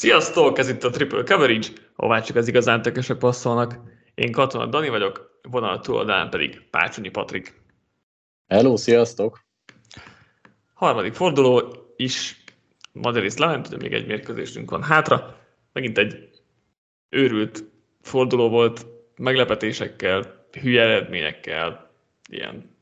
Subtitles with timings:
[0.00, 3.78] Sziasztok, ez itt a Triple Coverage, ahová csak az igazán tökösök passzolnak.
[4.14, 7.62] Én Katona Dani vagyok, vonal túloldalán pedig Pácsonyi Patrik.
[8.48, 9.44] Hello, sziasztok!
[10.74, 12.44] Harmadik forduló is
[12.92, 15.36] Madrid lement, ugye még egy mérkőzésünk van hátra.
[15.72, 16.28] Megint egy
[17.08, 17.64] őrült
[18.00, 21.90] forduló volt, meglepetésekkel, hülye eredményekkel,
[22.28, 22.76] ilyen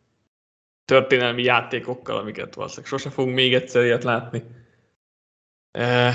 [0.84, 4.42] történelmi játékokkal, amiket valószínűleg sose fogunk még egyszer ilyet látni.
[5.70, 6.14] Eh,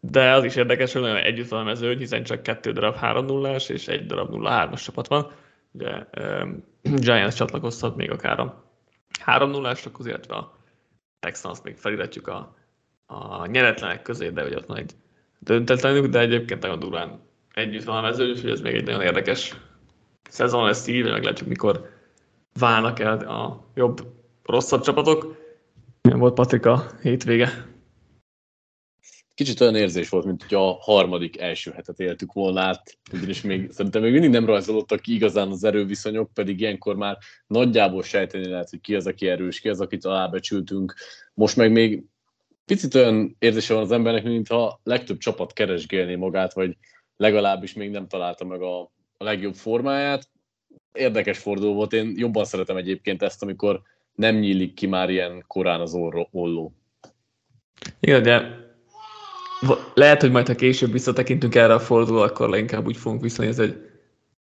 [0.00, 3.24] de az is érdekes, hogy nagyon együtt van a mezőny, hiszen csak kettő darab 3
[3.24, 5.30] 0 és egy darab 0-3-as csapat van.
[5.72, 8.64] Ugye um, Giants csatlakozhat még akár a
[9.20, 10.56] 3 0 ásokhoz illetve a
[11.20, 12.56] Texans még feliratjuk a,
[13.06, 14.92] a nyeretlenek közé, de ugye ott van egy
[15.38, 17.20] döntetlenük, de egyébként nagyon durván
[17.54, 19.56] együtt van a mezőny, úgyhogy ez még egy nagyon érdekes
[20.28, 21.90] szezon lesz így, meglátjuk, mikor
[22.58, 24.00] válnak el a jobb,
[24.44, 25.36] rosszabb csapatok.
[26.02, 27.67] Milyen volt Patrika hétvége?
[29.38, 33.70] Kicsit olyan érzés volt, mint hogy a harmadik első hetet éltük volna át, ugyanis még,
[33.70, 38.70] szerintem még mindig nem rajzolódtak ki igazán az erőviszonyok, pedig ilyenkor már nagyjából sejteni lehet,
[38.70, 40.94] hogy ki az, aki erős, ki az, akit alábecsültünk.
[41.34, 42.04] Most meg még
[42.64, 46.76] picit olyan érzése van az embernek, mintha legtöbb csapat keresgélné magát, vagy
[47.16, 48.80] legalábbis még nem találta meg a,
[49.16, 50.28] a legjobb formáját.
[50.92, 53.82] Érdekes forduló volt, én jobban szeretem egyébként ezt, amikor
[54.14, 56.72] nem nyílik ki már ilyen korán az orro, olló.
[58.00, 58.66] Igen, de
[59.94, 63.86] lehet, hogy majd ha később visszatekintünk erre a forduló, akkor leginkább úgy fogunk visszanézni, hogy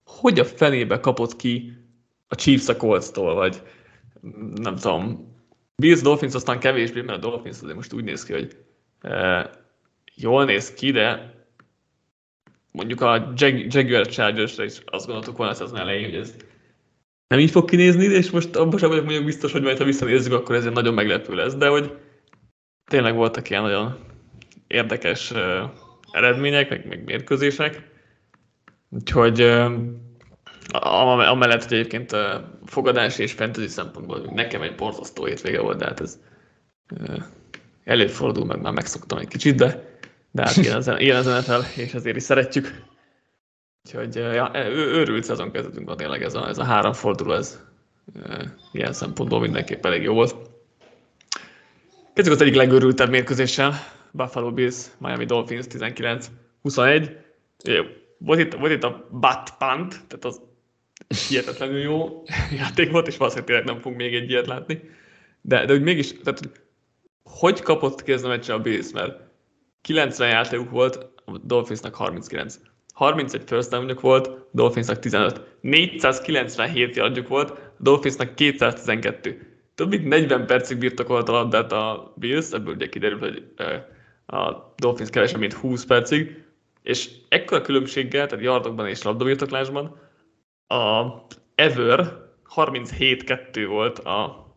[0.05, 1.73] hogy a fenébe kapott ki
[2.27, 3.61] a Chiefs a Colts-tól, vagy
[4.55, 5.29] nem tudom,
[5.75, 8.57] Bills Dolphins aztán kevésbé, mert a Dolphins azért most úgy néz ki, hogy
[9.01, 9.49] e,
[10.15, 11.33] jól néz ki, de
[12.71, 16.35] mondjuk a Jag- Jaguar Chargers-re is azt gondoltuk volna az elején, hogy ez
[17.27, 20.33] nem így fog kinézni, és most abban sem vagyok mondjuk biztos, hogy majd ha visszanézzük,
[20.33, 21.97] akkor ez nagyon meglepő lesz, de hogy
[22.89, 23.97] tényleg voltak ilyen nagyon
[24.71, 25.33] érdekes
[26.11, 27.89] eredmények, meg, meg mérkőzések.
[28.89, 29.41] Úgyhogy
[30.71, 32.15] amellett, hogy egyébként
[32.65, 36.19] fogadási és fantasy szempontból nekem egy borzasztó hétvége volt, de hát ez
[37.83, 39.97] előfordul, meg már megszoktam egy kicsit, de,
[40.31, 40.75] de hát ilyen
[41.15, 42.83] az, NFL, és ezért is szeretjük.
[43.85, 47.59] Úgyhogy ja, őrült szezon kezdetünk van tényleg ez a, ez a három forduló, ez
[48.71, 50.35] ilyen szempontból mindenképp elég jó volt.
[52.13, 53.73] Kezdjük az egyik legőrültebb mérkőzéssel,
[54.11, 57.11] Buffalo Bills, Miami Dolphins 19-21.
[58.17, 60.41] Volt itt, volt itt a butt punt, tehát az
[61.27, 62.23] hihetetlenül jó
[62.59, 64.89] játék volt, és valószínűleg nem fogunk még egy ilyet látni.
[65.41, 66.49] De, de úgy mégis, tehát
[67.23, 69.19] hogy kapott ki ez a meccse a Bills, mert
[69.81, 70.95] 90 játékuk volt,
[71.25, 72.59] a Dolphinsnak 39.
[72.93, 75.41] 31 first down volt, Dolphinsnak 15.
[75.61, 79.45] 497 yardjuk volt, Dolphinsnak 212.
[79.75, 83.43] Több mint 40 percig birtokolt a labdát a Bills, ebből ugye kiderül, hogy
[84.31, 86.43] a Dolphins kevesebb, mint 20 percig,
[86.81, 89.99] és ekkora különbséggel, tehát yardokban és labdabirtoklásban,
[90.67, 91.05] a
[91.55, 94.47] Ever 37-2 volt a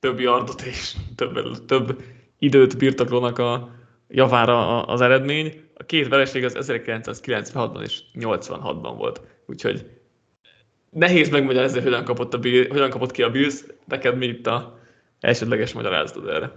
[0.00, 2.02] több yardot és több, több
[2.38, 3.70] időt birtoklónak a
[4.08, 5.68] javára az eredmény.
[5.74, 10.00] A két vereség az 1996-ban és 86-ban volt, úgyhogy
[10.90, 14.78] nehéz megmagyarázni, hogyan kapott, a Bill, hogyan kapott ki a Bills, neked mi itt a
[15.20, 16.52] elsődleges magyarázatod erre?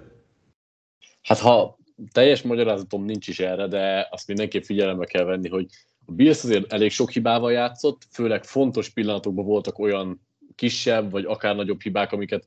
[1.22, 1.78] Hát ha
[2.12, 5.66] teljes magyarázatom nincs is erre, de azt mindenképp figyelembe kell venni, hogy
[6.06, 10.22] a Bills azért elég sok hibával játszott, főleg fontos pillanatokban voltak olyan
[10.56, 12.46] kisebb, vagy akár nagyobb hibák, amiket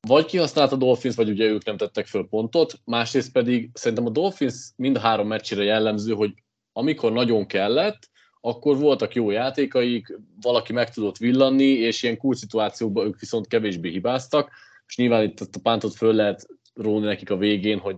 [0.00, 4.10] vagy kihasznált a Dolphins, vagy ugye ők nem tettek föl pontot, másrészt pedig szerintem a
[4.10, 6.32] Dolphins mind a három meccsére jellemző, hogy
[6.72, 8.08] amikor nagyon kellett,
[8.40, 13.90] akkor voltak jó játékaik, valaki meg tudott villanni, és ilyen cool szituációkban ők viszont kevésbé
[13.90, 14.50] hibáztak,
[14.86, 17.96] és nyilván itt a pántot föl lehet róni nekik a végén, hogy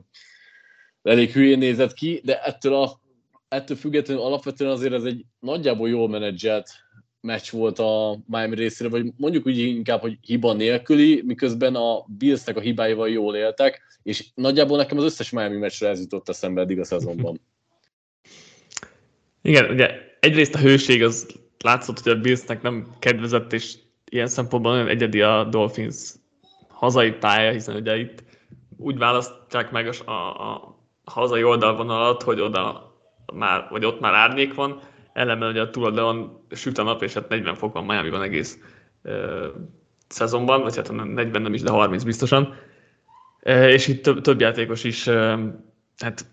[1.03, 3.01] elég hülyén nézett ki, de ettől, a,
[3.49, 6.71] ettől függetlenül alapvetően azért ez egy nagyjából jól menedzselt
[7.21, 12.57] meccs volt a Miami részéről, vagy mondjuk úgy inkább, hogy hiba nélküli, miközben a Billsnek
[12.57, 16.79] a hibáival jól éltek, és nagyjából nekem az összes Miami meccsre ez jutott eszembe eddig
[16.79, 17.41] a szezonban.
[19.43, 19.91] Igen, ugye
[20.21, 21.27] egyrészt a hőség az
[21.59, 23.75] látszott, hogy a Billsnek nem kedvezett, és
[24.11, 26.13] ilyen szempontból nagyon egyedi a Dolphins
[26.69, 28.23] hazai pálya, hiszen ugye itt
[28.77, 32.93] úgy választják meg a, a, hazai oldalvonalat, hogy oda
[33.33, 34.81] már, vagy ott már árnyék van,
[35.13, 38.59] ellenben ugye a túloldalon süt a nap, és hát 40 fok van Miami-ban egész
[39.03, 39.47] ö,
[40.09, 42.55] szezonban, vagy hát 40 nem is, de 30 biztosan.
[43.41, 45.47] E, és itt több, több játékos is ö,
[45.99, 46.27] hát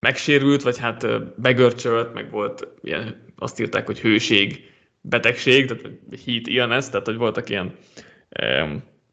[0.00, 1.06] megsérült, vagy hát
[1.40, 7.48] begörcsölt, meg volt ilyen, azt írták, hogy hőség, betegség, tehát heat illness, tehát hogy voltak
[7.48, 7.74] ilyen
[8.28, 8.64] ö,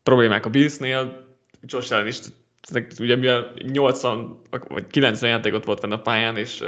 [0.04, 1.26] problémák a Billsnél,
[1.62, 2.20] Josh Allen is
[3.00, 6.64] ugye mivel 80 vagy 90 játékot volt fenn a pályán, és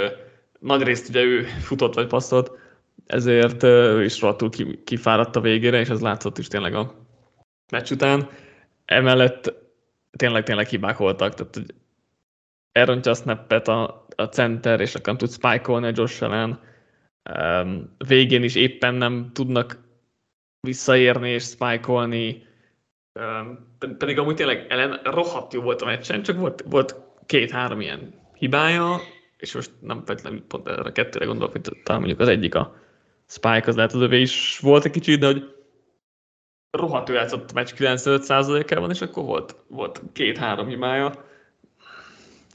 [0.60, 2.52] nagy részt ugye ő futott vagy passzolt,
[3.06, 4.50] ezért ő is rohadtul
[4.84, 6.96] kifáradt a végére, és ez látszott is tényleg a
[7.72, 8.30] meccs után.
[8.86, 9.54] Emellett
[10.12, 11.74] tényleg, tényleg hibák voltak, tehát hogy
[12.72, 16.60] elrontja a snappet a, a center, és akkor nem tud spike a Josh Allen.
[17.38, 19.80] Um, végén is éppen nem tudnak
[20.60, 22.47] visszaérni és spike-olni.
[23.98, 29.00] Pedig amúgy tényleg Ellen rohadt jó volt a meccsen, csak volt, volt két-három ilyen hibája,
[29.38, 32.76] és most nem feltétlenül pont erre a kettőre gondolok, hogy talán mondjuk az egyik a
[33.28, 35.56] Spike, az lehet az övé is volt egy kicsit, de hogy
[36.72, 41.26] rohadt játszott a meccs 95%-ában, és akkor volt, volt két-három hibája,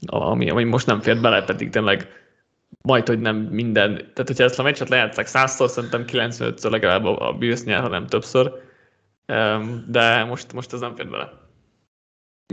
[0.05, 2.07] ami, ami most nem fért bele, pedig tényleg
[2.81, 3.95] majd, hogy nem minden.
[3.95, 8.51] Tehát, hogyha ezt a meccset lejátszák százszor, szerintem 95-ször legalább a Bills nyer, ha többször.
[9.87, 11.41] De most, most ez nem fér bele.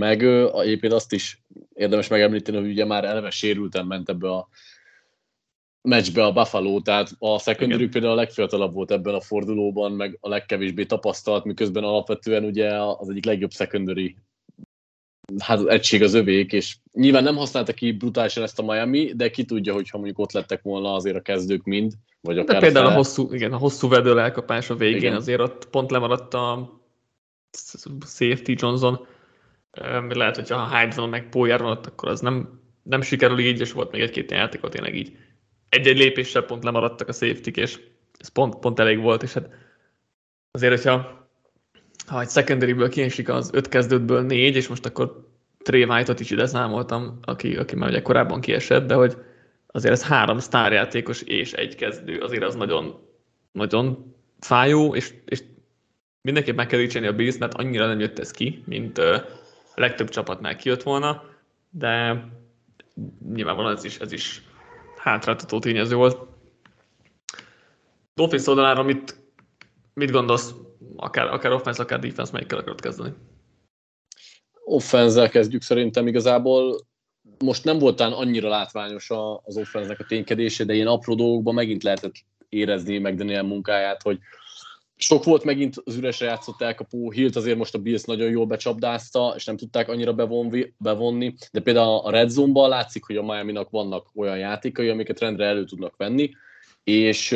[0.00, 0.22] Meg
[0.54, 1.42] egyébként azt is
[1.74, 4.48] érdemes megemlíteni, hogy ugye már eleve sérülten ment ebbe a
[5.82, 10.28] meccsbe a Buffalo, tehát a secondary például a legfiatalabb volt ebben a fordulóban, meg a
[10.28, 14.16] legkevésbé tapasztalt, miközben alapvetően ugye az egyik legjobb secondary
[15.38, 19.30] hát az egység az övék, és nyilván nem használta ki brutálisan ezt a Miami, de
[19.30, 22.60] ki tudja, hogy ha mondjuk ott lettek volna azért a kezdők mind, vagy akár de
[22.60, 25.14] például a, a hosszú, igen, a hosszú vedő elkapás a végén, igen.
[25.14, 26.78] azért ott pont lemaradt a
[28.06, 29.06] safety Johnson,
[30.08, 33.60] lehet, hogyha ha Hyde van, meg Poyer van ott, akkor az nem, nem sikerül így,
[33.60, 35.16] és volt még egy-két játékot tényleg így.
[35.68, 37.80] Egy-egy lépéssel pont lemaradtak a safety és
[38.18, 39.48] ez pont, pont elég volt, és hát
[40.50, 41.18] azért, hogyha
[42.06, 45.28] ha egy secondary-ből kiesik az öt kezdődből négy, és most akkor
[45.62, 49.16] Trey White-ot is ide számoltam, aki, aki már ugye korábban kiesett, de hogy
[49.72, 53.08] azért ez három sztárjátékos és egy kezdő, azért az nagyon,
[53.52, 55.42] nagyon fájó, és, és
[56.22, 59.24] mindenképp meg kell a Bills, mert annyira nem jött ez ki, mint a
[59.74, 61.24] legtöbb csapatnál kijött volna,
[61.70, 62.24] de
[63.32, 64.42] nyilvánvalóan ez is, ez is
[64.96, 66.28] hátráltató tényező volt.
[68.14, 69.16] Dolphins oldalára mit,
[69.94, 70.54] mit gondolsz?
[70.96, 73.14] akár, akár offense, akár defense, melyikkel akarod kezdeni?
[74.64, 76.88] Offense-zel kezdjük szerintem igazából.
[77.38, 79.10] Most nem voltán annyira látványos
[79.44, 82.14] az offense a ténykedése, de ilyen apró dolgokban megint lehetett
[82.48, 84.18] érezni meg Daniel munkáját, hogy
[84.96, 89.32] sok volt megint az üresre játszott elkapó, Hilt azért most a Bills nagyon jól becsapdázta,
[89.36, 93.70] és nem tudták annyira bevonvi, bevonni, de például a Red Zone-ban látszik, hogy a Miami-nak
[93.70, 96.30] vannak olyan játékai, amiket rendre elő tudnak venni,
[96.84, 97.30] és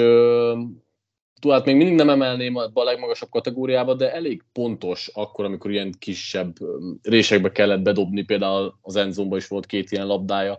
[1.53, 6.57] hát még mindig nem emelném a legmagasabb kategóriába, de elég pontos akkor, amikor ilyen kisebb
[7.03, 10.59] résekbe kellett bedobni, például az endzomba is volt két ilyen labdája,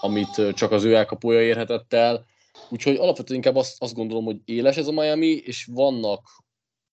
[0.00, 2.26] amit csak az ő elkapója érhetett el.
[2.70, 6.20] Úgyhogy alapvetően inkább azt, azt gondolom, hogy éles ez a Miami, és vannak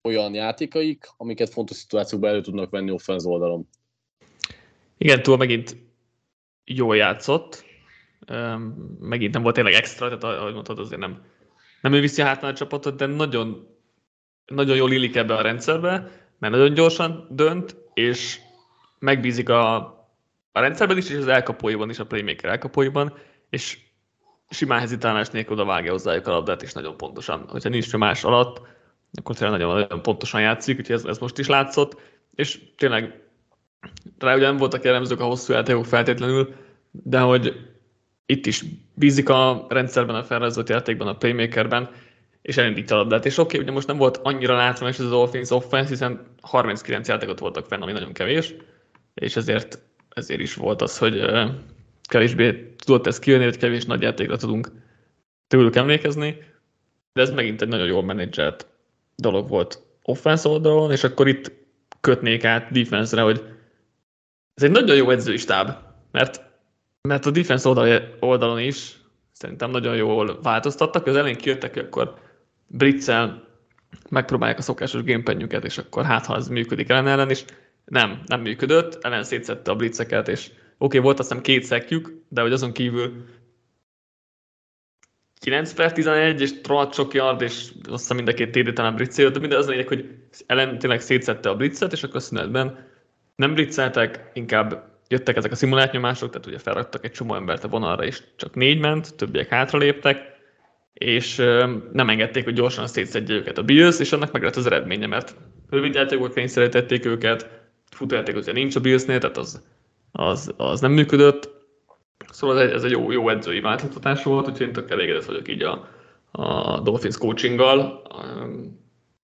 [0.02, 3.68] olyan játékaik, amiket fontos szituációkban elő tudnak venni offenz oldalon.
[4.98, 5.78] Igen, túl megint
[6.64, 7.66] jól játszott,
[9.00, 11.22] megint nem volt tényleg extra, tehát ahogy mondtad, azért nem
[11.86, 13.68] nem ő viszi hátán a csapatot, de nagyon,
[14.46, 15.92] nagyon jól illik ebbe a rendszerbe,
[16.40, 18.40] mert nagyon gyorsan dönt, és
[19.00, 19.76] megbízik a,
[20.52, 23.14] a rendszerben is, és az elkapóiban is, a playmaker elkapóiban,
[23.50, 23.78] és
[24.50, 27.46] simán hezitálás nélkül oda vágja hozzájuk a labdát, és nagyon pontosan.
[27.50, 28.62] Hogyha nincs más alatt,
[29.14, 32.00] akkor tényleg nagyon, nagyon pontosan játszik, úgyhogy ez, ez most is látszott,
[32.36, 33.22] és tényleg
[34.20, 36.56] rá ugye nem voltak jellemzők a hosszú játékok feltétlenül,
[36.92, 37.75] de hogy
[38.26, 38.64] itt is
[38.94, 41.90] bízik a rendszerben, a felrajzolt játékban, a playmakerben,
[42.42, 43.26] és elindítja a labdát.
[43.26, 47.08] És oké, okay, ugye most nem volt annyira látványos ez az offense offense, hiszen 39
[47.08, 48.54] játékot voltak fenn, ami nagyon kevés,
[49.14, 49.80] és ezért,
[50.10, 51.22] ezért is volt az, hogy
[52.04, 54.72] kevésbé tudott ez kijönni, hogy kevés nagy játékra tudunk
[55.48, 56.38] tőlük emlékezni,
[57.14, 58.68] de ez megint egy nagyon jól menedzselt
[59.16, 61.52] dolog volt offense oldalon, és akkor itt
[62.02, 63.44] kötnék át defense-re, hogy
[64.54, 65.72] ez egy nagyon jó edzői stáb,
[66.12, 66.42] mert
[67.06, 67.70] mert a defense
[68.20, 68.98] oldalon is
[69.32, 71.08] szerintem nagyon jól változtattak.
[71.08, 72.14] Az elején kijöttek, akkor
[72.68, 73.44] Britzel
[74.10, 77.46] megpróbálják a szokásos gamepadjüket, és akkor hát, ha ez működik ellen ellen is.
[77.86, 82.12] Nem, nem működött, ellen szétszette a blitzeket, és oké, okay, volt azt hiszem két szekjük,
[82.30, 83.26] de hogy azon kívül
[85.40, 88.96] 9 per 11, és rohadt sok yard, és azt hiszem mind a két TD talán
[88.96, 92.88] Britzel de minden az lényeg, hogy ellen tényleg szétszette a blitzet, és akkor szünetben
[93.36, 98.04] nem blitzeltek, inkább jöttek ezek a szimulátnyomások, tehát ugye felraktak egy csomó embert a vonalra,
[98.06, 100.34] és csak négy ment, többiek hátraléptek,
[100.94, 101.36] és
[101.92, 105.36] nem engedték, hogy gyorsan szétszedje őket a Bills, és annak meg lett az eredménye, mert
[105.70, 107.50] rövid játékok kényszerítették őket,
[107.92, 109.64] futójáték ugye nincs a Billsnél, tehát az,
[110.12, 111.50] az, az nem működött.
[112.32, 115.48] Szóval ez egy, ez egy jó, jó edzői változtatás volt, úgyhogy én tök elégedett vagyok
[115.48, 115.88] így a,
[116.32, 118.02] a Dolphins coachinggal,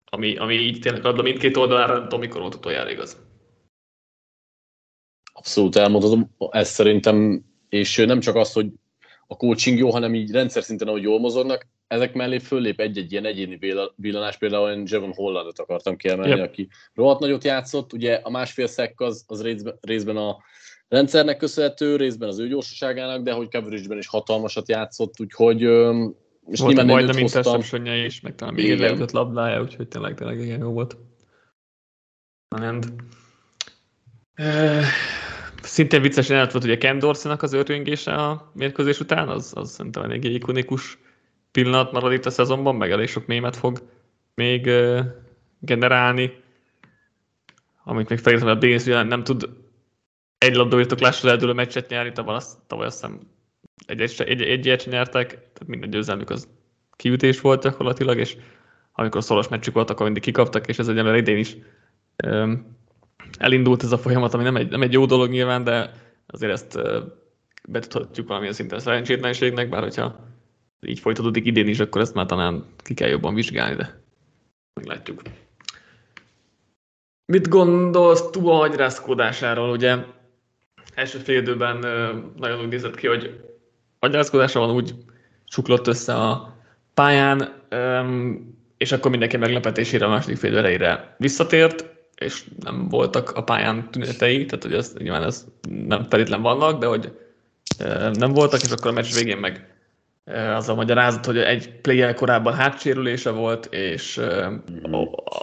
[0.04, 3.16] ami, ami így tényleg adta mindkét oldalára, nem tudom, mikor volt utoljára igaz.
[5.32, 8.66] Abszolút elmondhatom, ez szerintem, és nem csak az, hogy
[9.26, 13.24] a coaching jó, hanem így rendszer szinten, ahogy jól mozognak, ezek mellé föllép egy-egy ilyen
[13.24, 13.58] egyéni
[13.96, 16.48] villanás, például én Jevon Hollandot akartam kiemelni, yep.
[16.48, 20.36] aki rohadt nagyot játszott, ugye a másfél szek az, az részben, részben a
[20.88, 25.60] rendszernek köszönhető, részben az ő gyorsaságának, de hogy coverage is hatalmasat játszott, úgyhogy
[26.50, 30.70] és volt majdnem interception is, meg talán még egy labdája, úgyhogy tényleg, tényleg igen jó
[30.70, 30.96] volt.
[32.48, 32.94] And.
[35.62, 40.10] Szintén vicces jelenet volt ugye Ken Dorsey-nak az őrjöngése a mérkőzés után, az, az szerintem
[40.10, 40.98] egy ikonikus
[41.50, 43.82] pillanat marad itt a szezonban, meg elég sok mémet fog
[44.34, 44.70] még
[45.58, 46.40] generálni.
[47.84, 49.48] Amit még felírtam, a Bills nem tud
[50.38, 53.20] egy labdabirtoklásra eldőlő meccset nyerni, tavaly azt, tavaly azt hiszem
[53.86, 56.48] egy, egy, egy, egy nyertek, tehát minden győzelmük az
[56.96, 58.36] kiütés volt gyakorlatilag, és
[58.92, 61.56] amikor szoros meccsük volt, akkor mindig kikaptak, és ez egyenlően idén is
[62.26, 62.80] um,
[63.38, 65.92] elindult ez a folyamat, ami nem egy, nem egy jó dolog nyilván, de
[66.26, 66.78] azért ezt
[67.68, 70.30] betudhatjuk valamilyen szinten szerencsétlenségnek, bár hogyha
[70.86, 74.00] így folytatódik idén is, akkor ezt már talán ki kell jobban vizsgálni, de
[74.74, 75.22] meglátjuk.
[77.32, 79.70] Mit gondolsz Tua agyrázkódásáról?
[79.70, 79.96] Ugye
[80.94, 81.78] első fél időben
[82.36, 83.40] nagyon úgy nézett ki, hogy
[83.98, 84.94] agyrázkódása van, úgy
[85.44, 86.56] csuklott össze a
[86.94, 87.62] pályán,
[88.76, 91.91] és akkor mindenki meglepetésére a második fél elejére visszatért,
[92.22, 96.86] és nem voltak a pályán tünetei, tehát hogy ez, nyilván ez nem feltétlen vannak, de
[96.86, 97.12] hogy
[98.12, 99.72] nem voltak, és akkor a meccs végén meg
[100.54, 104.20] az a magyarázat, hogy egy player korábban hátsérülése volt, és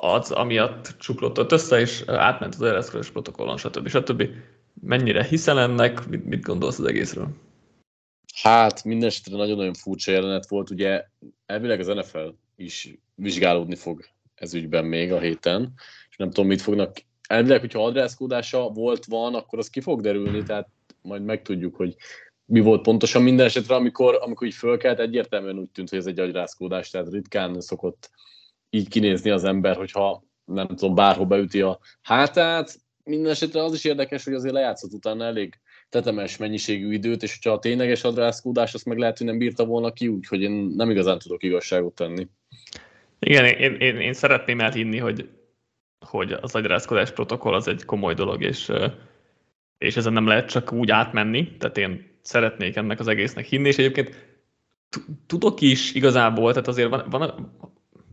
[0.02, 3.88] az amiatt csuklott össze, és átment az ereszkörös protokollon, stb.
[3.88, 4.30] stb.
[4.82, 6.08] Mennyire hiszel ennek?
[6.08, 7.28] Mit, gondolsz az egészről?
[8.42, 10.70] Hát, mindesetre nagyon-nagyon furcsa jelenet volt.
[10.70, 11.06] Ugye
[11.46, 14.06] elvileg az NFL is vizsgálódni fog
[14.36, 15.74] ez ügyben még a héten,
[16.20, 16.98] nem tudom, mit fognak.
[17.28, 20.68] Elvileg, hogyha adrászkódása volt, van, akkor az ki fog derülni, tehát
[21.02, 21.96] majd megtudjuk, hogy
[22.46, 26.20] mi volt pontosan minden esetre, amikor, amikor így fölkelt, egyértelműen úgy tűnt, hogy ez egy
[26.20, 28.10] agyrázkódás, tehát ritkán szokott
[28.70, 32.80] így kinézni az ember, hogyha nem tudom, bárhol beüti a hátát.
[33.04, 35.60] Minden esetre az is érdekes, hogy azért lejátszott utána elég
[35.90, 39.92] tetemes mennyiségű időt, és hogyha a tényleges adrászkódás, azt meg lehet, hogy nem bírta volna
[39.92, 42.28] ki, úgyhogy én nem igazán tudok igazságot tenni.
[43.20, 45.30] Igen, én, én, én szeretném elhinni, hogy,
[46.00, 48.72] hogy az agyrázkodás protokoll az egy komoly dolog, és,
[49.78, 53.78] és ezen nem lehet csak úgy átmenni, tehát én szeretnék ennek az egésznek hinni, és
[53.78, 54.28] egyébként
[55.28, 57.54] tudok is igazából, tehát azért van, van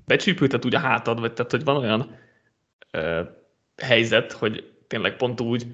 [0.06, 2.18] becsípültet úgy a hátad, vagy tehát, hogy van olyan
[2.90, 3.22] ö,
[3.82, 5.66] helyzet, hogy tényleg pont úgy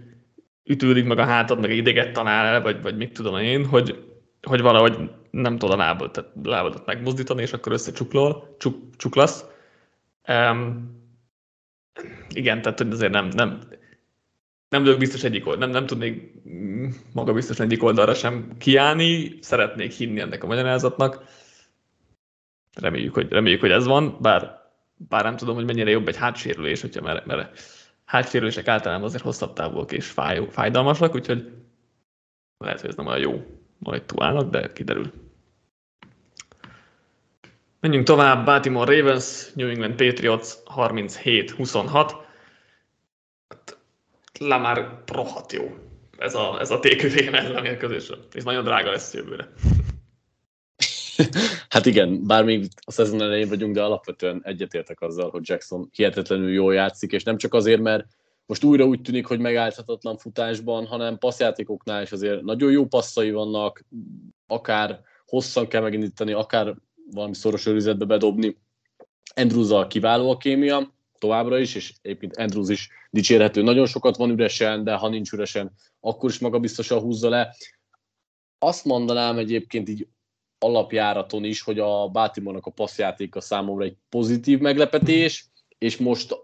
[0.64, 4.04] ütődik meg a hátad, meg ideget talál el, vagy, vagy mit tudom én, hogy,
[4.42, 9.44] hogy valahogy nem tudod a lábad, tehát lábadat megmozdítani, és akkor összecsuklol, csuk, csuklasz.
[10.28, 11.01] Um,
[12.28, 13.60] igen, tehát hogy azért nem, nem,
[14.68, 16.32] nem vagyok biztos egyik oldal, nem, nem tudnék
[17.12, 21.24] maga biztos egyik oldalra sem kiállni, szeretnék hinni ennek a magyarázatnak.
[22.80, 24.60] Reméljük, hogy, reméljük, hogy ez van, bár,
[25.08, 27.60] bár nem tudom, hogy mennyire jobb egy hátsérülés, hogyha mert, mert
[28.04, 31.52] hátsérülések általában azért hosszabb távúak és fáj, fájdalmasak, úgyhogy
[32.58, 33.42] lehet, hogy ez nem olyan jó
[33.78, 35.12] majd tuálnak, de kiderül.
[37.82, 42.14] Menjünk tovább, Baltimore Ravens, New England Patriots 37-26.
[44.38, 45.74] Lamar rohadt jó.
[46.18, 46.80] Ez a, ez a
[47.56, 48.16] a mérkőzésre.
[48.32, 49.48] Ez nagyon drága lesz jövőre.
[51.68, 56.52] Hát igen, bár még a szezon elején vagyunk, de alapvetően egyetértek azzal, hogy Jackson hihetetlenül
[56.52, 58.06] jól játszik, és nem csak azért, mert
[58.46, 63.84] most újra úgy tűnik, hogy megállíthatatlan futásban, hanem passzjátékoknál is azért nagyon jó passzai vannak,
[64.46, 66.74] akár hosszan kell megindítani, akár
[67.10, 68.56] valami szoros őrizetbe bedobni.
[69.34, 73.62] Andrews kiváló a kémia, továbbra is, és egyébként Andrews is dicsérhető.
[73.62, 77.54] Nagyon sokat van üresen, de ha nincs üresen, akkor is magabiztosan húzza le.
[78.58, 80.06] Azt mondanám egyébként így
[80.58, 85.46] alapjáraton is, hogy a Baltimore-nak a passzjátéka számomra egy pozitív meglepetés,
[85.78, 86.36] és most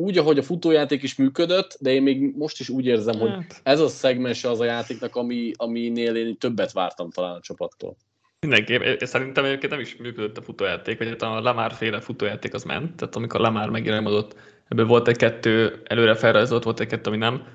[0.00, 3.60] úgy, ahogy a futójáték is működött, de én még most is úgy érzem, hogy hát.
[3.62, 7.96] ez a szegmens az a játéknak, ami, aminél én többet vártam talán a csapattól.
[8.40, 12.64] Mindenképp, szerintem egyébként nem is működött a futójáték, vagy hát a Lamar féle futójáték az
[12.64, 14.36] ment, tehát amikor Lamar megirányodott,
[14.68, 17.46] ebből volt egy kettő, előre felrajzolt, volt egy kettő, ami nem.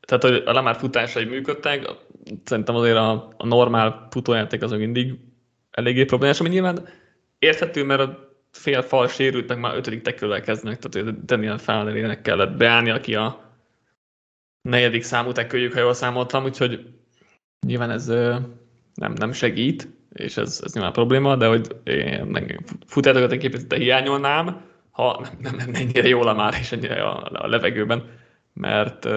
[0.00, 1.88] Tehát hogy a Lamar futásai működtek,
[2.44, 5.14] szerintem azért a, a normál futójáték az mindig
[5.70, 6.88] eléggé problémás, ami nyilván
[7.38, 12.56] érthető, mert a fél fal sérült, meg már ötödik tekülvel kezdnek, tehát Daniel Fowler-ének kellett
[12.56, 13.52] beállni, aki a
[14.62, 16.86] negyedik számú tekőjük, ha jól számoltam, úgyhogy
[17.66, 18.06] nyilván ez
[18.94, 24.60] nem, nem segít, és ez, ez nyilván probléma, de hogy én futátokat egy képet hiányolnám,
[24.90, 28.04] ha nem, nem lenne ennyire jól már, és ennyire a, a levegőben,
[28.52, 29.08] mert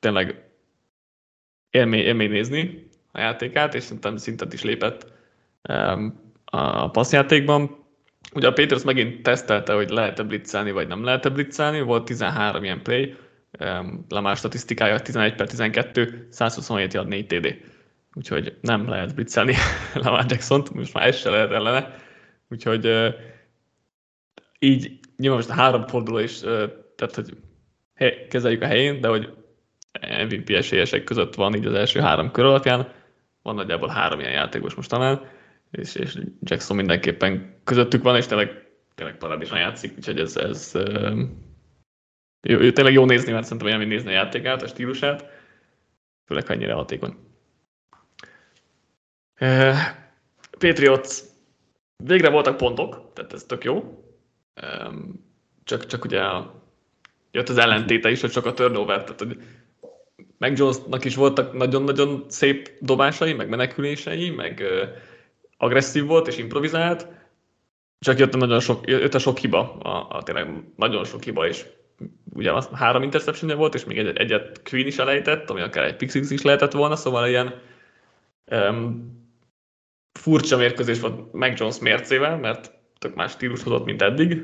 [0.00, 0.48] tényleg
[1.70, 5.06] élmény, élmény nézni a játékát, és szerintem szintet is lépett
[6.44, 7.86] a passzjátékban.
[8.34, 11.80] Ugye a Patriots megint tesztelte, hogy lehet-e blitzelni, vagy nem lehet-e blitzelni.
[11.80, 13.16] Volt 13 ilyen play,
[14.08, 17.60] Lamar statisztikája 11 per 12, 127 yard 4 TD.
[18.14, 19.54] Úgyhogy nem lehet blitzelni
[19.94, 21.96] Lamar jackson most már ez se lehet ellene.
[22.48, 22.86] Úgyhogy
[24.58, 26.40] így nyilván most a három forduló is,
[26.96, 27.36] tehát hogy
[28.28, 29.34] kezeljük a helyén, de hogy
[30.28, 32.92] MVP esélyesek között van így az első három kör alapján,
[33.42, 35.20] van nagyjából három ilyen játékos most talán,
[35.70, 40.72] és, és Jackson mindenképpen közöttük van, és tényleg, tényleg paradicsan játszik, úgyhogy ez, ez
[42.42, 45.24] jó, tényleg jó nézni, mert szerintem olyan, nézni a játékát, a stílusát,
[46.26, 47.16] főleg ha ennyire hatékony.
[50.58, 51.20] Patriots,
[52.04, 54.04] végre voltak pontok, tehát ez tök jó,
[55.64, 56.22] csak, csak ugye
[57.30, 59.36] jött az ellentéte is, hogy csak a turnover, tehát hogy
[60.38, 64.62] meg Jonesnak is voltak nagyon-nagyon szép dobásai, meg menekülései, meg
[65.56, 67.06] agresszív volt és improvizált,
[67.98, 71.46] csak jött a, nagyon sok, jött a sok hiba, a, a tényleg nagyon sok hiba,
[71.46, 71.66] és
[72.34, 75.96] ugye az három interception volt, és még egyet, egyet Queen is elejtett, ami akár egy
[75.96, 77.60] Pixix is lehetett volna, szóval ilyen
[78.50, 79.17] um,
[80.18, 84.42] furcsa mérkőzés volt meg Jones mércével, mert tök más stílus hozott, mint eddig,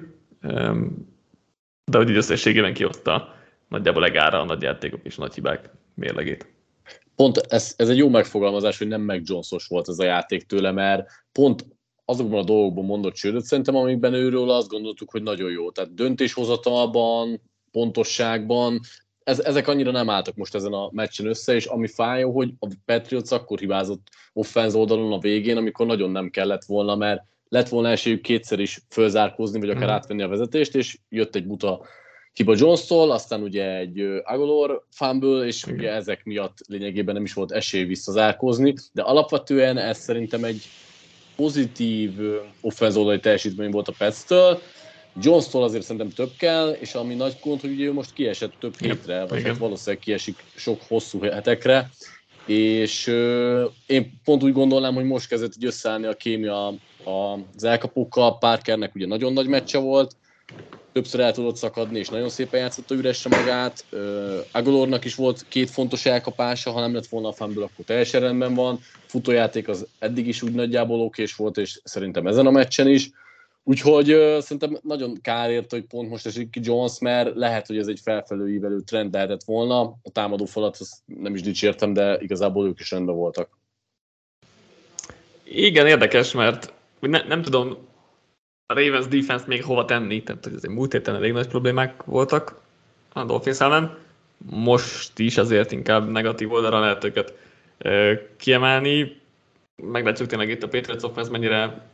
[1.84, 3.34] de hogy így összességében kihozta
[3.68, 6.52] nagyjából legára a nagy játékok és nagy hibák mérlegét.
[7.16, 10.70] Pont ez, ez egy jó megfogalmazás, hogy nem meg Johnsos volt ez a játék tőle,
[10.70, 11.66] mert pont
[12.04, 15.70] azokban a dolgokban mondott csődöt szerintem, amikben őről azt gondoltuk, hogy nagyon jó.
[15.70, 17.40] Tehát döntéshozatalban,
[17.70, 18.80] pontosságban,
[19.24, 22.66] ez, ezek annyira nem álltak most ezen a meccsen össze, és ami fájó, hogy a
[22.84, 27.88] Patriots akkor hibázott offenz oldalon a végén, amikor nagyon nem kellett volna, mert lett volna
[27.88, 29.92] esélyük kétszer is fölzárkózni, vagy akár mm.
[29.92, 31.80] átvenni a vezetést, és jött egy buta
[32.32, 37.52] Kiba Jones-tól, aztán ugye egy Agolor fumble, és ugye ezek miatt lényegében nem is volt
[37.52, 40.62] esély visszazárkózni, de alapvetően ez szerintem egy
[41.37, 42.12] pozitív
[42.60, 44.60] offenzolai teljesítmény volt a Petsz-től,
[45.20, 48.74] Jones-tól azért szerintem több kell, és ami nagy gond, hogy ugye ő most kiesett több
[48.79, 51.90] hétre, vagy hát valószínűleg kiesik sok hosszú hetekre,
[52.46, 56.74] és euh, én pont úgy gondolnám, hogy most kezdett így összeállni a kémia
[57.55, 60.16] az elkapókkal, Parkernek ugye nagyon nagy meccse volt,
[60.92, 63.85] többször el tudott szakadni, és nagyon szépen játszotta üresre magát.
[64.53, 68.55] Agolornak is volt két fontos elkapása, ha nem lett volna a fumble, akkor teljesen rendben
[68.55, 68.81] van.
[69.07, 73.11] Futójáték az eddig is úgy nagyjából okés volt, és szerintem ezen a meccsen is.
[73.66, 77.87] Úgyhogy uh, szerintem nagyon kár ért, hogy pont most esik Jones, mert lehet, hogy ez
[77.87, 79.81] egy felfelő ívelő trend lehetett volna.
[79.81, 83.48] A támadó falat nem is dicsértem, de igazából ők is rendben voltak.
[85.44, 87.77] Igen, érdekes, mert ne, nem tudom,
[88.66, 92.61] a Ravens defense még hova tenni, tehát hogy azért múlt héten elég nagy problémák voltak
[93.12, 93.98] a Dolphins ellen.
[94.50, 97.35] Most is azért inkább negatív oldalra lehet őket
[98.37, 99.20] kiemelni.
[99.83, 101.87] Meglátjuk tényleg itt a Patriots offense mennyire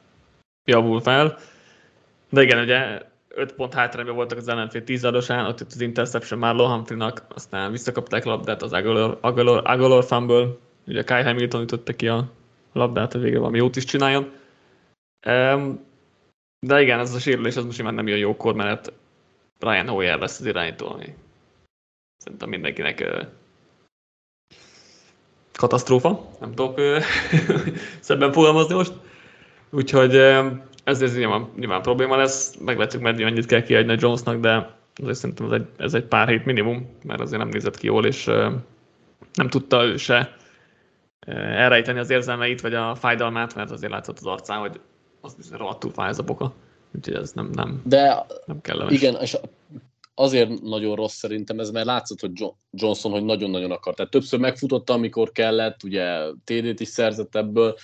[0.64, 1.38] javul fel.
[2.30, 6.38] De igen, ugye 5 pont hátrányban voltak az ellenfél 10 adosán, ott itt az interception
[6.38, 10.46] már Humphrey-nak, aztán visszakapták labdát az Agolor, Agolor, Agolor fumble,
[10.86, 12.30] ugye Kyle Hamilton ütötte ki a
[12.72, 14.32] labdát, hogy végre valami jót is csináljon.
[16.66, 18.92] De igen, ez a sérülés az most már nem jön jókor, mert
[19.58, 21.14] Ryan Hoyer lesz az irányító, ami
[22.16, 23.26] szerintem mindenkinek
[25.52, 26.80] katasztrófa, nem tudok
[28.00, 28.92] szebben fogalmazni most.
[29.70, 30.10] Úgyhogy
[30.86, 35.18] uh, ez nyilván, nyilván probléma lesz, meglátjuk meddig mennyit kell kiadni a Jonesnak, de azért
[35.18, 38.24] szerintem ez egy, ez egy pár hét minimum, mert azért nem nézett ki jól, és
[39.34, 40.36] nem tudta ő se
[41.36, 44.80] elrejteni az érzelmeit, vagy a fájdalmát, mert azért látszott az arcán, hogy
[45.20, 46.54] az bizony rohadtul fáj ez a boka.
[46.94, 48.92] Úgyhogy ez nem, nem, De nem kellemes.
[48.92, 49.36] Igen, és
[50.14, 53.96] azért nagyon rossz szerintem ez, mert látszott, hogy Johnson, hogy nagyon-nagyon akart.
[53.96, 57.74] Tehát többször megfutotta, amikor kellett, ugye TD-t is szerzett ebből.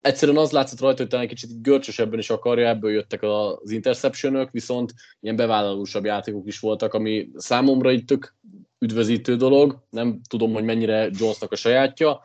[0.00, 4.50] Egyszerűen az látszott rajta, hogy talán egy kicsit görcsösebben is akarja, ebből jöttek az interceptionök,
[4.50, 8.36] viszont ilyen bevállalósabb játékok is voltak, ami számomra itt tök
[8.78, 9.82] üdvözítő dolog.
[9.90, 12.22] Nem tudom, hogy mennyire Jonesnak a sajátja,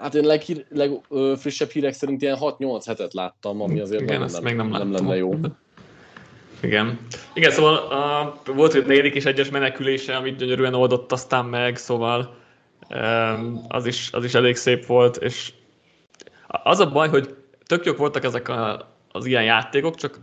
[0.00, 4.54] Hát én leghír, legfrissebb hírek szerint ilyen 6-8 hetet láttam, ami azért Igen, nem, még
[4.54, 5.30] nem, nem lenne jó.
[6.62, 6.98] Igen.
[7.34, 7.74] Igen, szóval
[8.46, 12.36] uh, volt egy negyedik és egyes menekülése, amit gyönyörűen oldott aztán meg, szóval
[12.90, 15.52] um, az, is, az is elég szép volt, és
[16.50, 17.36] az a baj, hogy
[17.66, 20.20] tök jók voltak ezek a, az ilyen játékok, csak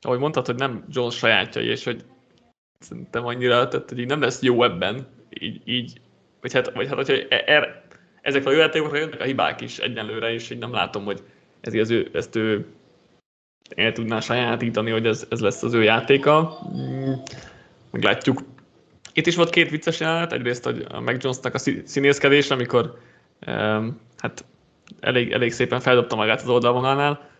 [0.00, 2.04] ahogy mondtad, hogy nem Jones sajátjai, és hogy
[2.78, 5.06] szerintem annyira, tehát hogy így nem lesz jó ebben,
[5.38, 6.00] így, így
[6.40, 7.82] vagy hát, vagy hát hogyha er,
[8.20, 11.22] ezek a játékokra jönnek a hibák is egyenlőre, és így nem látom, hogy
[11.60, 12.66] ez, az ő, ezt ő
[13.76, 16.58] el tudná sajátítani, hogy ez, ez lesz az ő játéka.
[16.76, 17.12] Mm,
[17.90, 18.42] meglátjuk.
[19.12, 22.98] Itt is volt két vicces jelenet, egyrészt hogy a Mac Jonesnak a színészkedés, amikor
[23.46, 24.44] um, hát
[25.00, 27.30] elég, elég szépen feldobta magát az oldalvonalnál,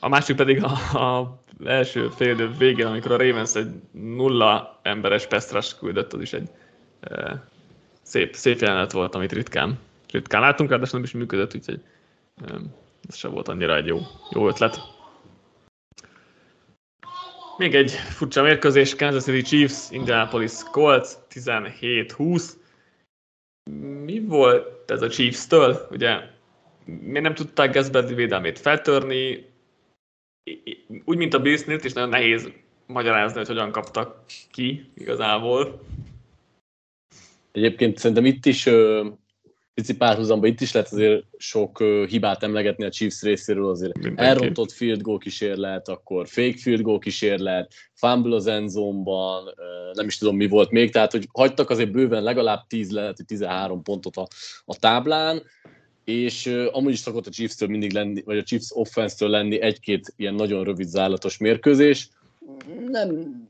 [0.00, 5.26] a másik pedig a, a első fél idő végén, amikor a Ravens egy nulla emberes
[5.26, 6.48] pesztras küldött, az is egy
[7.00, 7.44] e,
[8.02, 9.78] szép, szép jelenet volt, amit ritkán,
[10.10, 11.80] ritkán látunk, ráadásul nem is működött, úgyhogy
[12.46, 12.54] e,
[13.08, 13.98] ez sem volt annyira egy jó,
[14.30, 14.80] jó ötlet.
[17.56, 22.42] Még egy furcsa mérkőzés, Kansas City Chiefs, Indianapolis Colts, 17-20.
[24.04, 25.86] Mi volt ez a Chiefs-től?
[25.90, 26.20] Ugye
[27.00, 29.46] miért nem tudták Gus védelmét feltörni?
[31.04, 32.50] Úgy, mint a Bills-nél is nagyon nehéz
[32.86, 35.80] magyarázni, hogy hogyan kaptak ki igazából.
[37.52, 38.68] Egyébként szerintem itt is
[39.74, 44.22] pici párhuzamban itt is lehet azért sok hibát emlegetni a Chiefs részéről, azért Mindenki.
[44.22, 49.02] elrontott field goal kísérlet, akkor fake field goal kísérlet, fumble az endzone
[49.92, 53.26] nem is tudom mi volt még, tehát hogy hagytak azért bőven legalább 10, lehet, hogy
[53.26, 54.26] 13 pontot a,
[54.64, 55.42] a táblán,
[56.08, 60.34] és amúgy is szokott a Chiefs-től mindig lenni, vagy a Chiefs offense-től lenni egy-két ilyen
[60.34, 62.08] nagyon rövid zállatos mérkőzés.
[62.88, 63.42] Nem,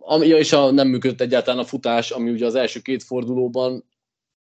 [0.00, 3.84] ami, és a, nem működött egyáltalán a futás, ami ugye az első két fordulóban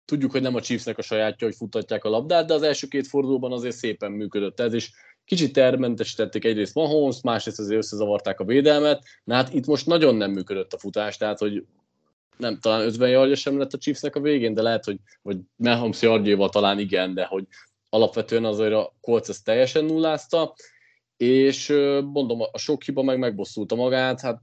[0.06, 3.08] Tudjuk, hogy nem a Chiefsnek a sajátja, hogy futatják a labdát, de az első két
[3.08, 4.92] fordulóban azért szépen működött ez, és
[5.26, 10.32] kicsit termentesítették egyrészt Mahomes, másrészt azért összezavarták a védelmet, na hát itt most nagyon nem
[10.32, 11.66] működött a futás, tehát hogy
[12.38, 16.02] nem, talán 50 yardja sem lett a Chiefsnek a végén, de lehet, hogy, hogy Mahomes
[16.02, 17.48] yardjéval talán igen, de hogy
[17.90, 20.54] alapvetően azért a Colts ezt teljesen nullázta,
[21.18, 21.68] és
[22.04, 24.42] mondom, a sok hiba meg megbosszulta magát, hát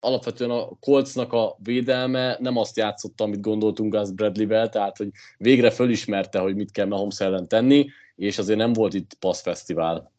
[0.00, 5.70] alapvetően a Coltsnak a védelme nem azt játszotta, amit gondoltunk az Bradley-vel, tehát hogy végre
[5.70, 10.12] fölismerte, hogy mit kell Mahomes ellen tenni, és azért nem volt itt passzfesztivál.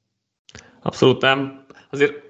[0.81, 1.65] Abszolút nem.
[1.89, 2.24] Azért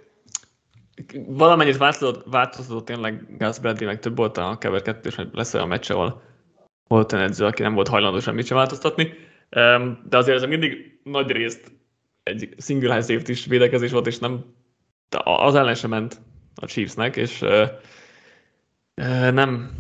[1.28, 5.68] valamennyit változott, változott tényleg Gus Bradley, meg több volt a Kever 2 és lesz olyan
[5.68, 6.22] meccs, ahol
[6.88, 9.14] volt egy edző, aki nem volt hajlandó semmit sem változtatni,
[10.10, 11.72] de azért ez mindig nagy részt
[12.24, 14.46] egy single high safety is védekezés volt, és nem
[15.24, 16.22] az ellen sem ment
[16.56, 17.40] a Chiefsnek, és
[19.32, 19.72] nem,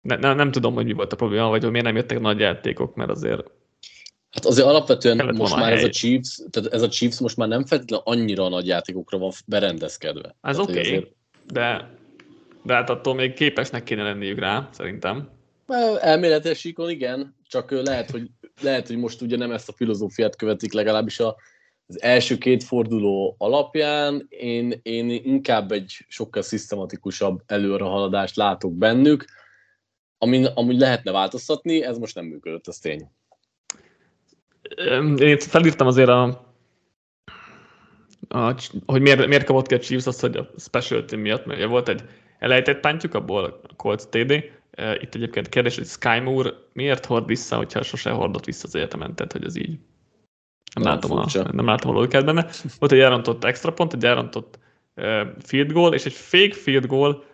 [0.00, 2.38] ne, nem, nem tudom, hogy mi volt a probléma, vagy hogy miért nem jöttek nagy
[2.38, 3.50] játékok, mert azért
[4.32, 7.64] Hát azért alapvetően most már ez a Chiefs, tehát ez a Chiefs most már nem
[7.64, 10.36] feltétlenül annyira nagy játékokra van berendezkedve.
[10.40, 11.10] Ez oké, okay, azért...
[11.46, 11.90] de,
[12.62, 15.28] de hát attól még képesnek kéne lenniük rá, szerintem.
[16.00, 18.30] Elméletes síkon igen, csak lehet, hogy,
[18.62, 21.36] lehet, hogy most ugye nem ezt a filozófiát követik legalábbis a
[21.86, 29.24] az első két forduló alapján én, én inkább egy sokkal szisztematikusabb előrehaladást látok bennük,
[30.18, 33.10] amin, amúgy lehetne változtatni, ez most nem működött, ez tény.
[35.18, 36.46] Én felírtam azért a,
[38.28, 38.54] a
[38.86, 41.88] hogy miért, miért kapott ki a Chiefs azt, hogy a special team miatt, mert volt
[41.88, 42.02] egy
[42.38, 44.32] elejtett pántjuk, abból a Colts TD.
[45.00, 49.32] Itt egyébként kérdés, hogy Sky Moore miért hord vissza, hogyha sose hordott vissza az tehát
[49.32, 49.78] hogy ez így
[50.74, 52.46] nem, látom a, nem látom a logikát benne.
[52.78, 54.58] Volt egy elrontott extra pont, egy elrontott
[55.38, 57.24] field goal, és egy fake field goal,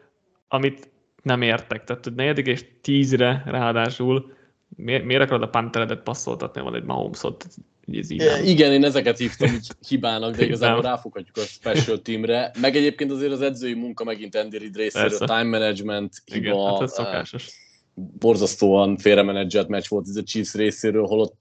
[0.49, 0.91] amit
[1.23, 1.85] nem értek.
[1.85, 4.37] Tehát hogy negyedik és tízre ráadásul
[4.77, 7.47] miért, miért akarod a panteredet passzoltatni, van egy Mahomes-ot?
[7.93, 8.45] Ez így nem.
[8.45, 12.51] Igen, én ezeket hívtam így hibának, de igazából ráfoghatjuk a special teamre.
[12.61, 16.47] Meg egyébként azért az edzői munka megint Andy Reid részéről, a time management hiba.
[16.47, 17.51] Igen, hát ez szokásos.
[17.95, 21.35] Borzasztóan félremenedzselt meccs volt ez a Chiefs részéről, holott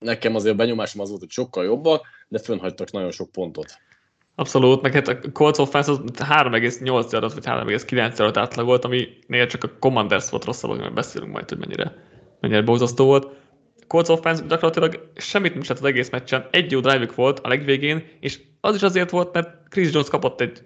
[0.00, 3.78] nekem azért a benyomásom az volt, hogy sokkal jobbak, de fönnhagytak nagyon sok pontot.
[4.34, 8.88] Abszolút, meg hát a Colts offense az 3,8 adat, vagy 3,9 adat átlag volt,
[9.26, 11.94] néha csak a Commanders volt rosszabb, mert beszélünk majd, hogy mennyire,
[12.40, 13.38] mennyire borzasztó volt.
[13.86, 18.40] Colts offense gyakorlatilag semmit nem az egész meccsen, egy jó drive volt a legvégén, és
[18.60, 20.62] az is azért volt, mert Chris Jones kapott egy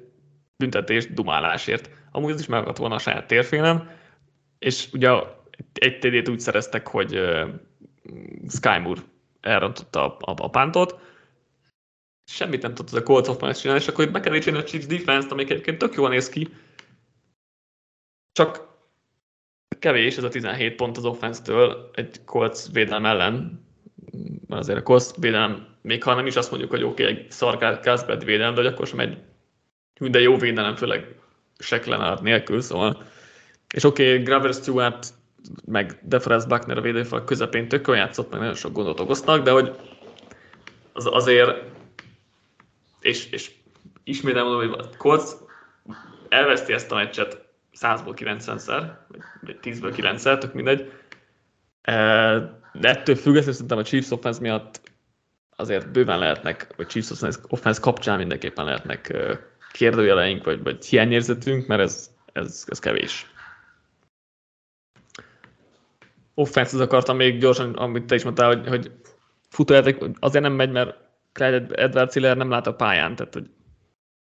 [0.57, 1.91] büntetést dumálásért.
[2.11, 3.91] Amúgy az is megakadt volna a saját térfélen,
[4.59, 5.11] és ugye
[5.73, 7.21] egy TD-t úgy szereztek, hogy
[8.49, 9.01] Sky Moore
[9.41, 10.99] elrontotta a, a, a pántot,
[12.31, 15.51] semmit nem tudott a Colts offense csinálni, és akkor meg kell a Chiefs defense-t, amelyik
[15.51, 16.49] egyébként tök jól néz ki,
[18.33, 18.74] csak
[19.85, 23.65] kevés ez a 17 pont az offense-től egy Colts védelem ellen,
[24.49, 27.81] azért a Colts védelem, még ha nem is azt mondjuk, hogy oké, okay, egy szar
[27.81, 29.19] Kászbert védelem, de akkor sem egy
[29.99, 31.15] de jó védelem, főleg
[31.85, 33.03] Leonard nélkül, szóval.
[33.75, 35.09] És oké, okay, Graver Stewart
[35.65, 39.77] meg DeForest Buckner a védőfal közepén tök játszott, meg nagyon sok gondot okoztak, de hogy
[40.93, 41.63] az azért,
[43.01, 43.51] és, és
[44.05, 45.31] ismét elmondom, hogy a Colts
[46.29, 47.44] elveszti ezt a meccset
[47.81, 48.91] 100-ból 90-szer,
[49.41, 50.93] vagy 10-ből 9-szer, tök mindegy.
[52.73, 54.81] De ettől függetlenül szerintem a Chiefs offense miatt
[55.57, 57.11] azért bőven lehetnek, vagy Chiefs
[57.49, 59.17] offense kapcsán mindenképpen lehetnek
[59.73, 63.27] kérdőjeleink, vagy, vagy hiányérzetünk, mert ez ez, ez kevés.
[66.35, 68.93] Offense akartam még gyorsan, amit te is mondtál, hogy, hogy
[69.49, 70.97] futójáték azért nem megy, mert
[71.33, 73.51] Clyde Edward Ciller nem lát a pályán, tehát hogy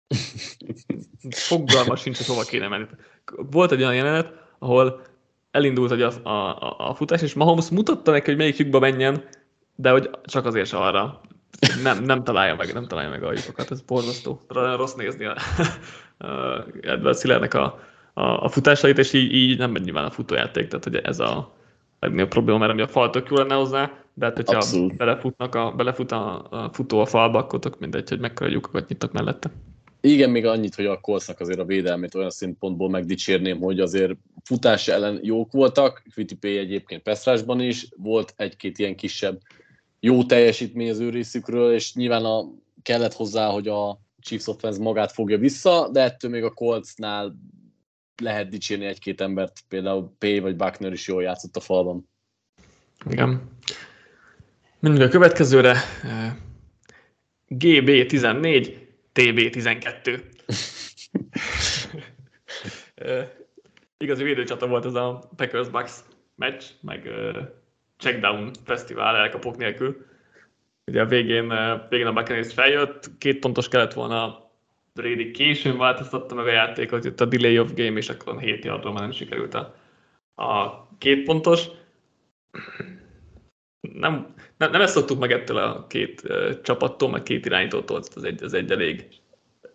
[1.48, 2.86] fogalma sincs, hogy hova kéne menni.
[3.52, 5.02] Volt egy olyan jelenet, ahol
[5.52, 9.24] elindult hogy a, a, a futás, és Mahomes mutatta neki, hogy melyik lyukba menjen,
[9.76, 11.22] de hogy csak azért se arra.
[11.84, 14.42] Nem, nem találja meg, nem találja meg a lyukokat, ez borzasztó.
[14.48, 15.36] Rossz nézni a,
[16.28, 17.80] a Edward Sillernek a,
[18.14, 21.54] a, a futásait, és így, így nem megy nyilván a futójáték, tehát hogy ez a
[22.00, 24.96] legnagyobb probléma, mert a fal tök jó lenne hozzá, de hát hogyha Abszolút.
[24.96, 29.12] belefutnak a, belefut a, a futó a falba, akkor tök mindegy, hogy mekkora lyukokat nyitnak
[29.12, 29.52] mellette.
[30.06, 34.14] Igen, még annyit, hogy a Coltsnak azért a védelmét olyan szempontból megdicsérném, hogy azért
[34.44, 39.42] futás ellen jók voltak, Fittipé egyébként Peszrásban is, volt egy-két ilyen kisebb
[40.00, 42.50] jó teljesítmény az ő részükről, és nyilván a,
[42.82, 47.36] kellett hozzá, hogy a Chiefs offense magát fogja vissza, de ettől még a Coltsnál
[48.22, 52.10] lehet dicsérni egy-két embert, például P vagy Buckner is jól játszott a falban.
[53.10, 53.42] Igen.
[54.80, 55.78] Mindig a következőre.
[57.50, 58.83] GB14,
[59.14, 60.24] TB12.
[63.98, 66.00] Igazi védőcsata volt ez a Packers Bucks
[66.36, 67.10] meccs, meg
[67.98, 70.06] checkdown fesztivál elkapok nélkül.
[70.86, 71.54] Ugye a végén,
[71.90, 74.52] végén a Buccaneers feljött, két pontos kellett volna
[74.94, 78.66] Brady későn változtatta meg a játékot, jött a delay of game, és akkor a 7
[78.66, 79.76] yardról már nem sikerült a,
[80.44, 81.68] a két pontos.
[83.92, 88.24] Nem, nem, nem ezt szoktuk meg ettől a két uh, csapattól, meg két irányítótól, az
[88.24, 89.06] egy, az egy elég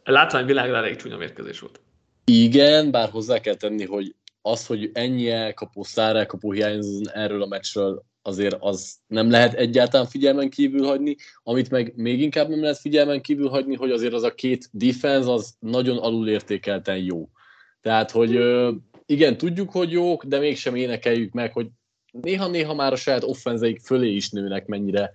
[0.05, 1.81] látvány világra elég csúnya mérkőzés volt.
[2.25, 7.47] Igen, bár hozzá kell tenni, hogy az, hogy ennyi elkapó, szár elkapó hiányozó erről a
[7.47, 11.16] meccsről, azért az nem lehet egyáltalán figyelmen kívül hagyni.
[11.42, 15.33] Amit meg még inkább nem lehet figyelmen kívül hagyni, hogy azért az a két defense
[15.33, 17.29] az nagyon alulértékelten jó.
[17.81, 18.40] Tehát, hogy
[19.07, 21.66] igen, tudjuk, hogy jók, de mégsem énekeljük meg, hogy
[22.11, 25.11] néha-néha már a saját offenzeik fölé is nőnek, mennyire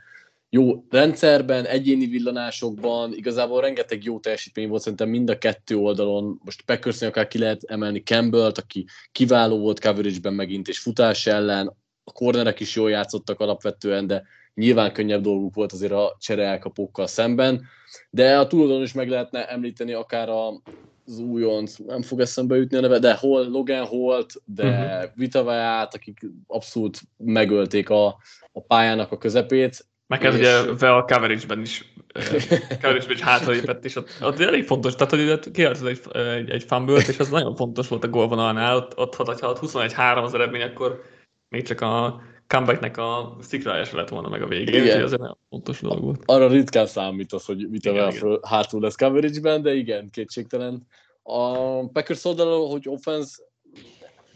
[0.49, 6.39] jó rendszerben, egyéni villanásokban, igazából rengeteg jó teljesítmény volt szerintem mind a kettő oldalon.
[6.43, 11.67] Most packers akár ki lehet emelni Campbell-t, aki kiváló volt coverage-ben megint, és futás ellen,
[12.03, 17.07] a kornerek is jól játszottak alapvetően, de nyilván könnyebb dolguk volt azért a csere elkapókkal
[17.07, 17.65] szemben,
[18.09, 20.61] de a túloldalon is meg lehetne említeni akár a,
[21.05, 25.11] az újonc, nem fog eszembe jutni a neve, de hol, Logan Holt, de uh-huh.
[25.15, 28.05] Vitavaját, akik abszolút megölték a,
[28.51, 29.85] a pályának a közepét.
[30.07, 31.93] Meg ez ugye a coverage-ben is,
[32.81, 36.97] coverage-ben is hátralépett, és ott, ott elég fontos, tehát hogy kiadott egy, egy, egy fumble
[37.07, 41.01] és az nagyon fontos volt a gólvonalnál, ott, ott, ott ha 21-3 az eredmény, akkor
[41.49, 42.21] még csak a
[42.53, 46.21] comebacknek a szikrája lett volna meg a végén, úgyhogy ez egy nagyon fontos dolog volt.
[46.25, 50.87] Arra ritkán számít az, hogy mit a föl, hátul lesz coverage-ben, de igen, kétségtelen.
[51.23, 53.41] A Packers oldalról, hogy offense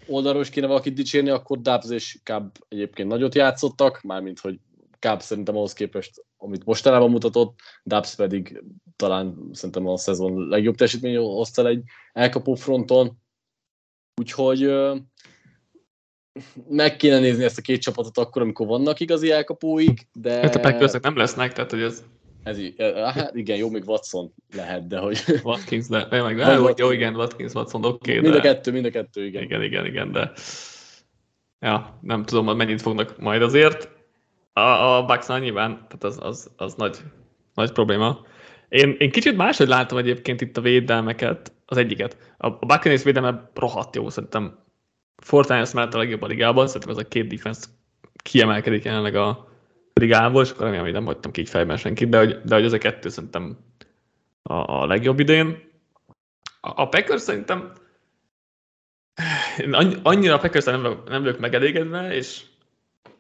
[0.08, 4.60] oldalról is kéne valakit dicsérni, akkor Dubs és Cub egyébként nagyot játszottak, mármint, hogy
[5.00, 8.64] Cub szerintem ahhoz képest, amit mostanában mutatott, Dubs pedig
[8.96, 13.18] talán szerintem a szezon legjobb teljesítmény hozta egy elkapó fronton.
[14.22, 14.72] Úgyhogy
[16.69, 20.34] meg kéne nézni ezt a két csapatot akkor, amikor vannak igazi elkapóik, de...
[20.34, 22.04] Hát a packers nem lesznek, tehát hogy ez...
[22.43, 22.76] Ez így,
[23.13, 25.23] hát igen, jó, még Watson lehet, de hogy...
[25.43, 26.06] Watkins, de...
[26.10, 29.26] de meg, jó, jó, igen, Watkins, Watson, oké, okay, Mind a kettő, mind a kettő,
[29.26, 29.43] igen.
[29.43, 30.32] Igen, igen, igen, de...
[31.60, 33.89] Ja, nem tudom, hogy mennyit fognak majd azért.
[34.54, 36.97] A, a bucks nyilván, tehát az, az, az nagy,
[37.54, 38.26] nagy probléma.
[38.69, 42.17] Én, én kicsit máshogy látom egyébként itt a védelmeket, az egyiket.
[42.38, 44.60] A, a Buccaneers védelme rohadt jó, szerintem
[45.24, 47.66] Fortnite mellett a legjobb a ligában, szerintem ez a két defense
[48.24, 49.48] kiemelkedik jelenleg a
[49.94, 52.66] ligából, és akkor remélem, hogy nem hagytam ki így fejben senkit, de hogy, de hogy
[52.66, 53.58] ez a kettő szerintem
[54.42, 55.70] a, a legjobb idén.
[56.62, 57.72] A, a Packers szerintem
[60.04, 62.44] annyira a Packers nem, nem vagyok megelégedve, és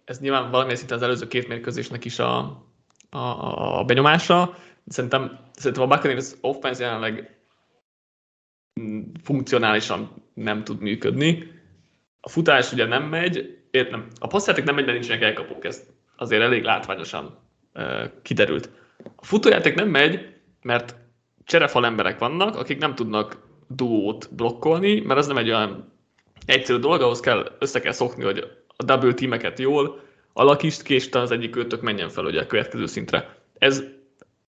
[0.05, 2.37] ez nyilván valamilyen szinten az előző két mérkőzésnek is a,
[3.09, 4.55] a, a benyomása.
[4.87, 7.37] Szerintem, szerintem a Buccaneers offense jelenleg
[9.23, 11.56] funkcionálisan nem tud működni
[12.27, 15.83] a futás ugye nem megy, értem, a passzjáték nem megy, mert nincsenek elkapók, ez
[16.15, 17.39] azért elég látványosan
[17.75, 18.69] uh, kiderült.
[19.15, 20.95] A futójáték nem megy, mert
[21.45, 23.37] cserefal emberek vannak, akik nem tudnak
[23.67, 25.93] duót blokkolni, mert az nem egy olyan
[26.45, 30.01] egyszerű dolog, ahhoz kell, össze kell szokni, hogy a double teameket jól
[30.33, 33.35] alakítsd ki, és az egyik őtök menjen fel ugye a következő szintre.
[33.57, 33.83] Ez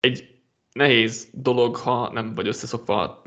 [0.01, 0.29] egy
[0.73, 3.23] nehéz dolog, ha nem vagy összeszokva a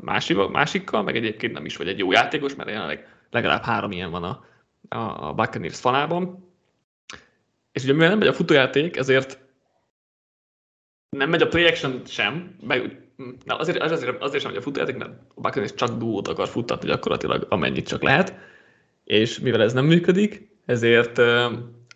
[0.50, 4.24] másikkal, meg egyébként nem is vagy egy jó játékos, mert jelenleg legalább három ilyen van
[4.24, 4.44] a,
[5.28, 6.50] a Buccaneers falában.
[7.72, 9.40] És ugye mivel nem megy a futójáték, ezért
[11.16, 13.00] nem megy a play action sem, meg,
[13.44, 16.88] Na, azért, azért, azért sem, hogy a futójáték, mert a Buccaneers csak duót akar futtatni
[16.88, 18.34] gyakorlatilag amennyit csak lehet,
[19.04, 21.18] és mivel ez nem működik, ezért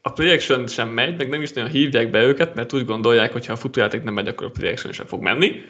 [0.02, 3.46] a projection sem megy, meg nem is nagyon hívják be őket, mert úgy gondolják, hogy
[3.46, 5.60] ha a futójáték nem megy, akkor a projection sem fog menni,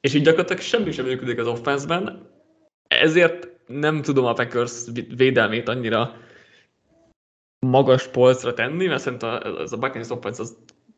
[0.00, 2.28] és így gyakorlatilag semmi sem működik az offense-ben,
[2.88, 4.84] ezért nem tudom a Packers
[5.16, 6.16] védelmét annyira
[7.66, 10.56] magas polcra tenni, mert szerintem ez a Buccaneers offense az,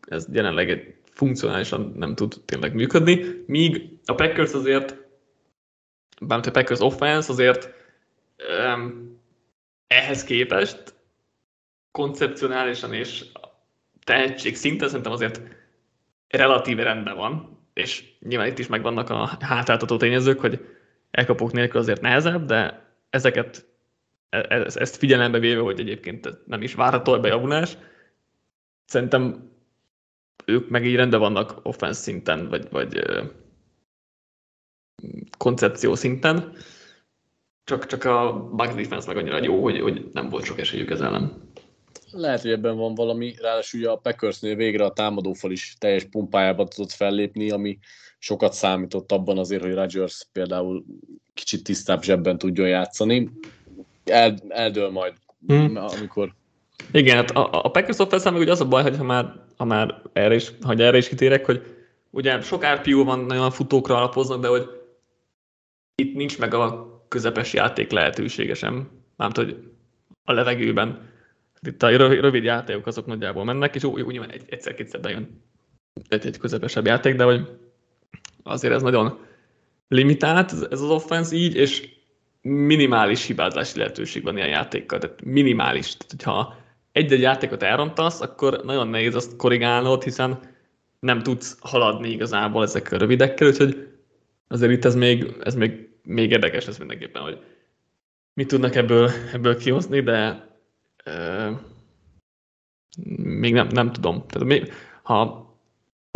[0.09, 4.97] ez jelenleg egy funkcionálisan nem tud tényleg működni, míg a Packers azért,
[6.21, 7.73] bármint a Packers offense azért
[8.77, 9.19] um,
[9.87, 10.95] ehhez képest
[11.91, 13.25] koncepcionálisan és
[14.05, 15.41] tehetség szinten szerintem azért
[16.29, 20.74] relatíve rendben van, és nyilván itt is megvannak a hátráltató tényezők, hogy
[21.15, 23.67] elkapók nélkül azért nehezebb, de ezeket
[24.29, 27.77] e, e, ezt figyelembe véve, hogy egyébként nem is várható a bejavulás,
[28.85, 29.53] szerintem
[30.45, 33.03] ők meg így rendben vannak offense szinten, vagy, vagy
[35.39, 36.53] koncepció szinten,
[37.65, 41.01] csak, csak a Bucks defense meg annyira jó, hogy, hogy nem volt sok esélyük ez
[41.01, 41.51] ellen.
[42.11, 46.69] Lehet, hogy ebben van valami, ráadásul ugye a Packersnél végre a támadófal is teljes pumpájában
[46.69, 47.79] tudott fellépni, ami
[48.25, 50.85] sokat számított abban azért, hogy Rodgers például
[51.35, 53.31] kicsit tisztább zsebben tudjon játszani.
[54.05, 55.13] El, eldől majd,
[55.47, 55.77] hmm.
[55.77, 56.35] amikor...
[56.93, 59.65] Igen, hát a, a Packers offense meg ugye az a baj, hogy ha már, ha
[59.65, 61.63] már erre is, ha erre is kitérek, hogy
[62.11, 64.69] ugye sok RPU van, nagyon futókra alapoznak, de hogy
[65.95, 68.91] itt nincs meg a közepes játék lehetősége sem.
[69.17, 69.71] Mármint, hogy
[70.25, 71.11] a levegőben.
[71.61, 75.43] Itt a rövid játékok azok nagyjából mennek, és úgy, úgy egyszer-kétszer bejön
[76.09, 77.49] egy, egy közepesebb játék, de hogy
[78.45, 79.19] azért ez nagyon
[79.89, 81.89] limitált ez az offense így, és
[82.41, 85.97] minimális hibázási lehetőség van ilyen játékkal, tehát minimális.
[85.97, 86.57] Tehát, hogyha
[86.93, 90.39] egy-egy játékot elrontasz, akkor nagyon nehéz azt korrigálnod, hiszen
[91.01, 93.89] nem tudsz haladni igazából ezekkel a rövidekkel, úgyhogy
[94.49, 97.39] azért itt ez még, ez még, még érdekes lesz mindenképpen, hogy
[98.35, 100.49] mit tudnak ebből, ebből kihozni, de
[101.05, 101.57] euh,
[103.17, 104.25] még nem, nem tudom.
[104.27, 105.44] Tehát még, ha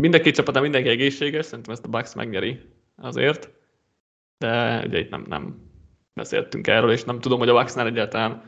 [0.03, 2.61] mind a két csapatán mindenki egészséges, szerintem ezt a Bucks megnyeri
[2.97, 3.51] azért,
[4.39, 5.71] de ugye itt nem, nem
[6.15, 8.43] beszéltünk erről, és nem tudom, hogy a Bucksnál egyáltalán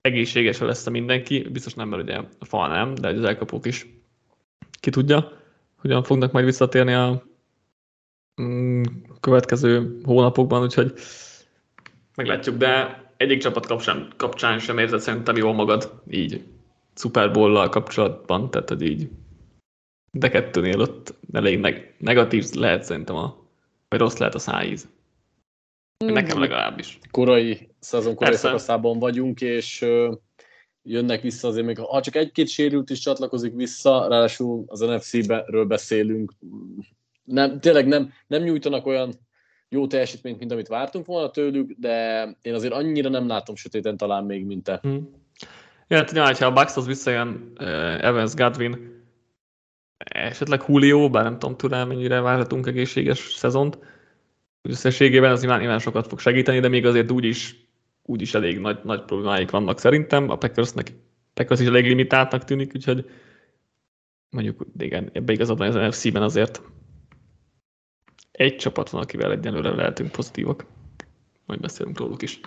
[0.00, 3.86] egészséges lesz a mindenki, biztos nem, mert ugye a fal nem, de az elkapók is.
[4.80, 5.32] Ki tudja,
[5.76, 7.22] hogyan fognak majd visszatérni a
[8.42, 8.82] mm,
[9.20, 10.92] következő hónapokban, úgyhogy
[12.14, 16.44] meglátjuk, de egyik csapat kapcsán, kapcsán sem érzed szerintem jól magad így
[16.94, 19.08] Super Bowl-lal kapcsolatban, tehát hogy így
[20.14, 23.36] de kettőnél ott elég neg- negatív lehet szerintem a,
[23.88, 24.88] vagy rossz lehet a szájíz.
[26.04, 26.12] Mm.
[26.12, 26.98] Nekem legalábbis.
[27.10, 30.12] Korai szezon korai szakaszában vagyunk, és ö,
[30.82, 36.32] jönnek vissza azért még, ha csak egy-két sérült is csatlakozik vissza, ráadásul az NFC-ről beszélünk,
[37.24, 39.12] nem, tényleg nem, nem nyújtanak olyan
[39.68, 44.24] jó teljesítményt, mint amit vártunk volna tőlük, de én azért annyira nem látom sötéten talán
[44.24, 44.78] még, mint te.
[44.82, 45.22] Hmm.
[45.88, 47.52] Ja, hát, ha a Bucks az visszajön,
[48.00, 49.03] Evans, Godwin,
[50.04, 53.78] esetleg Julio, bár nem tudom tőle mennyire várhatunk egészséges szezont.
[54.62, 57.56] Összességében az nyilván, nyilván sokat fog segíteni, de még azért úgy is,
[58.02, 60.30] úgy is elég nagy, nagy problémáik vannak szerintem.
[60.30, 60.92] A Packersnek,
[61.34, 63.10] Packers is elég limitáltnak tűnik, úgyhogy
[64.30, 66.62] mondjuk igen, ebbe igazad van az NFC-ben azért
[68.32, 70.66] egy csapat van, akivel egyenlőre lehetünk pozitívak.
[71.46, 72.40] Majd beszélünk róluk is.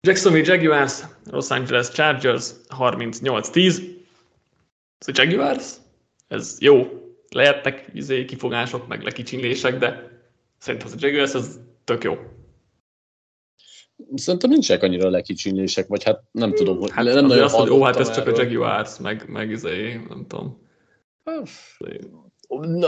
[0.00, 3.82] Jacksonville Jaguars, Los Angeles Chargers 38-10.
[4.98, 5.82] Ez a Jaguars
[6.34, 6.86] ez jó,
[7.28, 10.10] lehetnek izé, kifogások, meg lekicsinlések, de
[10.58, 12.16] szerintem az a Jaguars ez tök jó.
[14.14, 17.82] Szerintem nincsenek annyira lekicsinlések, vagy hát nem tudom, hogy hát nem nagyon azt, hogy ó,
[17.82, 20.62] hát ez csak a Jaguars, meg, meg izé, nem tudom.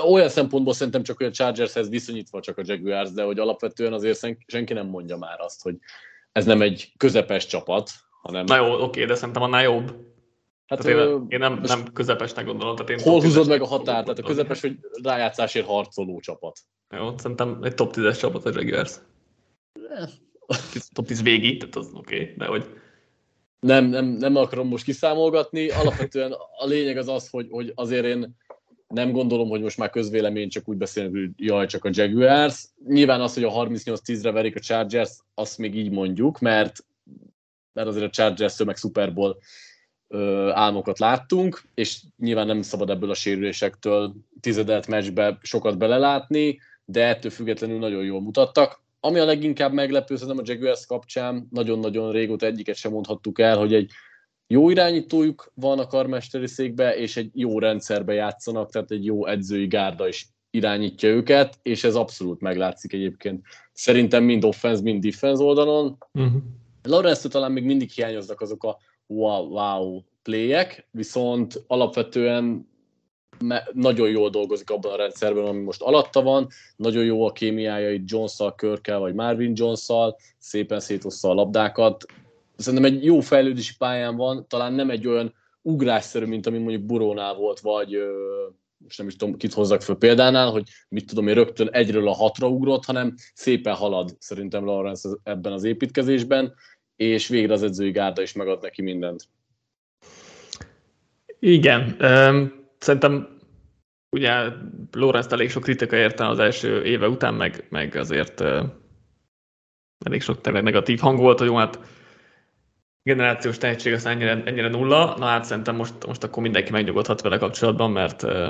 [0.05, 4.37] Olyan szempontból szerintem csak, hogy a Chargershez viszonyítva csak a Jaguars, de hogy alapvetően azért
[4.47, 5.77] senki nem mondja már azt, hogy
[6.33, 7.91] ez nem egy közepes csapat,
[8.23, 8.45] hanem...
[8.45, 9.95] Na jó, oké, de szerintem annál jobb.
[10.67, 12.77] Hát tehát én, én nem, nem közepesnek gondolom.
[12.77, 14.05] Tehát én hol húzod meg a határt?
[14.05, 16.59] Tehát a közepes, hogy rájátszásért harcoló csapat.
[16.97, 18.95] Jó, szerintem egy top 10-es csapat a Jaguars.
[20.93, 22.67] top 10 végig, tehát az oké, okay, de hogy...
[23.61, 25.71] Nem, nem, nem akarom most kiszámolgatni.
[25.71, 28.37] Alapvetően a lényeg az az, hogy, hogy azért én
[28.89, 32.65] nem gondolom, hogy most már közvélemény csak úgy beszélünk, hogy jaj, csak a Jaguars.
[32.87, 36.85] Nyilván az, hogy a 38-10-re verik a Chargers, azt még így mondjuk, mert,
[37.73, 39.37] mert azért a Chargers meg Super Bowl
[40.53, 47.31] álmokat láttunk, és nyilván nem szabad ebből a sérülésektől tizedelt meccsbe sokat belelátni, de ettől
[47.31, 48.85] függetlenül nagyon jól mutattak.
[49.01, 53.75] Ami a leginkább meglepő, szerintem a Jaguars kapcsán, nagyon-nagyon régóta egyiket sem mondhattuk el, hogy
[53.75, 53.91] egy
[54.47, 59.67] jó irányítójuk van a karmesteri székbe, és egy jó rendszerbe játszanak, tehát egy jó edzői
[59.67, 63.47] gárda is irányítja őket, és ez abszolút meglátszik egyébként.
[63.73, 65.99] Szerintem mind offense, mind defense oldalon.
[66.13, 66.43] Uh-huh.
[66.83, 72.69] Lawrence talán még mindig hiányoznak azok a wow, wow playek, viszont alapvetően
[73.73, 78.11] nagyon jól dolgozik abban a rendszerben, ami most alatta van, nagyon jó a kémiája itt
[78.11, 82.05] Jones-szal, Körkel, vagy Marvin Jones-szal, szépen szétoszta a labdákat.
[82.57, 87.35] Szerintem egy jó fejlődési pályán van, talán nem egy olyan ugrásszerű, mint ami mondjuk Burónál
[87.35, 87.99] volt, vagy
[88.79, 92.15] most nem is tudom, kit hozzak föl példánál, hogy mit tudom én, rögtön egyről a
[92.15, 96.55] hatra ugrott, hanem szépen halad szerintem Lawrence ebben az építkezésben,
[96.97, 99.29] és végre az edzői gárda is megad neki mindent.
[101.39, 101.97] Igen,
[102.79, 103.39] szerintem
[104.11, 104.49] ugye
[104.93, 108.41] Lorenz elég sok kritika érte az első éve után, meg, meg azért
[110.05, 111.81] elég sok tényleg negatív hang volt, hogy hát
[113.03, 117.39] generációs tehetség az ennyire, ennyire nulla, na hát szerintem most, most akkor mindenki megnyugodhat vele
[117.39, 118.49] kapcsolatban, mert uh,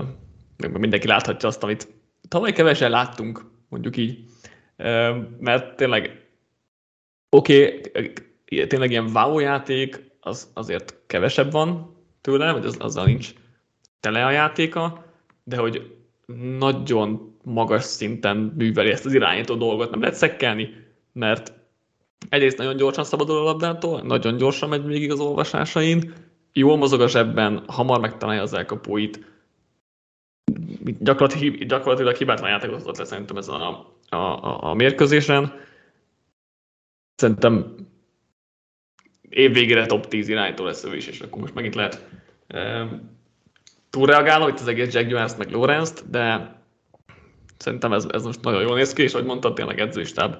[0.72, 1.88] mindenki láthatja azt, amit
[2.28, 4.24] tavaly kevesen láttunk, mondjuk így.
[5.38, 6.26] Mert tényleg
[7.28, 8.12] oké, okay,
[8.46, 13.32] tényleg ilyen wow játék, az azért kevesebb van tőle, vagy az, azzal nincs
[14.00, 15.04] tele a játéka,
[15.44, 15.96] de hogy
[16.58, 20.74] nagyon magas szinten műveli ezt az irányító dolgot, nem lehet szekkelni,
[21.12, 21.52] mert
[22.28, 26.12] egyrészt nagyon gyorsan szabadul a labdától, nagyon gyorsan megy végig az olvasásain,
[26.52, 29.20] jól mozog a zsebben, hamar megtalálja az elkapóit,
[30.98, 35.52] gyakorlatilag, gyakorlatilag hibátlan játékot hozott le szerintem ez a, a, a, a mérkőzésen.
[37.14, 37.74] Szerintem
[39.28, 42.04] év végére top 10 irányító lesz is, és akkor most megint lehet
[43.90, 46.54] túlreagálom itt az egész Jack Jones meg lorenz de
[47.56, 50.36] szerintem ez, ez most nagyon jól néz ki, és ahogy mondtad, tényleg edzőstáb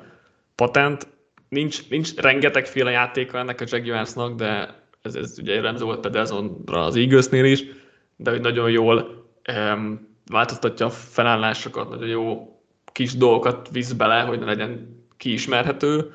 [0.54, 1.06] patent.
[1.48, 6.84] Nincs, nincs rengetegféle játéka ennek a Jack Jonesnak, de ez, ez ugye jellemző volt Pedersonra
[6.84, 7.64] az Eaglesnél is,
[8.16, 9.24] de hogy nagyon jól
[9.56, 12.56] um, változtatja a felállásokat, nagyon jó
[12.92, 16.12] kis dolgokat visz bele, hogy ne legyen kiismerhető,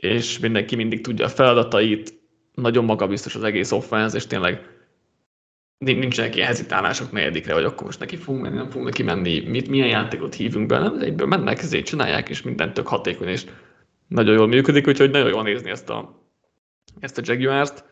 [0.00, 2.20] és mindenki mindig tudja a feladatait,
[2.54, 4.68] nagyon magabiztos az egész offense, és tényleg
[5.78, 9.68] nincsenek ilyen hezitálások negyedikre, vagy akkor most neki fogunk menni, nem fogunk neki menni, mit,
[9.68, 13.44] milyen játékot hívunk be, nem, egyből mennek, ezért csinálják, és minden tök hatékony, és
[14.06, 16.26] nagyon jól működik, úgyhogy nagyon jól nézni ezt a,
[17.00, 17.84] ezt a Jaguars-t,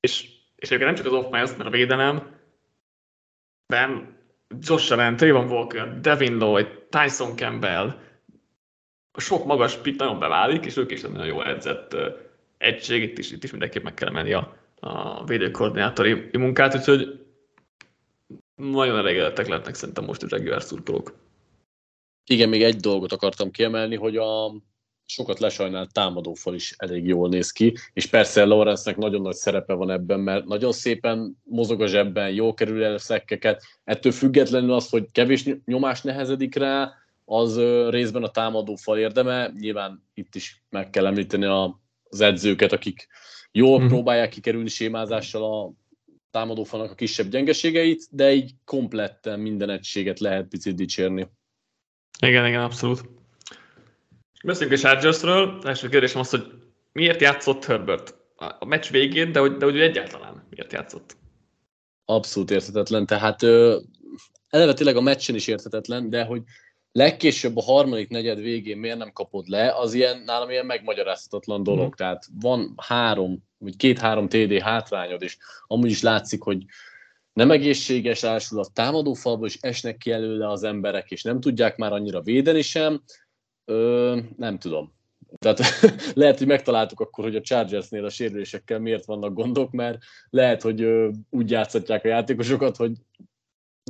[0.00, 2.34] és, és egyébként nem csak az offense, mert a védelem,
[3.66, 4.18] Ben,
[4.60, 8.05] Josh Allen, Trayvon Walker, Devin Lloyd, Tyson Campbell,
[9.16, 11.96] sok magas pit nagyon beválik, és ők is nagyon jó edzett
[12.58, 17.26] egység, itt is, itt is mindenképp meg kell menni a, a védőkoordinátori munkát, úgyhogy
[18.54, 21.14] nagyon elégedettek lehetnek szerintem most a Jaguars szurkolók.
[22.26, 24.52] Igen, még egy dolgot akartam kiemelni, hogy a
[25.06, 29.90] sokat lesajnált támadófal is elég jól néz ki, és persze Lawrence-nek nagyon nagy szerepe van
[29.90, 35.10] ebben, mert nagyon szépen mozog a zsebben, jó kerül el szekkeket, ettől függetlenül az, hogy
[35.12, 36.92] kevés nyomás nehezedik rá,
[37.28, 37.58] az
[37.90, 43.08] részben a támadófal érdeme, nyilván itt is meg kell említeni az edzőket, akik
[43.52, 43.88] jól hmm.
[43.88, 45.72] próbálják kikerülni sémázással a
[46.30, 51.28] támadófalnak a kisebb gyengeségeit, de így kompletten minden egységet lehet picit dicsérni.
[52.20, 53.00] Igen, igen, abszolút.
[54.44, 55.60] Beszéljünk a Chargersről.
[55.64, 56.46] Első kérdésem az, hogy
[56.92, 58.14] miért játszott Herbert
[58.58, 61.16] a meccs végén, de hogy, de hogy egyáltalán miért játszott?
[62.04, 63.06] Abszolút érthetetlen.
[63.06, 63.80] Tehát ö,
[64.48, 66.42] eleve tényleg a meccsen is érthetetlen, de hogy
[66.96, 71.86] legkésőbb a harmadik negyed végén miért nem kapod le, az ilyen, nálam ilyen megmagyarázhatatlan dolog.
[71.86, 71.96] Mm.
[71.96, 75.36] Tehát van három, vagy két-három TD hátrányod, és
[75.66, 76.64] amúgy is látszik, hogy
[77.32, 81.92] nem egészséges ásul a támadófalba, és esnek ki előle az emberek, és nem tudják már
[81.92, 83.02] annyira védeni sem.
[83.64, 84.94] Ö, nem tudom.
[85.38, 85.60] Tehát
[86.14, 89.98] lehet, hogy megtaláltuk akkor, hogy a Chargersnél a sérülésekkel miért vannak gondok, mert
[90.30, 90.86] lehet, hogy
[91.30, 92.92] úgy játszhatják a játékosokat, hogy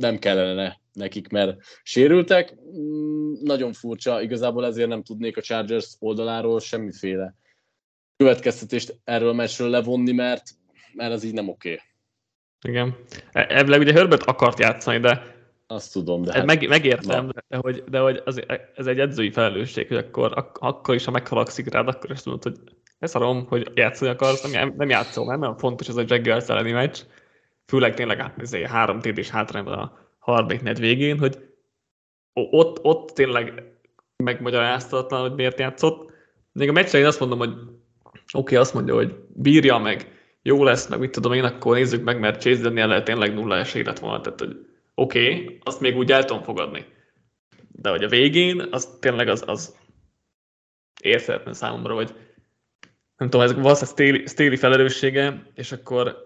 [0.01, 2.55] nem kellene nekik, mert sérültek.
[2.77, 7.35] Mm, nagyon furcsa, igazából ezért nem tudnék a Chargers oldaláról semmiféle
[8.17, 10.43] következtetést erről a meccsről levonni, mert,
[10.93, 11.71] mert ez így nem oké.
[11.71, 11.85] Okay.
[12.73, 12.95] Igen.
[13.31, 15.35] E, Elvileg ugye Herbert akart játszani, de
[15.67, 18.41] azt tudom, de hát, meg, megértem, de hogy, de hogy az,
[18.75, 22.43] ez egy edzői felelősség, hogy akkor, ak, akkor is, ha meghalakszik rád, akkor is tudod,
[22.43, 22.57] hogy
[22.99, 26.71] ez szarom, hogy játszani akarsz, nem, nem játszol, mert nem fontos ez a Jaguars elleni
[26.71, 27.03] meccs,
[27.67, 31.37] főleg tényleg hát, három TD és hátrányban a harmadik net végén, hogy
[32.33, 33.63] ott, ott tényleg
[34.23, 36.11] megmagyaráztatlan, hogy miért játszott.
[36.51, 37.69] Még a meccsen én azt mondom, hogy oké,
[38.31, 42.19] okay, azt mondja, hogy bírja meg, jó lesz, meg mit tudom én, akkor nézzük meg,
[42.19, 46.11] mert Chase Daniel tényleg nulla esély lett volna, tehát hogy oké, okay, azt még úgy
[46.11, 46.85] el tudom fogadni.
[47.71, 49.75] De hogy a végén, az tényleg az, az
[51.01, 52.15] érthetetlen számomra, hogy
[53.17, 56.25] nem tudom, ez valószínűleg Stéli felelőssége, és akkor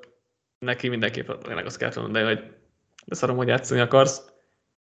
[0.66, 2.43] neki mindenképp tényleg azt kell mondani, hogy
[3.05, 4.30] de szarom, hogy játszani akarsz.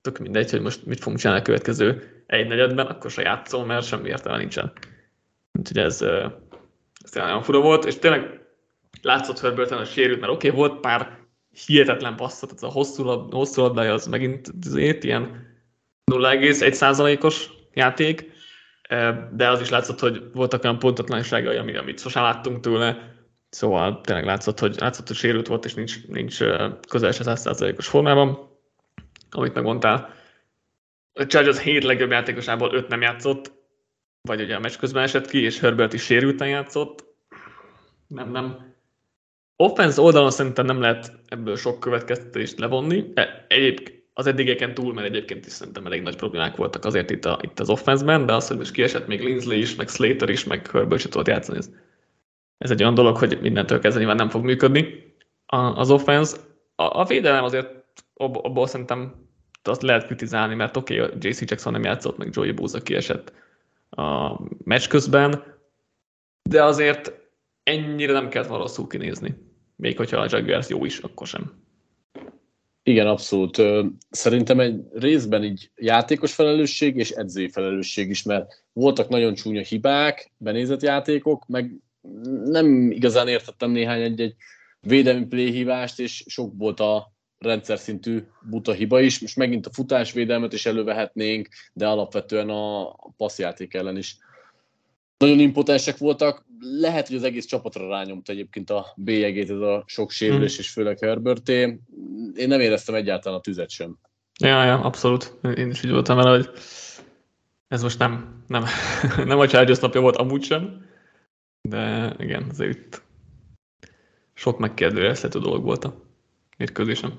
[0.01, 3.87] tök mindegy, hogy most mit fogunk csinálni a következő egy negyedben, akkor se játszom, mert
[3.87, 4.73] semmi értelme nincsen.
[5.53, 8.41] Úgyhogy ez, ez tényleg nagyon fura volt, és tényleg
[9.03, 11.19] látszott Herberten a sérült, mert oké, okay, volt pár
[11.67, 15.47] hihetetlen passzat, ez a hosszú, lab, hosszú labdája az megint azért ilyen
[16.13, 18.31] 0,1%-os játék,
[19.33, 23.20] de az is látszott, hogy voltak olyan pontatlanságai, ami, amit sosem láttunk tőle,
[23.51, 26.39] szóval tényleg látszott, hogy, látszott, hogy sérült volt, és nincs, nincs
[26.89, 28.49] közel se 100%-os formában,
[29.31, 30.15] amit megmondtál.
[31.13, 33.53] A Chargers 7 legjobb játékosából 5 nem játszott,
[34.23, 37.05] vagy ugye a meccs közben esett ki, és Herbert is sérülten játszott.
[38.07, 38.75] Nem, nem.
[39.57, 43.11] Offense oldalon szerintem nem lehet ebből sok következtetést levonni.
[43.15, 47.25] E, egyébként az eddigeken túl, mert egyébként is szerintem elég nagy problémák voltak azért itt,
[47.25, 50.45] a, itt az offense-ben, de az, hogy most kiesett még Linsley is, meg Slater is,
[50.45, 51.71] meg Herbert is tudott játszani, ez,
[52.61, 55.15] ez egy olyan dolog, hogy mindentől kezdve nyilván nem fog működni
[55.47, 56.37] az offense.
[56.75, 57.69] A, a védelem azért
[58.15, 59.29] abból szerintem
[59.63, 63.33] azt lehet kritizálni, mert oké, okay, JC Jackson nem játszott, meg Joey Búza kiesett
[63.91, 65.45] a meccs közben,
[66.43, 67.13] de azért
[67.63, 69.35] ennyire nem kellett volna rosszul kinézni.
[69.77, 71.53] Még hogyha a Jaguars jó is, akkor sem.
[72.83, 73.63] Igen, abszolút.
[74.11, 80.33] Szerintem egy részben így játékos felelősség és edzői felelősség is, mert voltak nagyon csúnya hibák,
[80.37, 81.81] benézett játékok, meg
[82.45, 84.35] nem igazán értettem néhány egy-egy
[84.81, 89.21] védelmi play hívást, és sok volt a rendszer szintű buta hiba is.
[89.21, 94.17] Most megint a futásvédelmet is elővehetnénk, de alapvetően a passzjáték ellen is
[95.19, 96.45] nagyon impotensek voltak.
[96.61, 100.61] Lehet, hogy az egész csapatra rányomt egyébként a bélyegét ez a sok sérülés, hmm.
[100.61, 101.79] és főleg Herberté.
[102.35, 103.99] Én nem éreztem egyáltalán a tüzet sem.
[104.41, 105.39] Ja, ja, abszolút.
[105.57, 106.51] Én is így voltam vele, hogy
[107.69, 108.65] ez most nem, nem,
[109.27, 110.90] nem a Chargers napja volt amúgy sem,
[111.63, 113.03] de igen, azért itt
[114.35, 116.05] sok megkérdőjelezhető dolog volt a
[116.57, 117.19] mérkőzésem.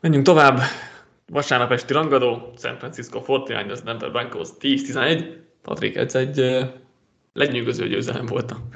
[0.00, 0.58] Menjünk tovább.
[1.26, 5.36] Vasárnap esti rangadó, San Francisco 49ers, Denver Broncos 10-11.
[5.62, 6.66] Patrik, ez egy
[7.32, 8.68] lenyűgöző győzelem volt a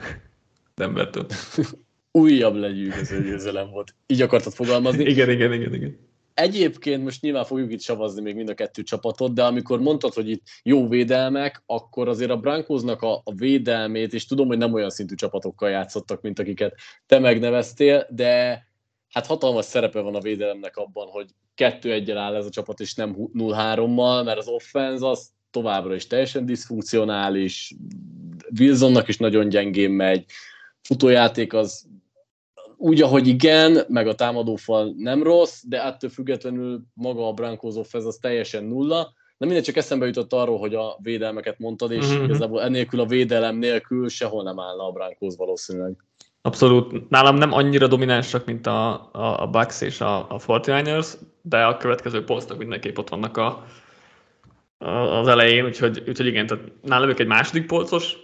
[0.75, 1.27] Denvertől.
[2.11, 3.95] Újabb lenyűgöző győzelem volt.
[4.07, 5.05] Így akartad fogalmazni?
[5.05, 6.08] igen, igen, igen, igen.
[6.39, 10.31] Egyébként most nyilván fogjuk itt savazni még mind a kettő csapatot, de amikor mondtad, hogy
[10.31, 15.15] itt jó védelmek, akkor azért a Brankosnak a, védelmét, és tudom, hogy nem olyan szintű
[15.15, 16.75] csapatokkal játszottak, mint akiket
[17.07, 18.63] te megneveztél, de
[19.09, 22.95] hát hatalmas szerepe van a védelemnek abban, hogy kettő egyel áll ez a csapat, és
[22.95, 27.75] nem 0-3-mal, mert az offense az továbbra is teljesen diszfunkcionális,
[28.59, 30.25] Wilsonnak is nagyon gyengén megy,
[30.83, 31.89] futójáték az
[32.79, 38.07] úgy, ahogy igen, meg a támadófal nem rossz, de ettől függetlenül maga a Broncos offense
[38.07, 39.13] az teljesen nulla.
[39.39, 42.25] Na mindegy, csak eszembe jutott arról, hogy a védelmeket mondtad, és mm-hmm.
[42.25, 45.97] igazából ennélkül a védelem nélkül sehol nem állna a Broncos valószínűleg.
[46.43, 47.09] Abszolút.
[47.09, 51.13] Nálam nem annyira dominánsak, mint a, a, a Bucks és a, a 49ers,
[51.43, 53.65] de a következő posztok mindenképp ott vannak a,
[54.79, 58.17] a, az elején, úgyhogy, úgyhogy igen, tehát nálam ők egy második polcos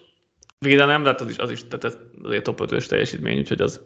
[0.59, 3.81] védelem, de hát az is, az is tehát ez azért top 5 teljesítmény, úgyhogy az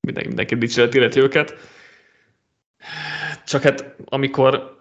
[0.00, 1.54] mindenki, mindenki dicséret illeti őket.
[3.46, 4.76] Csak hát amikor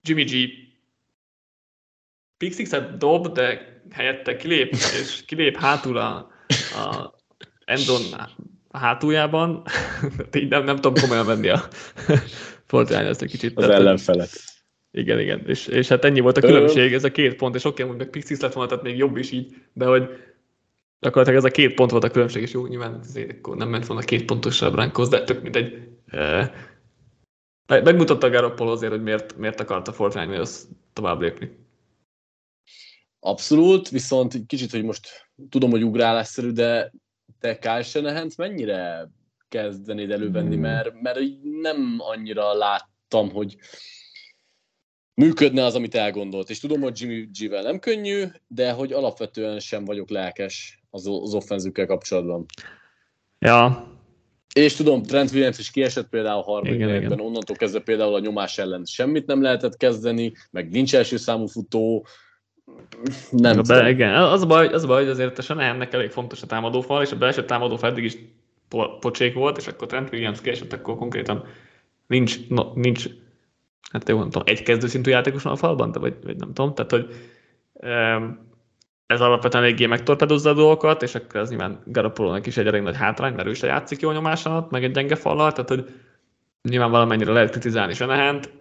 [0.00, 0.50] Jimmy G
[2.36, 6.30] Pixixet dob, de helyette kilép, és kilép hátul a,
[6.74, 7.14] a
[7.64, 8.02] Endon
[8.72, 9.62] hátuljában,
[10.38, 11.68] így nem, nem tudom komolyan venni a
[12.68, 13.56] Fortnite ezt egy kicsit.
[13.56, 14.30] Az tehát, ellenfelet.
[14.90, 15.42] Igen, igen.
[15.46, 18.10] És, és hát ennyi volt a különbség, ez a két pont, és oké, hogy meg
[18.10, 20.08] Pixis lett volna, tehát még jobb is így, de hogy
[21.00, 23.86] gyakorlatilag ez a két pont volt a különbség, és jó, nyilván azért akkor nem ment
[23.86, 25.88] volna két pontosra Brankos, de tök mindegy.
[27.66, 31.66] Megmutatta Garoppolo azért, hogy miért, miért akarta Fortnite az tovább lépni.
[33.20, 36.92] Abszolút, viszont kicsit, hogy most tudom, hogy ugrálásszerű, de
[37.40, 39.10] te Kyle shanahan mennyire
[39.48, 40.60] kezdenéd elővenni, hmm.
[40.60, 41.18] mert, mert
[41.60, 43.56] nem annyira láttam, hogy
[45.14, 46.50] működne az, amit elgondolt.
[46.50, 51.34] És tudom, hogy Jimmy G-vel nem könnyű, de hogy alapvetően sem vagyok lelkes az, az
[51.34, 52.46] offenzükkel kapcsolatban.
[53.38, 53.86] Ja.
[54.54, 58.84] És tudom, Trent Williams is kiesett például a harmadik onnantól kezdve például a nyomás ellen
[58.84, 62.06] semmit nem lehetett kezdeni, meg nincs első számú futó,
[63.30, 66.42] nem be, igen, az a baj, az a baj, hogy azért a Shanahannek elég fontos
[66.42, 68.16] a támadófal, és a belső támadófal eddig is
[68.68, 71.44] po- pocsék volt, és akkor Trent Williams kiesett, akkor konkrétan
[72.06, 73.06] nincs, no, nincs
[73.90, 76.74] hát jó, nem tudom, egy kezdőszintű játékos van a falban, de vagy, vagy nem tudom,
[76.74, 77.14] tehát hogy
[79.08, 82.96] ez alapvetően eléggé megtorpedozza a dolgokat, és akkor ez nyilván Garoppolónak is egy elég nagy
[82.96, 85.94] hátrány, mert ő is játszik jó nyomás alatt, meg egy gyenge fallal, tehát hogy
[86.62, 88.52] nyilván valamennyire lehet kritizálni Senehent.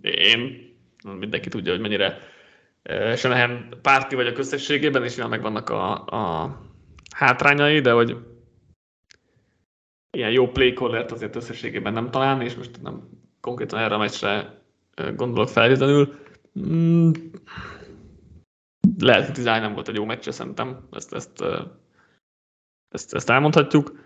[0.00, 0.72] Én,
[1.18, 2.18] mindenki tudja, hogy mennyire
[3.16, 6.56] Senehen párti vagy a közösségében, és nyilván megvannak a, a
[7.14, 8.16] hátrányai, de hogy
[10.10, 13.08] ilyen jó play callert azért összességében nem találni, és most nem
[13.40, 14.62] konkrétan erre a meccsre
[15.16, 16.14] gondolok feltétlenül.
[16.58, 17.10] Mm,
[18.98, 21.44] lehet, hogy Design nem volt egy jó meccs, szerintem, ezt, ezt,
[22.88, 24.04] ezt, ezt elmondhatjuk.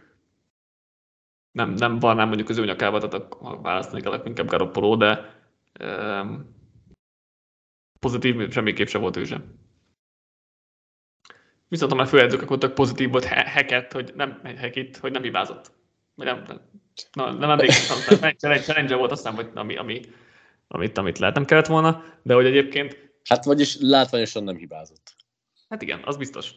[1.51, 5.35] Nem, nem varnám mondjuk az ő nyakába, tehát ha választani kellett inkább Garoppolo, de
[5.81, 6.59] um,
[8.01, 9.59] pozitív semmiképp sem volt ő sem.
[11.69, 15.73] Viszont ha már főedzők, akkor tök pozitív volt Hackett, hogy nem, Hackett, hogy nem hibázott.
[16.15, 16.45] Nem,
[17.13, 20.01] nem, nem emlékszem, challenge, volt aztán, hogy ami, ami,
[20.69, 25.17] amit, amit lehet nem kellett volna, de hogy egyébként Hát vagyis látványosan nem hibázott.
[25.69, 26.55] Hát igen, az biztos.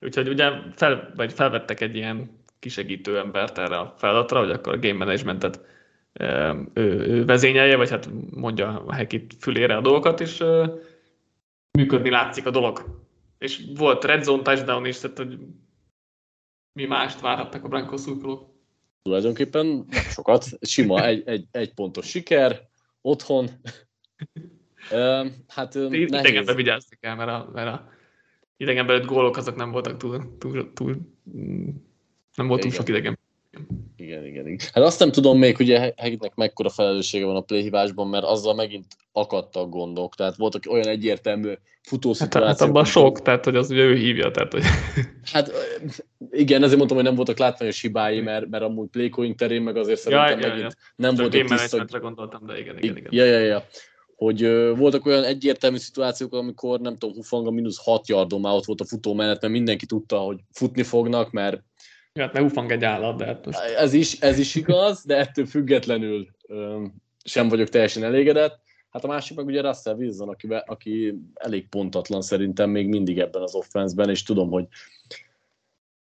[0.00, 4.78] Úgyhogy ugye fel, vagy felvettek egy ilyen kisegítő embert erre a feladatra, hogy akkor a
[4.78, 5.60] game managementet
[6.74, 10.44] ő, ő vezényelje, vagy hát mondja a Hekit fülére a dolgokat, és
[11.78, 13.02] működni látszik a dolog.
[13.38, 15.38] És volt red zone touchdown is, tehát hogy
[16.72, 18.50] mi mást várhattak a Broncos szurkolók.
[19.02, 22.68] Tulajdonképpen sokat, sima egy, egy, egy pontos siker,
[23.00, 23.50] otthon,
[25.48, 27.88] hát Idegenben vigyáztak el, mert a, mert a
[28.56, 30.96] idegenben öt gólok azok nem voltak túl, túl, túl
[32.34, 33.18] nem volt túl sok idegen.
[33.96, 34.68] Igen, igen, igen.
[34.72, 38.86] Hát azt nem tudom még, hogy Hegitnek mekkora felelőssége van a playhívásban, mert azzal megint
[39.12, 40.14] akadtak gondok.
[40.14, 41.52] Tehát voltak olyan egyértelmű
[41.82, 42.48] futószituációk.
[42.48, 44.30] Hát, hát abban sok, tehát hogy az ugye ő hívja.
[44.30, 44.62] Tehát, hogy...
[45.32, 45.52] Hát
[46.30, 50.00] igen, ezért mondtam, hogy nem voltak látványos hibái, mert, mert amúgy playcoing terén meg azért
[50.00, 52.00] szerintem ja, megint ja, nem Csak volt egy tiszta...
[52.00, 53.12] gondoltam, de igen, igen, igen.
[53.12, 53.64] Ja, ja, ja
[54.22, 54.42] hogy
[54.76, 58.84] voltak olyan egyértelmű szituációk, amikor nem tudom, Hufanga mínusz 6 yardon már ott volt a
[58.84, 61.62] futómenet, mert mindenki tudta, hogy futni fognak, mert
[62.14, 63.58] Ja, hát mert Hufang egy állat, de hát most...
[63.58, 66.94] ez, is, ez is igaz, de ettől függetlenül um,
[67.24, 68.60] sem vagyok teljesen elégedett.
[68.90, 73.42] Hát a másik meg ugye Russell Wilson, aki, aki elég pontatlan szerintem még mindig ebben
[73.42, 74.64] az offenszben, és tudom, hogy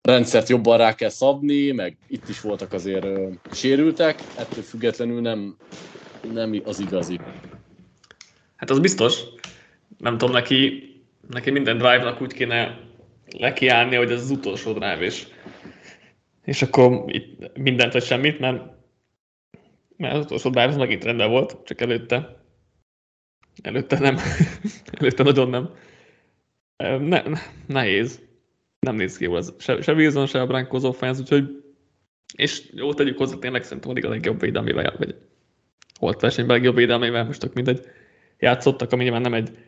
[0.02, 5.56] rendszert jobban rá kell szabni, meg itt is voltak azért uh, sérültek, ettől függetlenül nem,
[6.32, 7.20] nem az igazi.
[8.56, 9.22] Hát az biztos.
[9.98, 10.82] Nem tudom, neki,
[11.30, 12.80] neki minden drive-nak úgy kéne
[13.38, 15.26] lekiállni, hogy ez az utolsó drive, és,
[16.44, 18.62] és akkor itt mindent vagy semmit, mert,
[19.96, 22.36] mert az utolsó drive az megint rendben volt, csak előtte
[23.62, 24.16] előtte nem,
[24.98, 25.70] előtte nagyon nem.
[27.00, 27.22] Ne,
[27.66, 28.22] nehéz.
[28.78, 29.54] Nem néz ki jól az.
[29.58, 31.64] Se, se Wilson, se a Broncos offense, úgyhogy
[32.34, 35.14] és jó, tegyük hozzá, tényleg szerintem a legjobb védelmével, vagy
[36.00, 37.86] volt versenyben legjobb védelmével, most tök mindegy
[38.38, 39.58] játszottak, ami nyilván nem egy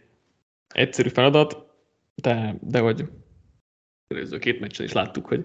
[0.69, 1.67] egyszerű feladat,
[2.15, 3.09] de, de hogy
[4.09, 5.45] előző két meccsen is láttuk, hogy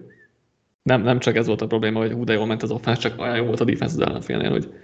[0.82, 3.20] nem, nem csak ez volt a probléma, hogy hú, de jól ment az offense, csak
[3.20, 4.74] olyan jó volt a defense az ellenfélnél, hogy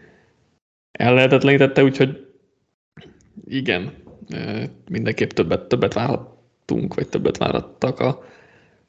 [0.92, 2.34] ellehetetlenítette, úgyhogy
[3.44, 3.94] igen,
[4.90, 8.24] mindenképp többet, többet várhattunk, vagy többet várattak a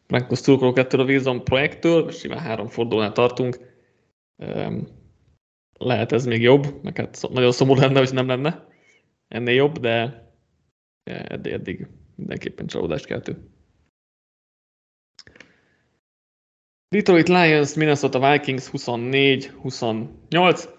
[0.07, 3.59] Broncos szurkolók ettől a Wilson projektől, simán három fordulónál tartunk.
[5.77, 8.69] Lehet ez még jobb, meg hát nagyon szomorú lenne, hogy nem lenne
[9.31, 10.25] ennél jobb, de
[11.03, 13.49] eddig, eddig mindenképpen csalódást keltő.
[16.89, 20.69] Detroit Lions, Minnesota Vikings 24-28.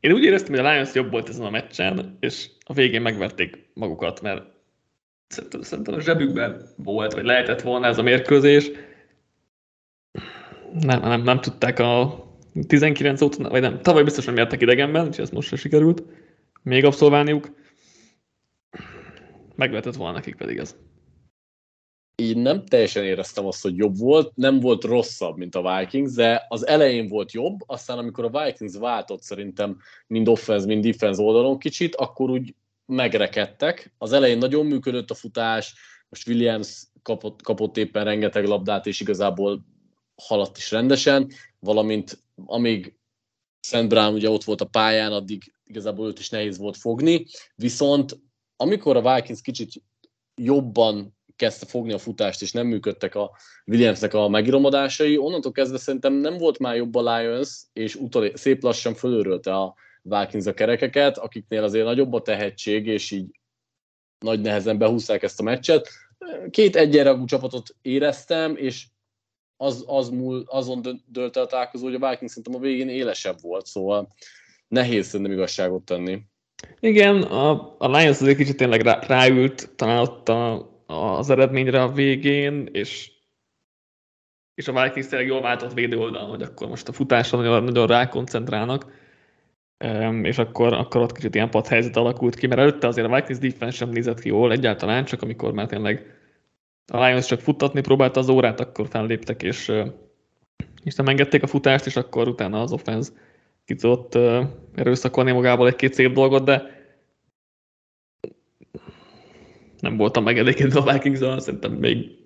[0.00, 3.70] Én úgy éreztem, hogy a Lions jobb volt ezen a meccsen, és a végén megverték
[3.74, 4.44] magukat, mert
[5.28, 8.70] szerintem, szerintem a zsebükben volt, vagy lehetett volna ez a mérkőzés.
[10.72, 12.25] Nem, nem, nem tudták a
[12.66, 16.02] 19 óta, vagy nem, tavaly biztos nem jártak idegenben, úgyhogy ez most se sikerült
[16.62, 17.54] még abszolválniuk.
[19.54, 20.76] Meg lehetett volna nekik pedig ez.
[22.14, 26.46] Én nem teljesen éreztem azt, hogy jobb volt, nem volt rosszabb, mint a Vikings, de
[26.48, 31.58] az elején volt jobb, aztán amikor a Vikings váltott szerintem mind offense, mind defense oldalon
[31.58, 32.54] kicsit, akkor úgy
[32.86, 33.92] megrekedtek.
[33.98, 35.74] Az elején nagyon működött a futás,
[36.08, 39.64] most Williams kapott, kapott éppen rengeteg labdát, és igazából
[40.14, 42.98] haladt is rendesen, valamint amíg
[43.60, 48.20] Szent Brown ugye ott volt a pályán, addig igazából őt is nehéz volt fogni, viszont
[48.56, 49.72] amikor a Vikings kicsit
[50.34, 53.30] jobban kezdte fogni a futást, és nem működtek a
[53.66, 58.62] Williamsnek a megiromodásai, onnantól kezdve szerintem nem volt már jobb a Lions, és utol, szép
[58.62, 63.40] lassan fölőrölte a Vikings a kerekeket, akiknél azért nagyobb a tehetség, és így
[64.18, 65.88] nagy nehezen behúzták ezt a meccset.
[66.50, 68.86] Két egyenragú csapatot éreztem, és
[69.56, 73.40] az, az múl, azon dölt el a találkozó, hogy a Vikings szerintem a végén élesebb
[73.40, 74.08] volt, szóval
[74.68, 76.20] nehéz szerintem igazságot tenni.
[76.80, 81.92] Igen, a, a Lions azért kicsit tényleg rá, ráült talán ott a, az eredményre a
[81.92, 83.14] végén, és
[84.54, 87.86] és a Vikings tényleg jól váltott védő oldalon, hogy akkor most a futásra nagyon, nagyon
[87.86, 88.86] rákoncentrálnak,
[90.22, 93.76] és akkor, akkor ott kicsit ilyen helyzet alakult ki, mert előtte azért a Vikings defense
[93.76, 96.14] sem nézett ki jól egyáltalán, csak amikor már tényleg
[96.86, 99.72] a Lions csak futtatni próbálta az órát, akkor felléptek, és,
[100.84, 103.10] és nem engedték a futást, és akkor utána az offense
[103.64, 104.14] ki tudott
[104.74, 106.74] erőszakolni magából egy-két szép dolgot, de
[109.80, 112.24] nem voltam megedékedve a vikings szerintem még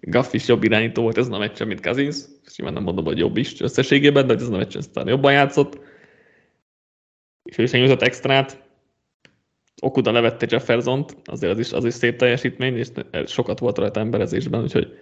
[0.00, 3.36] Gaff is jobb irányító volt ezen a meccsen, mint Kazins, simán nem mondom, hogy jobb
[3.36, 5.80] is összességében, de ezen a meccsen aztán jobban játszott,
[7.42, 8.61] és ő is nyújtott extrát,
[9.84, 12.88] Okuda levette Jefferson-t, azért az is, az is szép teljesítmény, és
[13.26, 14.98] sokat volt rajta emberezésben, úgyhogy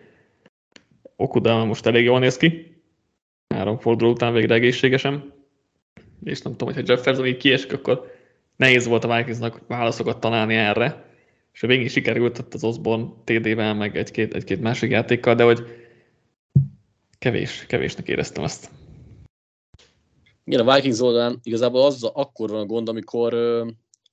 [1.16, 2.83] Okuda most elég jól néz ki.
[3.55, 5.33] Három forduló után végre egészségesen.
[6.24, 8.11] És nem tudom, hogyha Jefferson így kiesik, akkor
[8.57, 11.05] nehéz volt a Vikingsnak válaszokat találni erre.
[11.53, 15.64] És a végén sikerült az Osborne TD-vel, meg egy-két, egy-két másik játékkal, de hogy
[17.18, 18.70] kevés, kevésnek éreztem ezt.
[20.45, 23.35] Igen, a Vikings oldalán igazából az akkor van a gond, amikor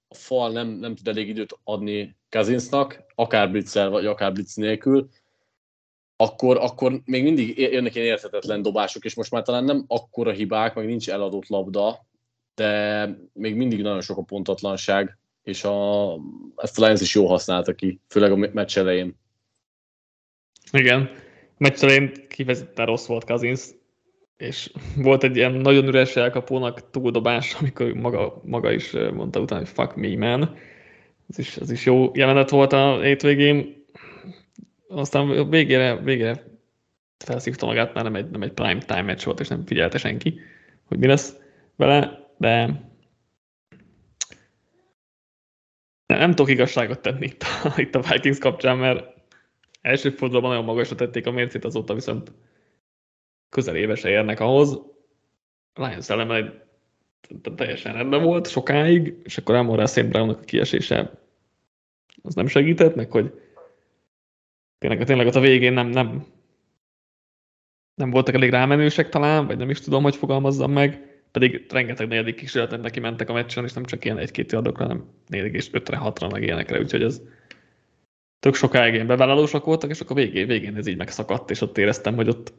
[0.08, 5.10] a fal nem, nem tud elég időt adni Kazinsnak, akár blitzel, vagy akár blitz nélkül,
[6.16, 10.76] akkor, akkor még mindig jönnek ilyen érthetetlen dobások, és most már talán nem akkora hibák,
[10.76, 12.06] meg nincs eladott labda,
[12.56, 16.14] de még mindig nagyon sok a pontatlanság, és a,
[16.56, 19.16] ezt a Lions is jól használta ki, főleg a meccs elején.
[20.72, 21.10] Igen,
[21.58, 23.70] meccs elején kifejezetten rossz volt Kazins,
[24.38, 29.70] és volt egy ilyen nagyon üres elkapónak túldobás, amikor maga, maga is mondta utána, hogy
[29.70, 30.56] fuck me, man.
[31.30, 33.86] Ez is, ez is jó jelenet volt a hétvégén.
[34.88, 36.44] Aztán végére, végére
[37.18, 40.40] felszívta magát, már nem egy, nem egy prime time match volt, és nem figyelte senki,
[40.86, 41.36] hogy mi lesz
[41.76, 42.66] vele, de
[46.06, 49.06] nem, nem tudok igazságot tenni itt a, itt a Vikings kapcsán, mert
[49.82, 52.32] első fordulóban nagyon magasra tették a mércét, azóta viszont
[53.50, 54.82] közelébe se érnek ahhoz.
[55.74, 56.66] Lions eleme
[57.56, 60.08] teljesen rendben volt sokáig, és akkor Amon St.
[60.08, 61.12] Brownnak a kiesése
[62.24, 63.42] az nem segített, meg hogy
[64.78, 66.26] tényleg, tényleg ott a végén nem, nem,
[67.96, 72.36] nem voltak elég rámenősek talán, vagy nem is tudom, hogy fogalmazzam meg, pedig rengeteg negyedik
[72.36, 75.98] kísérletet neki mentek a meccsen, és nem csak ilyen egy-két adokra, hanem negyedik és ötre,
[75.98, 77.22] hatra, meg ilyenekre, úgyhogy ez
[78.40, 82.16] tök sokáig ilyen bevállalósak voltak, és akkor végén, végén ez így megszakadt, és ott éreztem,
[82.16, 82.54] hogy ott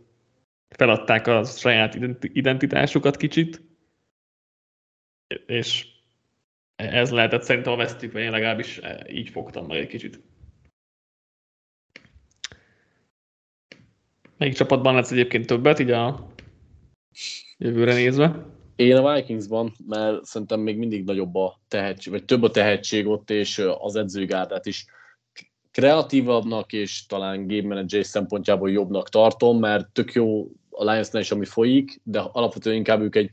[0.68, 3.62] feladták a saját identitásukat kicsit,
[5.46, 5.86] és
[6.76, 10.20] ez lehetett szerintem a vesztük, vagy én legalábbis így fogtam meg egy kicsit.
[14.36, 16.32] Melyik csapatban lesz egyébként többet, így a
[17.58, 18.46] jövőre nézve?
[18.76, 23.30] Én a Vikingsban, mert szerintem még mindig nagyobb a tehetség, vagy több a tehetség ott,
[23.30, 24.86] és az edzőgárdát is
[25.78, 31.44] kreatívabbnak, és talán game manager szempontjából jobbnak tartom, mert tök jó a lions is, ami
[31.44, 33.30] folyik, de alapvetően inkább ők egy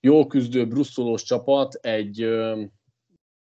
[0.00, 2.28] jó küzdő, brusszolós csapat, egy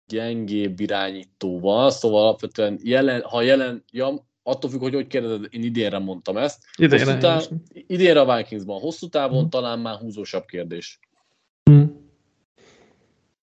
[0.06, 5.98] gyengébb irányítóval, szóval alapvetően jelen, ha jelen, ja, attól függ, hogy hogy kérdezed, én idénre
[5.98, 6.64] mondtam ezt.
[6.76, 9.50] Idénre, táv, idénre a Vikingsban, hosszú távon hmm.
[9.50, 10.98] talán már húzósabb kérdés.
[11.70, 12.10] Hmm.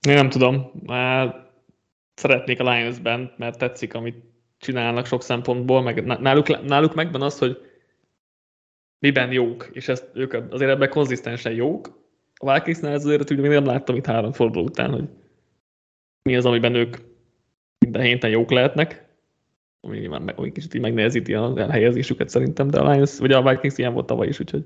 [0.08, 1.48] Én nem tudom, már
[2.14, 4.29] szeretnék a Lions-ben, mert tetszik, amit
[4.60, 7.58] csinálnak sok szempontból, meg náluk, náluk megvan az, hogy
[8.98, 11.98] miben jók, és ezt ők azért ebben konzisztensen jók.
[12.34, 15.08] A Vikingsnál ez azért még nem láttam itt három forduló után, hogy
[16.22, 16.96] mi az, amiben ők
[17.78, 19.08] minden héten jók lehetnek,
[19.80, 23.50] ami nyilván meg, ami kicsit így megnehezíti a elhelyezésüket szerintem, de a Lions, vagy a
[23.50, 24.64] Vikings ilyen volt tavaly is, úgyhogy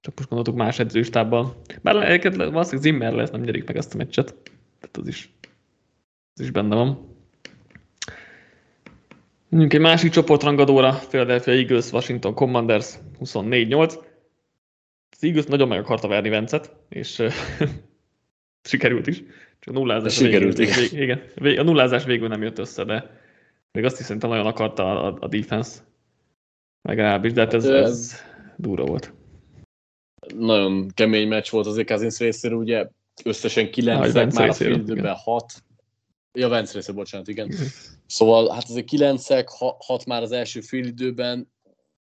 [0.00, 1.56] csak most gondoltuk más edzőstábbal.
[1.82, 4.34] Bár egyébként valószínűleg Zimmer lesz, nem nyerik meg ezt a meccset.
[4.80, 5.32] Tehát az is,
[6.34, 7.13] az is benne van.
[9.54, 13.98] Mondjuk egy másik csoportrangadóra, Philadelphia Eagles, Washington Commanders 24-8.
[15.10, 17.22] Az Eagles nagyon meg akarta verni Vencet, és
[18.70, 19.22] sikerült is.
[19.60, 21.22] Csak a nullázás, sikerült, végül, igen.
[21.34, 21.58] igen.
[21.58, 23.20] A nullázás végül nem jött össze, de
[23.72, 25.80] még azt is szerintem nagyon akarta a, a defense.
[26.82, 28.14] Legalábbis, de hát ez, ez
[28.56, 29.12] durva volt.
[30.36, 32.88] Nagyon kemény meccs volt azért Kazinsz részéről, ugye
[33.24, 35.52] összesen 9 már a fél időben 6.
[36.32, 37.48] Ja, Vence részéről, bocsánat, igen.
[38.06, 39.48] Szóval hát azért kilencek,
[39.78, 41.52] hat már az első fél időben,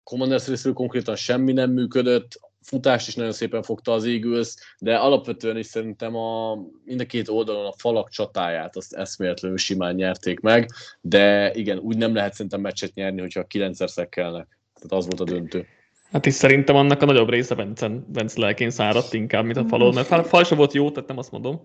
[0.04, 5.56] Commanders részéről konkrétan semmi nem működött, futást is nagyon szépen fogta az Eagles, de alapvetően
[5.56, 10.70] is szerintem a, mind a két oldalon a falak csatáját azt eszméletlenül simán nyerték meg,
[11.00, 14.58] de igen, úgy nem lehet szerintem meccset nyerni, hogyha kilencszer szekkelnek.
[14.74, 15.66] Tehát az volt a döntő.
[16.12, 19.94] Hát is szerintem annak a nagyobb része Vence, Vence lelkén száradt inkább, mint a falon,
[19.94, 21.60] mert fal, fal volt jó, tehát nem azt mondom,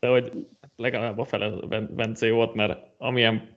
[0.00, 0.32] de hogy
[0.76, 1.50] legalább a fele
[1.90, 3.54] Vence volt, mert amilyen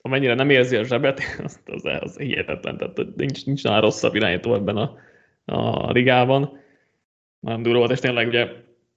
[0.00, 4.54] amennyire nem érzi a zsebet, az, az, az hihetetlen, tehát nincs, nincs nála rosszabb irányító
[4.54, 4.96] ebben a,
[5.44, 6.58] a ligában.
[7.40, 8.48] Nagyon durva volt, és tényleg ugye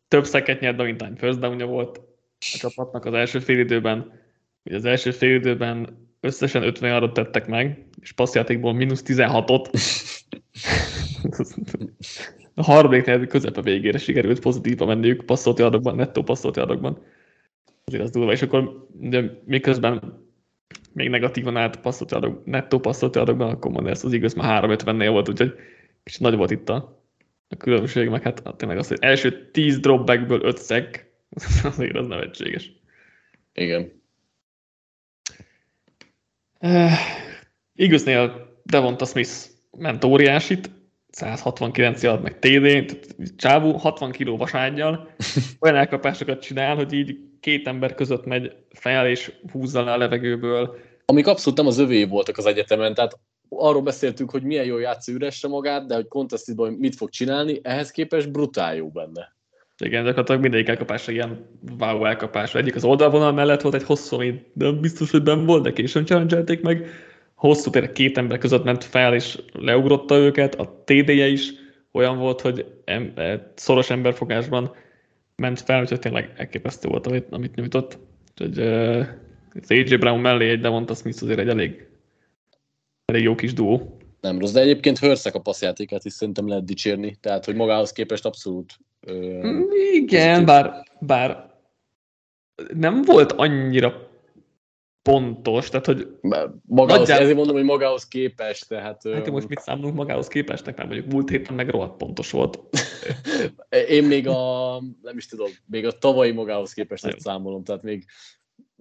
[0.07, 4.19] több szeket nyert, mint first down volt a csapatnak az első fél időben.
[4.63, 9.67] Ugye az első fél időben összesen 50 yardot tettek meg, és passzjátékból mínusz 16-ot.
[12.53, 17.03] A harmadik negyedik közepe végére sikerült pozitívba menniük passzolt adokban, nettó passzolt adokban.
[17.85, 20.25] Azért az durva, és akkor de miközben
[20.93, 25.09] még negatívan állt passzolt adok, nettó passzolt adokban, akkor mondja ezt az igaz, már 350-nél
[25.11, 25.53] volt, úgyhogy
[26.03, 27.05] kicsit nagy volt itt a,
[27.47, 31.11] a különbség, meg hát tényleg az, hogy első 10 dropbackből 5 szek,
[31.63, 32.71] azért az nevetséges.
[33.53, 34.01] Igen.
[36.59, 36.91] Uh,
[37.75, 39.31] Igaznél Devonta Smith
[39.77, 40.69] ment óriásit,
[41.11, 42.99] 169 yard meg TD,
[43.35, 45.09] csávú 60 kiló vaságyjal,
[45.59, 50.77] olyan elkapásokat csinál, hogy így két ember között megy fel és húzza le a levegőből.
[51.05, 55.15] Amik abszolút nem az övé voltak az egyetemen, tehát arról beszéltünk, hogy milyen jól játszik
[55.15, 59.35] üresre magát, de hogy kontesztitban mit fog csinálni, ehhez képest brutál jó benne.
[59.77, 61.47] Igen, gyakorlatilag mindegyik elkapásra ilyen
[61.79, 62.55] wow elkapás.
[62.55, 66.05] Egyik az oldalvonal mellett volt egy hosszú, ami de biztos, hogy ben volt, de későn
[66.05, 66.87] challenge meg.
[67.41, 70.55] Hosszú tényleg két ember között ment fel, és leugrotta őket.
[70.55, 71.51] A TD-je is
[71.91, 74.75] olyan volt, hogy em, e, szoros emberfogásban
[75.35, 77.99] ment fel, úgyhogy tényleg elképesztő volt, amit, amit nyújtott.
[78.31, 79.07] Úgyhogy uh,
[79.61, 81.87] az AJ Brown mellé egy Devonta Smith azért egy elég,
[83.05, 83.97] elég jó kis duó.
[84.19, 88.25] Nem rossz, de egyébként Hörszek a passzjátékát is szerintem lehet dicsérni, tehát hogy magához képest
[88.25, 89.59] abszolút Ö,
[89.93, 91.49] Igen, bár, bár
[92.73, 94.10] nem volt annyira
[95.01, 96.07] pontos, tehát hogy...
[96.21, 97.23] Magához, nagyjából...
[97.23, 99.01] ezért mondom, hogy magához képest, tehát...
[99.13, 102.59] Hát most mit számolunk magához képestnek, mert mondjuk múlt héten meg rohadt pontos volt.
[103.87, 104.71] Én még a,
[105.01, 108.05] nem is tudom, még a tavalyi magához képest ezt számolom, tehát még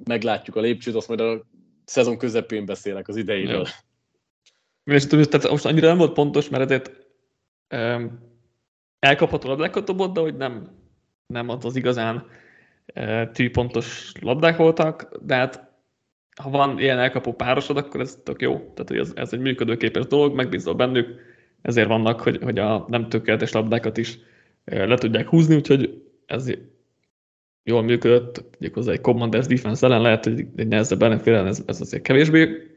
[0.04, 1.46] meglátjuk a lépcsőt, azt majd a
[1.84, 3.66] szezon közepén beszélek az idejéről.
[4.84, 6.90] És tehát most annyira nem volt pontos, mert ezért
[7.74, 8.28] um,
[8.98, 10.78] elkapható labdákat dobott, de hogy nem,
[11.26, 12.26] nem az az igazán
[12.86, 15.69] e, tűpontos labdák voltak, de hát
[16.40, 18.56] ha van ilyen elkapó párosod, akkor ez tök jó.
[18.56, 21.20] Tehát hogy ez, ez egy működőképes dolog, megbízol bennük,
[21.62, 24.18] ezért vannak, hogy, hogy a nem tökéletes labdákat is
[24.64, 26.50] le tudják húzni, úgyhogy ez
[27.62, 31.80] jól működött, tegyük hozzá egy Commanders defense ellen, lehet, hogy egy nehezebb ellenfél ez, ez
[31.80, 32.70] azért kevésbé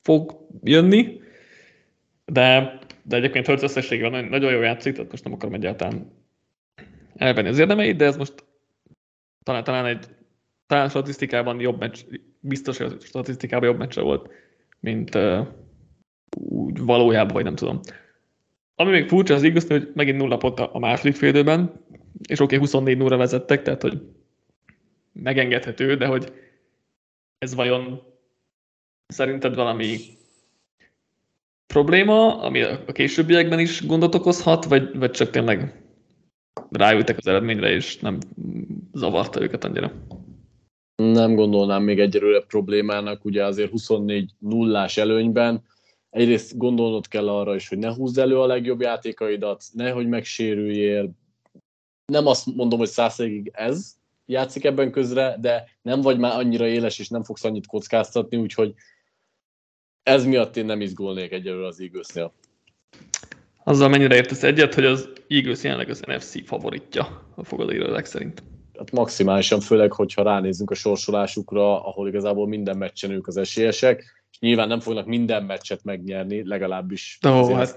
[0.00, 1.20] fog jönni,
[2.24, 6.12] de de egyébként Hurts összességében nagyon jól játszik, tehát most nem akarom egyáltalán
[7.16, 8.44] elvenni az érdemeit, de ez most
[9.42, 10.06] talán, talán egy
[10.66, 12.04] talán statisztikában jobb meccs,
[12.42, 14.30] biztos, hogy a statisztikában jobb meccse volt,
[14.80, 15.46] mint uh,
[16.36, 17.80] úgy valójában, vagy nem tudom.
[18.74, 21.72] Ami még furcsa, az igaz, hogy megint nulla pont a második félidőben,
[22.28, 24.02] és oké, okay, 24 0 vezettek, tehát hogy
[25.12, 26.32] megengedhető, de hogy
[27.38, 28.02] ez vajon
[29.06, 29.98] szerinted valami
[31.66, 35.82] probléma, ami a későbbiekben is gondot okozhat, vagy, vagy csak tényleg
[36.70, 38.18] ráültek az eredményre, és nem
[38.92, 39.92] zavarta őket annyira?
[40.96, 45.62] Nem gondolnám még egyelőre problémának, ugye azért 24 nullás előnyben,
[46.10, 51.10] egyrészt gondolnod kell arra is, hogy ne húzd elő a legjobb játékaidat, nehogy megsérüljél.
[52.06, 53.94] Nem azt mondom, hogy százszerig ez
[54.26, 58.74] játszik ebben közre, de nem vagy már annyira éles, és nem fogsz annyit kockáztatni, úgyhogy
[60.02, 62.32] ez miatt én nem izgulnék egyelőre az Eaglesnél.
[63.64, 68.42] Azzal mennyire értesz egyet, hogy az Eagles jelenleg az NFC favoritja a fogadóirodák szerint?
[68.78, 73.98] Hát maximálisan, főleg, hogyha ránézzünk a sorsolásukra, ahol igazából minden meccsen ők az esélyesek,
[74.30, 77.76] és nyilván nem fognak minden meccset megnyerni, legalábbis oh, hát...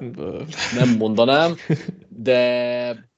[0.75, 1.55] nem mondanám,
[2.09, 3.09] de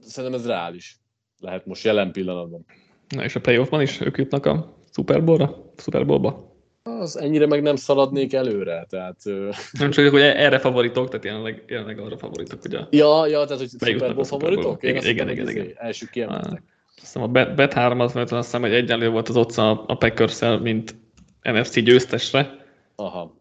[0.00, 0.98] szerintem ez reális
[1.40, 2.64] lehet most jelen pillanatban.
[3.08, 5.72] Na és a playoffban is ők jutnak a Super Bowl-ra?
[5.76, 6.56] Super Bowl-ba?
[6.82, 9.16] Az ennyire meg nem szaladnék előre, tehát...
[9.78, 12.78] Nem csak, hogy erre favoritok, tehát jelenleg, jelenleg arra favoritok, ugye?
[12.90, 14.82] Ja, ja, tehát hogy Super Bowl favoritok?
[14.82, 15.72] Igen, igen, igen, igen.
[15.74, 16.62] Első kiemeltek.
[17.00, 20.40] Hiszem a Bet 3 az, mert azt hiszem, hogy egyenlő volt az otca a packers
[20.62, 20.96] mint
[21.42, 22.66] NFC győztesre.
[22.96, 23.36] Aha.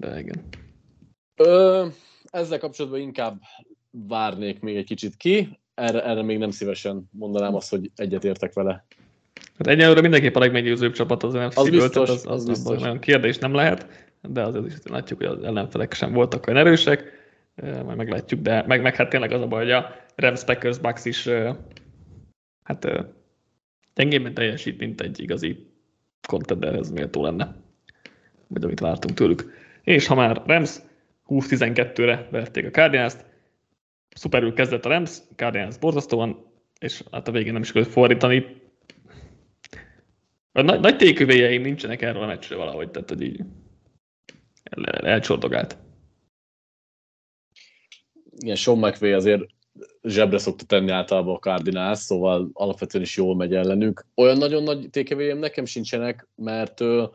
[0.00, 0.44] De igen.
[1.36, 1.86] Ö,
[2.30, 3.40] ezzel kapcsolatban inkább
[3.90, 5.58] várnék még egy kicsit ki.
[5.74, 8.84] Erre, erre még nem szívesen mondanám azt, hogy egyetértek vele.
[9.58, 12.82] Hát egyelőre mindenképp a legmeggyőzőbb csapat az NFC-ből, az biztos, az, az, az biztos.
[12.82, 13.86] olyan kérdés nem lehet,
[14.22, 17.12] de azért is látjuk, hogy az ellenfelek sem voltak olyan erősek,
[17.62, 21.04] majd meglátjuk, de meg, meg hát tényleg az a baj, hogy a Rams Packers Bucks
[21.04, 21.28] is
[22.64, 22.86] hát
[23.94, 25.66] gyengében teljesít, mint egy igazi
[26.28, 27.56] contenderhez méltó lenne,
[28.46, 29.52] vagy amit vártunk tőlük.
[29.82, 30.78] És ha már Rams
[31.26, 33.24] 20-12-re verték a Cardinals-t,
[34.08, 36.46] szuperül kezdett a Rams, Cardinals borzasztóan,
[36.78, 38.62] és hát a végén nem is kellett fordítani,
[40.52, 43.40] nagy, nagy tékövéjeim nincsenek erről a meccsről valahogy, tehát hogy így
[44.62, 45.78] el, elcsordogált.
[48.36, 49.53] Igen, Sean McVay azért
[50.02, 54.06] zsebre szokta tenni általában a Cardinals, szóval alapvetően is jól megy ellenük.
[54.14, 57.08] Olyan nagyon nagy tékevéjem nekem sincsenek, mert uh,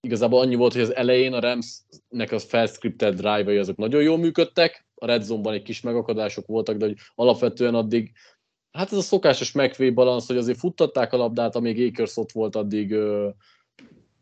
[0.00, 4.86] igazából annyi volt, hogy az elején a Ramsnek a felscripted drive azok nagyon jól működtek,
[4.94, 8.12] a red zone-ban egy kis megakadások voltak, de hogy alapvetően addig,
[8.72, 12.56] hát ez a szokásos McVay balansz, hogy azért futtatták a labdát, amíg Akers ott volt,
[12.56, 13.28] addig ö,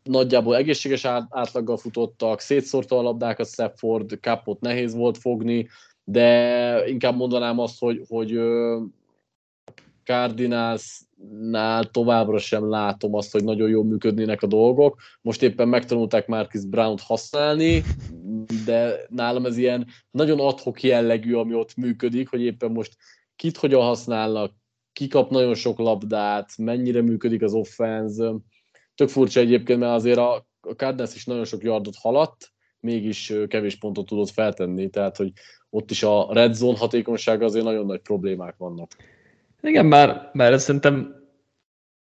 [0.03, 5.67] nagyjából egészséges átlaggal futottak, szétszórta a labdákat Stafford, Capot nehéz volt fogni,
[6.11, 8.39] de inkább mondanám azt, hogy, hogy
[10.03, 14.99] Cardinalsnál továbbra sem látom azt, hogy nagyon jól működnének a dolgok.
[15.21, 17.83] Most éppen megtanulták Marcus Brown-t használni,
[18.65, 22.95] de nálam ez ilyen nagyon adhok jellegű, ami ott működik, hogy éppen most
[23.35, 24.53] kit hogyan használnak,
[24.93, 28.33] ki kap nagyon sok labdát, mennyire működik az offense.
[28.95, 30.45] Tök furcsa egyébként, mert azért a
[30.75, 35.31] Cardinals is nagyon sok yardot haladt, mégis kevés pontot tudott feltenni, tehát hogy
[35.73, 38.91] ott is a red zone hatékonysága azért nagyon nagy problémák vannak.
[39.61, 41.15] Igen, bár, bár ez szerintem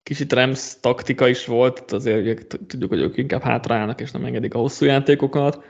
[0.04, 2.36] kicsit Rams taktika is volt, azért ugye,
[2.68, 5.64] tudjuk, hogy ők inkább hátraállnak, és nem engedik a hosszú játékokat,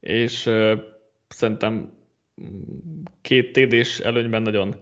[0.00, 0.72] és uh,
[1.28, 1.92] szerintem
[2.42, 4.76] mm, két TD-s előnyben nagyon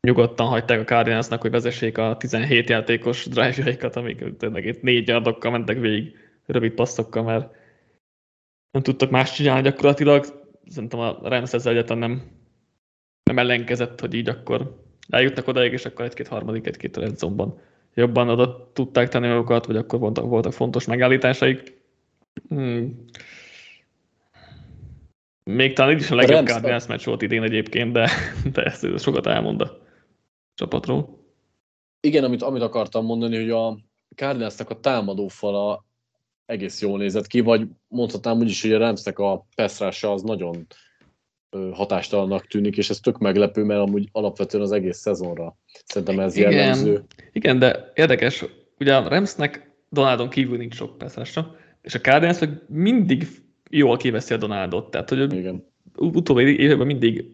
[0.00, 5.50] nyugodtan hagyták a Cardinalsnak, hogy vezessék a 17 játékos drive-jaikat, amik tényleg itt négy yardokkal
[5.50, 6.16] mentek végig
[6.46, 7.54] rövid passzokkal, mert
[8.70, 10.37] nem tudtak más csinálni gyakorlatilag.
[10.68, 12.22] Szerintem a Rams ezzel egyáltalán nem,
[13.22, 17.52] nem ellenkezett, hogy így akkor eljutnak odaig, és akkor egy-két harmadik, egy-két red zone
[17.94, 21.80] jobban oda tudták tenni magukat, vagy akkor voltak, voltak fontos megállításaik.
[22.48, 23.04] Hmm.
[25.44, 28.10] Még talán így is a legjobb Cardinals meccs volt idén egyébként, de,
[28.52, 29.78] de ez sokat elmond a
[30.54, 31.26] csapatról.
[32.00, 33.78] Igen, amit, amit akartam mondani, hogy a
[34.14, 35.84] Cardinalsnak a támadófala
[36.48, 40.66] egész jól nézett ki, vagy mondhatnám úgy is, hogy a Ramsnek a peszrása az nagyon
[41.72, 46.52] hatástalannak tűnik, és ez tök meglepő, mert amúgy alapvetően az egész szezonra szerintem ez igen,
[46.52, 47.04] jellemző.
[47.32, 48.44] Igen, de érdekes,
[48.78, 53.26] ugye a Ramsnek Donaldon kívül nincs sok peszrása, és a Cardinals meg mindig
[53.70, 55.66] jól kiveszi a Donaldot, tehát hogy igen.
[55.96, 57.24] utóbbi években mindig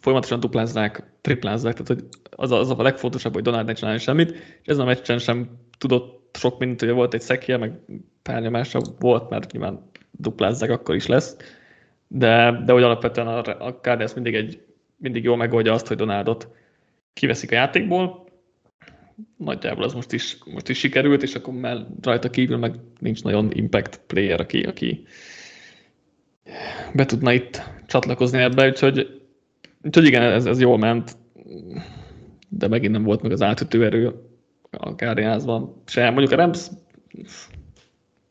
[0.00, 4.30] folyamatosan duplázzák, triplázzák, tehát hogy az a, az a legfontosabb, hogy Donald ne csináljon semmit,
[4.32, 7.72] és ezen a meccsen sem tudott sok mindent, hogy volt egy szekje, meg
[8.22, 11.36] pár nyomása volt, mert nyilván duplázzák, akkor is lesz.
[12.08, 14.62] De, de hogy alapvetően a, a Cardinals mindig, egy,
[14.96, 16.48] mindig jól megoldja azt, hogy Donaldot
[17.12, 18.26] kiveszik a játékból,
[19.36, 23.50] nagyjából az most is, most is sikerült, és akkor már rajta kívül meg nincs nagyon
[23.52, 25.06] impact player, aki, aki
[26.94, 29.22] be tudna itt csatlakozni ebbe, úgyhogy,
[29.82, 31.16] úgyhogy igen, ez, ez jól ment,
[32.48, 34.27] de megint nem volt meg az átütő erő
[34.70, 35.82] a Cardinalsban.
[35.86, 36.68] Se, mondjuk a Rams,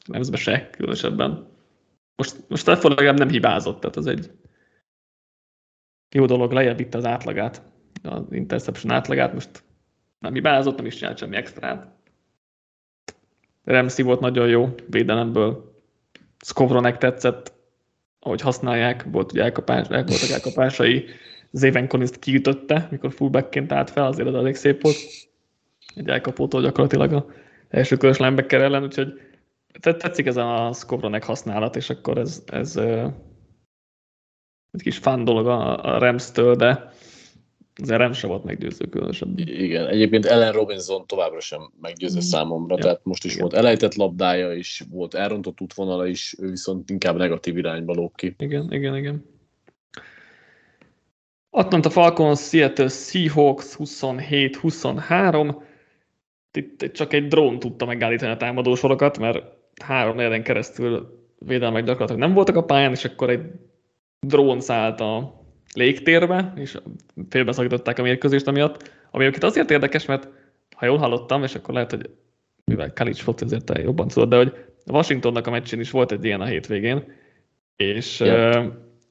[0.07, 1.47] Ramsbe se különösebben.
[2.15, 4.31] Most, most Stafford legalább nem hibázott, tehát az egy
[6.09, 7.61] jó dolog, lejjebb vitte az átlagát,
[8.03, 9.63] az interception átlagát, most
[10.19, 11.95] nem hibázott, nem is csinált semmi extrát.
[13.63, 15.75] Remszi volt nagyon jó védelemből.
[16.45, 17.53] Skowronek tetszett,
[18.19, 21.05] ahogy használják, volt ugye elkapás, el voltak elkapásai.
[21.51, 24.95] Zéven Collins kiütötte, mikor fullbackként állt fel, azért az elég szép volt.
[25.97, 27.25] Egy elkapótól gyakorlatilag a
[27.69, 29.13] első körös linebacker ellen, úgyhogy
[29.79, 32.75] tetszik ez a Skowronek használat, és akkor ez, ez
[34.71, 36.91] egy kis fán dolog a, a Rams-től, de
[37.81, 39.39] az Rams sem volt meggyőző különösebb.
[39.39, 42.21] Igen, egyébként Ellen Robinson továbbra sem meggyőző mm.
[42.21, 42.83] számomra, ja.
[42.83, 43.43] tehát most is igen.
[43.43, 48.35] volt elejtett labdája is, volt elrontott útvonala is, ő viszont inkább negatív irányba lóg ki.
[48.37, 49.25] Igen, igen, igen.
[51.49, 55.65] Atlanta Falcons, Seattle Seahawks 27-23.
[56.57, 59.43] Itt csak egy drón tudta megállítani a támadósorokat, mert
[59.83, 63.41] három negyeden keresztül védelmek gyakorlatilag nem voltak a pályán, és akkor egy
[64.19, 65.41] drón szállt a
[65.73, 66.77] légtérbe, és
[67.29, 70.27] félbeszakították a mérkőzést amiatt, ami egyébként azért érdekes, mert
[70.75, 72.09] ha jól hallottam, és akkor lehet, hogy
[72.65, 74.53] mivel college foci azért te jobban tudod, de hogy
[74.85, 77.03] Washingtonnak a meccsén is volt egy ilyen a hétvégén,
[77.75, 78.65] és, yeah.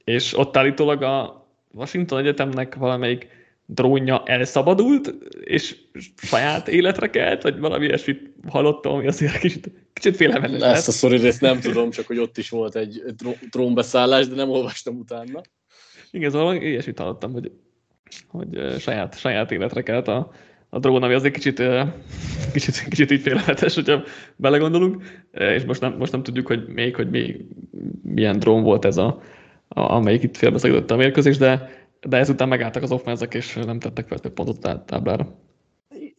[0.05, 3.36] és ott állítólag a Washington Egyetemnek valamelyik
[3.67, 5.77] drónja elszabadult, és
[6.17, 11.17] saját életre kelt, vagy valami ilyesmit hallottam, ami azért kicsit, kicsit félelmetes Ezt a sztori
[11.17, 13.03] részt nem tudom, csak hogy ott is volt egy
[13.51, 15.41] drónbeszállás, de nem olvastam utána.
[16.11, 17.51] Igen, szóval ilyesmit hallottam, hogy,
[18.29, 20.31] hogy saját, saját életre kelt a,
[20.69, 21.63] a drón, ami azért kicsit,
[22.53, 24.03] kicsit, kicsit így félelmetes, hogyha
[24.37, 25.03] belegondolunk,
[25.33, 27.37] és most nem, most nem tudjuk, hogy még, hogy mi,
[28.03, 29.23] milyen drón volt ez, a,
[29.69, 34.09] a amelyik itt félbeszakította a mérkőzés, de de ezután megálltak az offenzek, és nem tettek
[34.09, 35.39] fel több pontot táblára.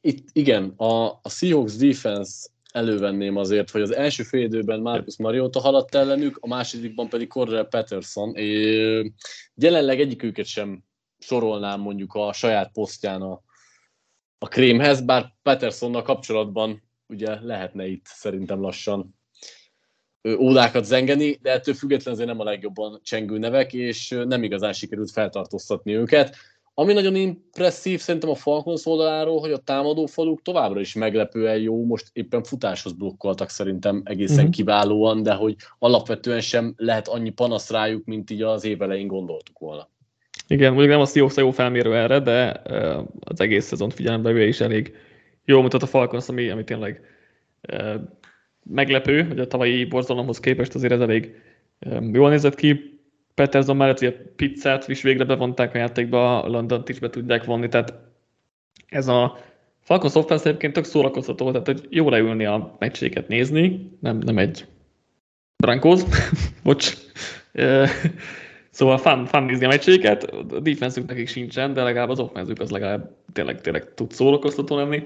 [0.01, 5.59] Itt igen, a, a Seahawks defense elővenném azért, hogy az első fél időben Marcus Mariota
[5.59, 8.35] haladt ellenük, a másodikban pedig Cordell Patterson.
[8.35, 9.11] É,
[9.55, 10.83] jelenleg egyiküket sem
[11.19, 13.41] sorolnám mondjuk a saját posztján a,
[14.37, 19.16] a krémhez, bár Pattersonnal kapcsolatban ugye lehetne itt szerintem lassan
[20.39, 25.11] ódákat zengeni, de ettől függetlenül azért nem a legjobban csengő nevek, és nem igazán sikerült
[25.11, 26.35] feltartóztatni őket.
[26.73, 31.85] Ami nagyon impresszív szerintem a Falcons oldaláról, hogy a támadó faluk továbbra is meglepően jó,
[31.85, 34.51] most éppen futáshoz blokkoltak szerintem egészen uh-huh.
[34.51, 39.59] kiválóan, de hogy alapvetően sem lehet annyi panasz rájuk, mint így az év elején gondoltuk
[39.59, 39.89] volna.
[40.47, 42.61] Igen, mondjuk nem az jó, jó felmérő erre, de
[43.19, 44.95] az egész szezont figyelembe is elég
[45.45, 47.01] jól mutat a Falcons, ami, ami tényleg
[48.69, 51.35] meglepő, hogy a tavalyi borzalomhoz képest azért ez elég
[52.11, 52.99] jól nézett ki.
[53.33, 57.69] Peterson mellett ugye pizzát is végre bevonták a játékba, a london is be tudják vonni,
[57.69, 57.93] tehát
[58.87, 59.37] ez a
[59.79, 64.65] Falcons offense egyébként tök szórakoztató, tehát hogy jó leülni a meccséket nézni, nem, nem egy
[65.57, 66.01] Brankos,
[66.63, 66.93] bocs.
[68.69, 72.71] Szóval fun, fun nézni a meccséket, a defense nekik sincsen, de legalább az offense az
[72.71, 75.03] legalább tényleg, tényleg tud szórakoztató lenni.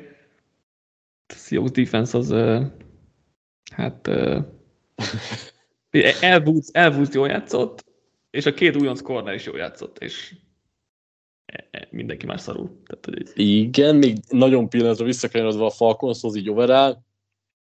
[1.27, 2.31] A Seahawks defense az
[3.71, 4.09] hát
[6.19, 7.85] elvúz, elvúz jól játszott,
[8.29, 10.35] és a két újonc corner is jól játszott, és
[11.45, 12.81] e, e, mindenki már szarul.
[12.85, 13.45] Tehát, hogy...
[13.45, 16.97] Igen, még nagyon pillanatra visszakanyarodva a Falconshoz így overall,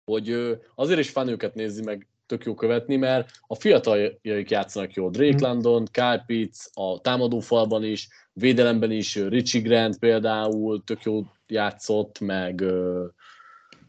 [0.05, 5.09] hogy azért is fán őket nézni meg tök jó követni, mert a fiataljaik játszanak jól.
[5.09, 5.49] Drake mm.
[5.49, 12.63] London, Kyle Pitts, a támadófalban is, védelemben is Richie Grant például tök jó játszott, meg...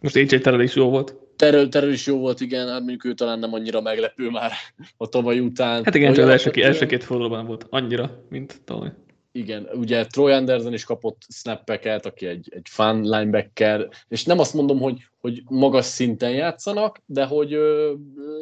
[0.00, 1.23] Most AJ Terrell is jó volt.
[1.36, 4.52] Terrell, Terrell is jó volt, igen, hát mondjuk ő talán nem annyira meglepő már
[4.96, 5.84] a tavaly után.
[5.84, 8.92] Hát igen, csak az első, első két fordulóban volt annyira, mint tavaly.
[9.32, 14.54] Igen, ugye Troy Anderson is kapott snappeket, aki egy, egy fun linebacker, és nem azt
[14.54, 17.92] mondom, hogy, hogy magas szinten játszanak, de hogy ö,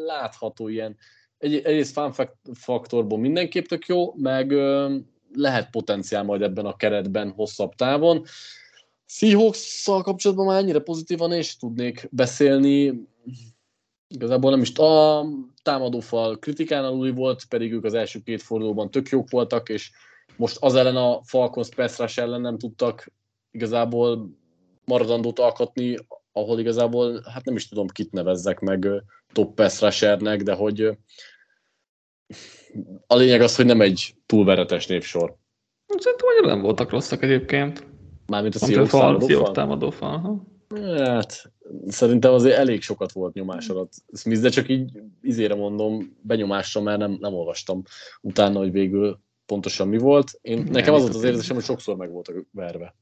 [0.07, 0.97] látható ilyen,
[1.39, 2.13] egy, egyrészt fun
[2.55, 4.95] faktorból mindenképp tök jó, meg ö,
[5.35, 8.25] lehet potenciál majd ebben a keretben hosszabb távon.
[9.13, 13.07] Seahawks kapcsolatban már ennyire pozitívan és tudnék beszélni,
[14.09, 15.25] igazából nem is a
[15.63, 19.91] támadófal kritikán aluli volt, pedig ők az első két fordulóban tök jók voltak, és
[20.37, 23.13] most az ellen a Falcons pass ellen nem tudtak
[23.51, 24.31] igazából
[24.85, 25.97] maradandót alkotni,
[26.33, 28.89] ahol igazából, hát nem is tudom, kit nevezzek meg
[29.33, 30.05] top pass
[30.43, 30.99] de hogy
[33.07, 35.37] a lényeg az, hogy nem egy túl veretes névsor.
[35.87, 37.92] Szerintem hogy nem voltak rosszak egyébként.
[38.33, 40.47] Mármint a Seahawks támadó fal.
[40.97, 41.53] Hát,
[41.87, 46.99] szerintem azért elég sokat volt nyomás alatt Smith, de csak így izére mondom, benyomásra, mert
[46.99, 47.83] nem, nem olvastam
[48.21, 50.39] utána, hogy végül pontosan mi volt.
[50.41, 52.95] Én, ne, nekem az volt az érzésem, hogy sokszor meg voltak verve.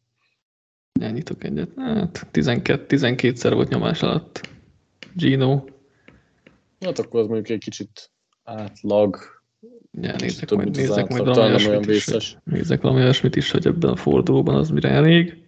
[1.01, 1.71] Elnyitok egyet.
[1.77, 4.49] Hát 12, 12-szer volt nyomás alatt.
[5.15, 5.65] Gino.
[6.81, 8.11] Hát akkor az mondjuk egy kicsit
[8.45, 9.40] átlag.
[9.93, 13.91] Ja, nézzek majd, nézzek majd valami olyasmit is, hogy, nézzek valami olyasmit is, hogy ebben
[13.91, 15.43] a fordulóban az mire elég.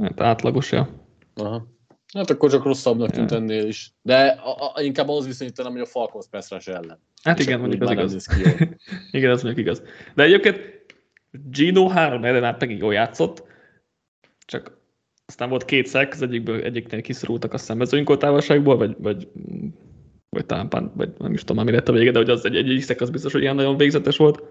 [0.00, 0.88] Hát átlagos, ja.
[1.34, 1.66] Aha.
[2.14, 3.36] Hát akkor csak rosszabbnak tűnt ja.
[3.36, 3.92] ennél is.
[4.02, 6.98] De a, a, inkább ahhoz viszonyítanám, hogy a Falcons pass ellen.
[7.22, 8.26] Hát És igen, mondjuk az igaz.
[9.10, 9.82] igen, az mondjuk igaz.
[10.14, 10.60] De egyébként
[11.30, 13.44] Gino három negyeden át megint jól játszott,
[14.46, 14.78] csak
[15.26, 19.28] aztán volt két szek, az egyikből egyiknél kiszorultak a szembezőnykor vagy, vagy,
[20.34, 22.56] vagy talán pán, vagy nem is tudom, mi lett a vége, de hogy az egy,
[22.56, 24.42] egy szek az biztos, hogy ilyen nagyon végzetes volt.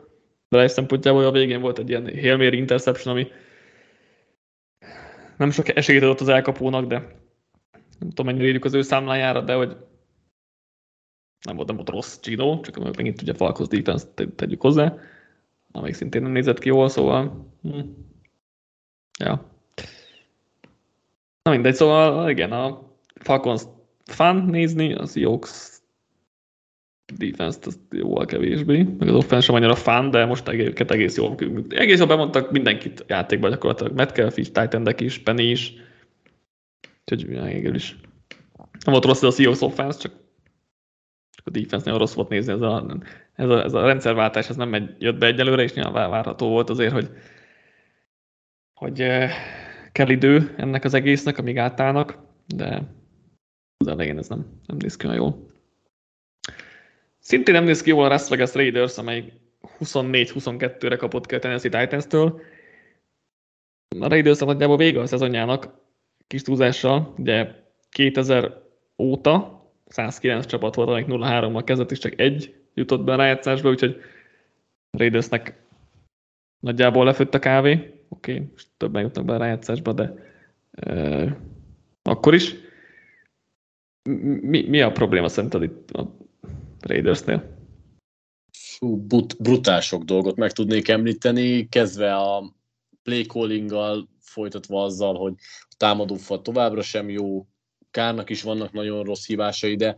[0.49, 3.27] De egy szempontjából a végén volt egy ilyen Hail Mary interception, ami
[5.37, 6.97] nem sok esélyt adott az elkapónak, de
[7.99, 9.77] nem tudom, mennyire írjuk az ő számlájára, de hogy
[11.45, 14.05] nem volt, nem volt rossz Gino, csak megint ugye Falkos defense
[14.35, 14.95] tegyük hozzá,
[15.71, 17.79] amelyik szintén nem nézett ki jól, szóval hm.
[19.19, 19.51] ja.
[21.43, 23.63] Na mindegy, szóval igen, a Falcons
[24.05, 25.72] fun nézni, az Seahawks
[27.11, 31.35] defense-t az jóval kevésbé, meg az offense sem annyira fun, de most őket egész jól,
[31.69, 35.73] egész jól bemondtak mindenkit játékba gyakorlatilag, Metcalf is, Titan is, Penny is,
[36.99, 37.95] úgyhogy végül is.
[38.57, 40.11] Nem volt rossz ez a Seahawks offense, csak,
[41.31, 42.97] csak a defense nagyon rossz volt nézni, ez a,
[43.33, 46.69] ez a, ez a rendszerváltás, ez nem megy, jött be egyelőre, és nyilván várható volt
[46.69, 47.09] azért, hogy,
[48.73, 49.29] hogy uh,
[49.91, 52.17] kell idő ennek az egésznek, amíg átállnak,
[52.55, 52.81] de
[53.77, 55.52] az elején ez nem, nem néz ki olyan jól.
[57.23, 59.33] Szintén nem néz ki jól a Las Vegas Raiders, amely
[59.79, 62.41] 24-22-re kapott ki a Tennessee Titans-től.
[63.99, 65.69] A Raiders a nagyjából vége a szezonjának,
[66.27, 67.47] kis túlzással, ugye
[67.89, 68.61] 2000
[68.97, 74.01] óta 109 csapat volt, amelyik 0-3-mal kezdett, és csak egy jutott be a rájátszásba, úgyhogy
[74.91, 75.61] Raidersnek
[76.59, 77.73] nagyjából lefőtt a kávé.
[78.09, 80.13] Oké, okay, most többen jutnak be a rájátszásba, de
[80.71, 81.37] e,
[82.01, 82.55] akkor is.
[84.41, 86.21] Mi, mi a probléma szerinted itt a
[86.85, 87.61] Raidersnél?
[88.51, 92.53] Fú, but, brutál sok dolgot meg tudnék említeni, kezdve a
[93.03, 93.71] play calling
[94.19, 97.47] folytatva azzal, hogy a támadófal továbbra sem jó,
[97.91, 99.97] Kárnak is vannak nagyon rossz hívásai, de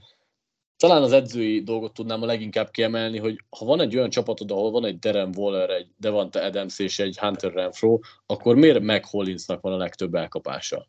[0.78, 4.72] talán az edzői dolgot tudnám a leginkább kiemelni, hogy ha van egy olyan csapatod, ahol
[4.72, 9.74] van egy Darren Waller, egy Devante Adams és egy Hunter Renfro, akkor miért Hollinsnak van
[9.74, 10.88] a legtöbb elkapása?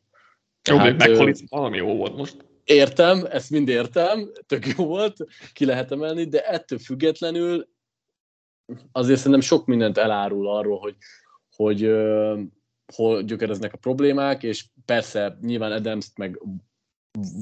[0.70, 2.45] Jó, Tehát, Meg Hollins valami jó volt most.
[2.66, 5.16] Értem, ezt mind értem, tök jó volt,
[5.52, 7.68] ki lehet emelni, de ettől függetlenül
[8.92, 10.96] azért szerintem sok mindent elárul arról, hogy,
[11.56, 11.80] hogy
[12.94, 16.42] hol gyökereznek a problémák, és persze nyilván adams meg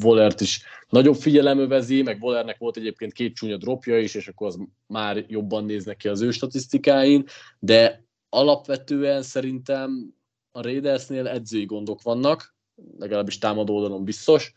[0.01, 4.47] Volert is nagyobb figyelem övezi, meg Volernek volt egyébként két csúnya dropja is, és akkor
[4.47, 7.25] az már jobban néznek ki az ő statisztikáin,
[7.59, 10.15] de alapvetően szerintem
[10.53, 12.55] a Raidersnél edzői gondok vannak,
[12.99, 14.53] legalábbis támadó oldalon biztos,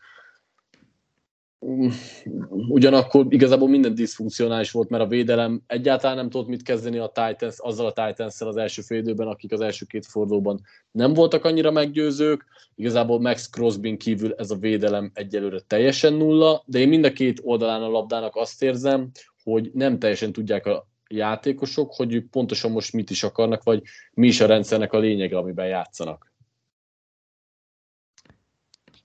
[2.68, 7.54] ugyanakkor igazából minden diszfunkcionális volt, mert a védelem egyáltalán nem tudott mit kezdeni a Titans,
[7.58, 10.60] azzal a titans az első fél időben, akik az első két fordulóban
[10.90, 12.44] nem voltak annyira meggyőzők.
[12.74, 17.40] Igazából Max Crosby kívül ez a védelem egyelőre teljesen nulla, de én mind a két
[17.42, 19.10] oldalán a labdának azt érzem,
[19.42, 23.82] hogy nem teljesen tudják a játékosok, hogy ők pontosan most mit is akarnak, vagy
[24.12, 26.32] mi is a rendszernek a lényege, amiben játszanak.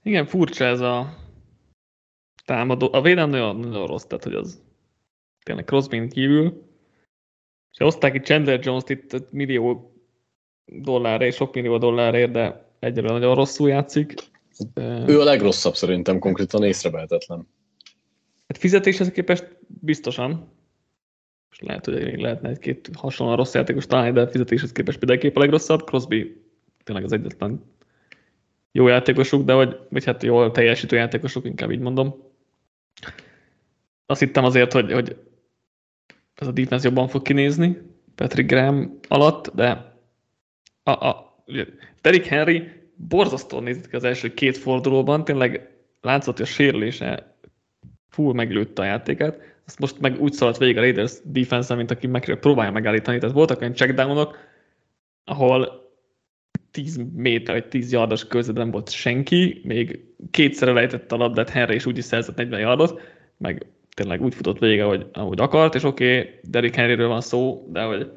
[0.03, 1.21] Igen, furcsa ez a
[2.45, 2.89] támadó.
[2.91, 4.61] A védelem nagyon, nagyon rossz, tehát hogy az
[5.43, 6.71] tényleg Crosby kívül.
[7.71, 9.93] És hozták itt Chandler Jones-t itt millió
[10.65, 14.13] dollárért, sok millió dollárért, de egyelőre nagyon rosszul játszik.
[15.07, 17.47] Ő a legrosszabb szerintem, konkrétan észrevehetetlen.
[18.47, 20.51] Hát fizetéshez képest biztosan.
[21.51, 25.39] És lehet, hogy még lehetne egy-két hasonlóan rossz játékos találni, de fizetéshez képest mindenképp a
[25.39, 25.83] legrosszabb.
[25.83, 26.41] Crosby
[26.83, 27.63] tényleg az egyetlen
[28.71, 32.31] jó játékosuk, de vagy, vagy hát jól teljesítő játékosuk, inkább így mondom.
[34.05, 35.17] Azt hittem azért, hogy, hogy
[36.35, 37.77] ez a defense jobban fog kinézni
[38.15, 39.97] Patrick Graham alatt, de
[40.83, 41.35] a, a,
[42.01, 45.69] Derrick Henry borzasztóan nézett ki az első két fordulóban, tényleg
[46.01, 47.37] látszott, hogy a sérülése
[48.09, 52.07] full meglőtte a játékát, azt most meg úgy szaladt végig a Raiders defense mint aki
[52.07, 53.17] meg próbálja megállítani.
[53.17, 54.37] Tehát voltak olyan checkdownok,
[55.23, 55.82] ahol
[56.73, 61.85] 10 méter, vagy 10 yardos nem volt senki, még kétszer elejtett a labdát Henry, és
[61.85, 63.01] úgy is szerzett 40 yardot,
[63.37, 67.67] meg tényleg úgy futott végig, ahogy, ahogy akart, és oké, okay, Derrick Henryről van szó,
[67.71, 68.11] de hogy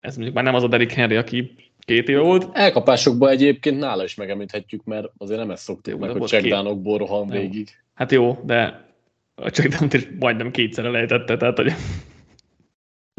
[0.00, 2.48] ez mondjuk már nem az a Derrick Henry, aki két éve volt.
[2.52, 7.28] Elkapásokban egyébként nála is megemlíthetjük, mert azért nem ezt szoktuk jó, meg, hogy checkdownokból rohan
[7.28, 7.68] végig.
[7.94, 8.88] Hát jó, de
[9.34, 11.72] a checkdown is majdnem kétszer elejtette, tehát hogy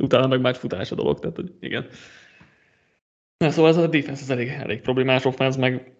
[0.02, 1.88] utána meg más futás a dolog, tehát hogy igen.
[3.40, 5.94] Na, szóval ez a defense az elég, elég problémás, offense meg,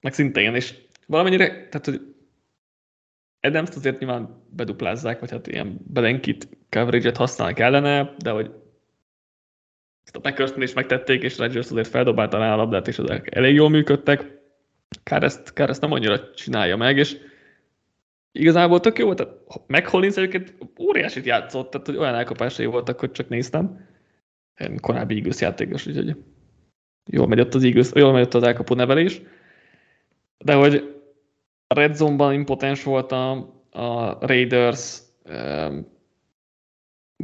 [0.00, 0.74] meg szintén, és
[1.06, 2.00] valamennyire, tehát hogy
[3.40, 8.50] adams azért nyilván beduplázzák, vagy hát ilyen belenkit coverage-et használnak ellene, de hogy
[10.04, 13.54] ezt a packers is megtették, és Rodgers azért feldobálta rá a labdát, és ezek elég
[13.54, 14.38] jól működtek.
[15.02, 17.16] Kár ezt, kár ezt nem annyira csinálja meg, és
[18.32, 23.10] igazából tök jó volt, tehát McHollins egyébként óriásit játszott, tehát hogy olyan elkapásai voltak, hogy
[23.10, 23.88] csak néztem.
[24.80, 26.16] Korábbi Eagles játékos, úgyhogy
[27.06, 29.20] jól megy ott az Eagles, jól megy ott az elkapó nevelés.
[30.38, 31.02] De hogy
[31.66, 34.98] a Red Zone-ban impotens volt a, Raiders,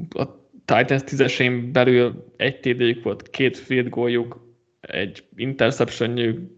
[0.09, 0.25] a
[0.65, 6.55] Titans tízesén belül egy td volt, két field goaljuk, egy interceptionjük,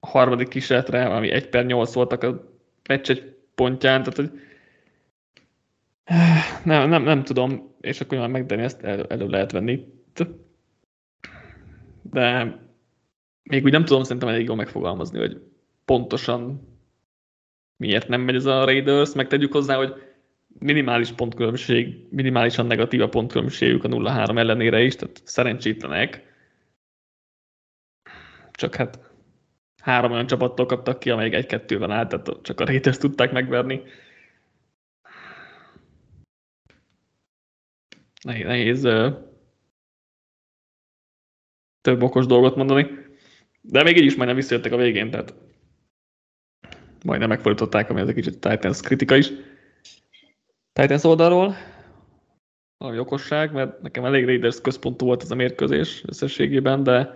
[0.00, 2.58] a harmadik kísérletre, ami egy per 8 voltak a
[2.88, 4.30] meccs egy pontján, tehát hogy
[6.64, 9.86] nem, nem, nem tudom, és akkor már megdeni ezt el, elő lehet venni.
[12.10, 12.58] De
[13.42, 15.42] még úgy nem tudom szerintem elég jól megfogalmazni, hogy
[15.84, 16.68] pontosan
[17.76, 19.94] miért nem megy ez a Raiders, meg tegyük hozzá, hogy
[20.58, 26.26] minimális pontkülönbség, minimálisan negatív a pontkülönbségük a 0-3 ellenére is, tehát szerencsétlenek.
[28.50, 28.98] Csak hát
[29.82, 33.82] három olyan csapattól kaptak ki, amelyik egy-kettőben állt, tehát csak a Raiders tudták megverni.
[38.22, 38.84] Nehéz, nehéz
[41.88, 42.86] több okos dolgot mondani.
[43.60, 45.34] De még így is majdnem visszajöttek a végén, tehát
[47.04, 49.30] majdnem megfordították, ami ez egy kicsit Titans kritika is.
[50.72, 51.56] Titans oldalról,
[52.76, 57.14] valami okosság, mert nekem elég Raiders központú volt ez a mérkőzés összességében, de...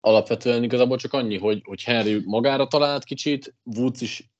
[0.00, 4.30] Alapvetően igazából csak annyi, hogy, hogy Henry magára talált kicsit, Woods is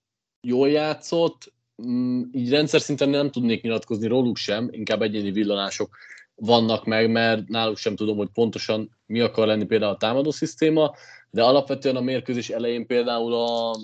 [0.40, 5.96] jól játszott, mm, így rendszer szinten nem tudnék nyilatkozni róluk sem, inkább egyéni villanások
[6.34, 10.94] vannak meg, mert náluk sem tudom, hogy pontosan mi akar lenni például a támadó szisztéma,
[11.30, 13.76] de alapvetően a mérkőzés elején például a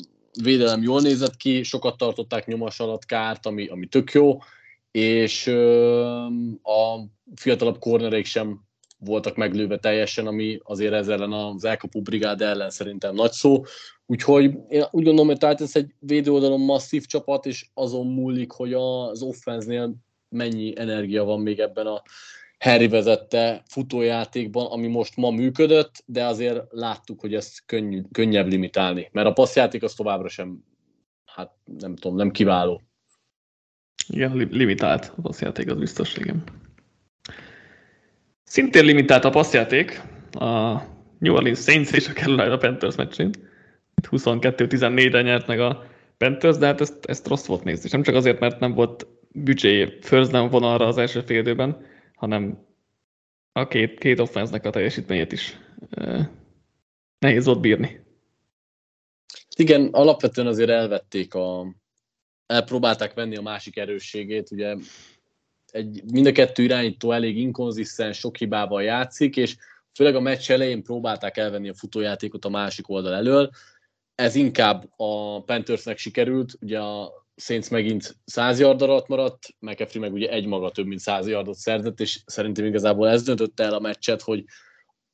[0.43, 4.39] védelem jól nézett ki, sokat tartották nyomas alatt kárt, ami, ami tök jó,
[4.91, 6.01] és ö,
[6.63, 6.99] a
[7.35, 8.61] fiatalabb kornereik sem
[8.99, 13.63] voltak meglőve teljesen, ami azért ez ellen az elkapó brigád ellen szerintem nagy szó.
[14.07, 19.23] Úgyhogy én úgy gondolom, hogy ez egy védőoldalon masszív csapat, és azon múlik, hogy az
[19.23, 19.95] offenznél
[20.31, 22.03] mennyi energia van még ebben a
[22.59, 29.09] Harry vezette futójátékban, ami most ma működött, de azért láttuk, hogy ezt könnyű, könnyebb limitálni,
[29.13, 30.65] mert a passzjáték az továbbra sem,
[31.25, 32.83] hát nem tudom, nem kiváló.
[34.09, 36.45] Igen, limitált a passzjáték, az biztos, igen.
[38.45, 40.03] Szintén limitált a passzjáték
[40.33, 40.83] a
[41.19, 43.31] New Orleans Saints és a Carolina Panthers meccsén.
[44.11, 45.85] 22-14-re nyert meg a
[46.17, 47.85] Panthers, de hát ezt, ezt rossz volt nézni.
[47.85, 51.87] És nem csak azért, mert nem volt büdzsé first down vonalra az első fél időben,
[52.15, 52.67] hanem
[53.53, 55.59] a két, két offense a teljesítményét is
[57.19, 58.01] nehéz volt bírni.
[59.57, 61.75] Igen, alapvetően azért elvették a,
[62.47, 64.77] elpróbálták venni a másik erősségét, ugye
[65.71, 69.57] egy, mind a kettő irányító elég inkonzisztens, sok hibával játszik, és
[69.95, 73.51] főleg a meccs elején próbálták elvenni a futójátékot a másik oldal elől.
[74.15, 80.13] Ez inkább a Panthersnek sikerült, ugye a Saints megint 100 yard alatt maradt, McAfee meg
[80.13, 83.81] ugye egy maga több mint 100 yardot szerzett, és szerintem igazából ez döntötte el a
[83.81, 84.45] meccset, hogy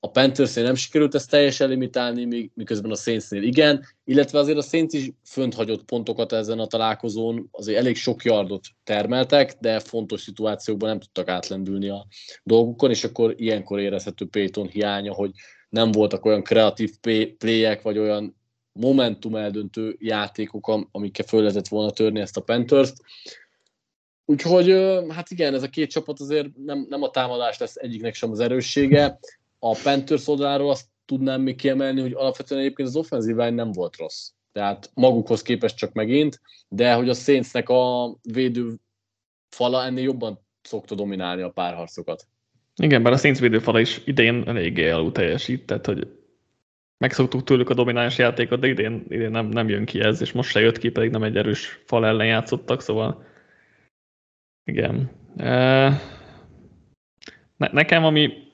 [0.01, 4.93] a Panthersnél nem sikerült ezt teljesen limitálni, miközben a Saintsnél igen, illetve azért a Saints
[4.93, 10.89] is fönt hagyott pontokat ezen a találkozón, azért elég sok yardot termeltek, de fontos szituációkban
[10.89, 12.07] nem tudtak átlendülni a
[12.43, 15.31] dolgukon, és akkor ilyenkor érezhető Payton hiánya, hogy
[15.69, 16.91] nem voltak olyan kreatív
[17.39, 18.36] playek, vagy olyan
[18.77, 22.97] momentum eldöntő játékok, amikkel föl lehetett volna törni ezt a Panthers-t.
[24.25, 24.71] Úgyhogy
[25.09, 28.41] hát igen, ez a két csapat azért nem, nem a támadás lesz egyiknek sem az
[28.41, 29.19] erőssége.
[29.59, 34.31] A Panthers oldaláról azt tudnám még kiemelni, hogy alapvetően egyébként az offenzív nem volt rossz.
[34.53, 38.75] Tehát magukhoz képest csak megint, de hogy a Saintsnek a védő
[39.49, 42.27] fala ennél jobban szokta dominálni a párharcokat.
[42.77, 46.09] Igen, bár a Saints védőfala is idén eléggé alul teljesít, hogy
[46.99, 50.51] megszoktuk tőlük a domináns játékot, de idén, idén nem, nem jön ki ez, és most
[50.51, 53.25] se jött ki, pedig nem egy erős fal ellen játszottak, szóval
[54.65, 55.11] igen.
[57.57, 58.45] Ne, nekem ami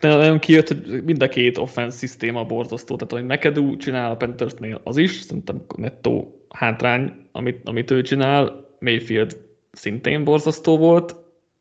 [0.00, 4.80] nagyon kijött, hogy mind a két offense szisztéma borzasztó, tehát hogy McAdoo csinál a Panthersnél,
[4.84, 9.40] az is, szerintem nettó hátrány, amit, amit ő csinál, Mayfield
[9.72, 11.16] szintén borzasztó volt,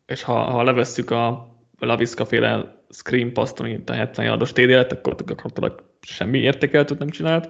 [0.05, 4.91] és ha, ha levesszük a Laviska féle screen paszt, ami a 70 yardos TD lett,
[4.91, 7.49] akkor gyakorlatilag semmi értékeltőt nem csinált.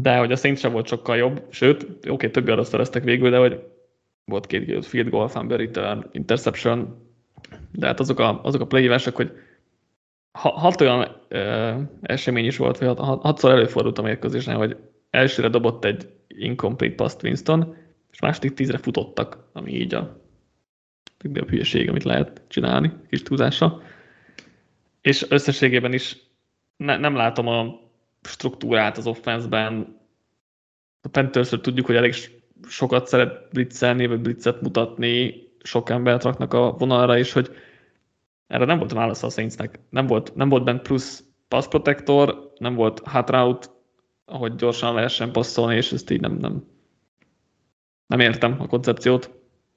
[0.00, 3.30] De hogy a Saints sem volt sokkal jobb, sőt, oké, okay, több arra szereztek végül,
[3.30, 3.64] de hogy
[4.24, 7.06] volt két field goal, fumble return, interception,
[7.72, 9.32] de hát azok a, azok a play hogy
[10.32, 14.76] hat olyan ö, esemény is volt, vagy hat, hatszor előfordult a mérkőzésen, hogy
[15.10, 17.76] elsőre dobott egy incomplete pass Winston,
[18.10, 20.20] és második tízre futottak, ami így a
[21.18, 23.82] legnagyobb hülyeség, amit lehet csinálni, kis túlzással.
[25.00, 26.16] És összességében is
[26.76, 27.80] ne, nem látom a
[28.22, 29.96] struktúrát az offenszben.
[31.00, 32.14] A panthers tudjuk, hogy elég
[32.68, 37.50] sokat szeret blitzelni, vagy blitzet mutatni, sok embert raknak a vonalra, és hogy
[38.46, 39.80] erre nem volt válasz a Saintsnek.
[39.90, 43.66] Nem volt, nem volt bent plusz pass protector, nem volt hot route,
[44.24, 46.64] ahogy gyorsan lehessen passzolni, és ezt így nem, nem,
[48.06, 49.30] nem értem a koncepciót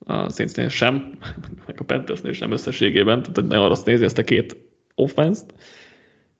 [0.05, 1.17] a Saintsnél sem,
[1.67, 4.57] meg a Panthersnél sem összességében, tehát nagyon azt nézi ezt a két
[4.95, 5.53] offense-t,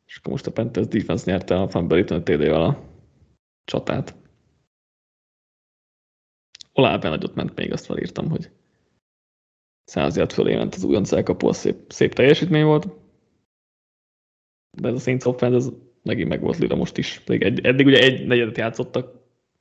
[0.05, 2.83] és akkor most a Panthers defense nyerte a fumble TD-vel a
[3.65, 4.15] csatát.
[6.73, 8.49] Olá nagyot ment még, azt felírtam, hogy
[9.83, 12.87] 100 yard fölé ment az újonc elkapó, az szép, szép teljesítmény volt.
[14.77, 15.69] De ez a Saints offense, ez
[16.03, 17.19] megint meg volt lila most is.
[17.19, 19.15] Pedig egy, eddig ugye egy negyedet játszottak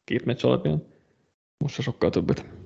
[0.05, 0.87] két meccs alapján.
[1.59, 2.60] Most sokkal többet.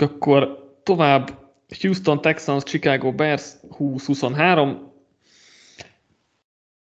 [0.00, 1.38] Menjünk akkor tovább.
[1.80, 4.76] Houston Texans, Chicago Bears 20-23.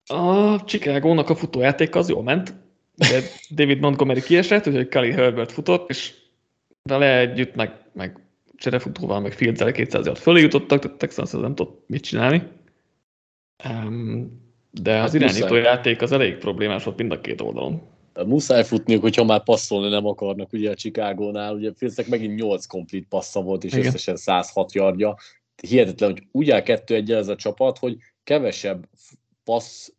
[0.06, 2.54] A Chicago-nak a futójáték az jól ment
[2.98, 3.22] de
[3.60, 6.14] David Montgomery kiesett, úgyhogy Kali Herbert futott, és
[6.84, 8.18] vele együtt, meg, meg
[8.56, 12.44] cserefutóval, meg Fields-el 200 yard fölé jutottak, tehát Texans nem tudott mit csinálni.
[13.70, 15.62] Um, de hát az irányító muszáj.
[15.62, 17.82] játék az elég problémás volt mind a két oldalon.
[18.26, 23.04] Muszáj futniuk, hogyha már passzolni nem akarnak, ugye a Chicago-nál, ugye Fieldsnek megint 8 komplet
[23.10, 23.86] passza volt, és Igen.
[23.86, 25.18] összesen 106 yardja.
[25.68, 28.88] Hihetetlen, hogy úgy áll kettő egy ez a csapat, hogy kevesebb
[29.44, 29.92] passz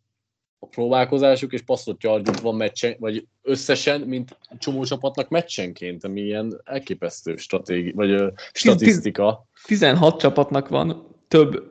[0.59, 6.61] a próbálkozásuk, és passzott yardjuk van meccsen, vagy összesen, mint csomó csapatnak meccsenként, ami ilyen
[6.63, 9.47] elképesztő stratégi, vagy ö, statisztika.
[9.65, 11.63] 16 csapatnak van több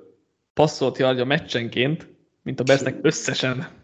[0.54, 2.08] passzolt yardja meccsenként,
[2.42, 3.77] mint a Bersnek összesen.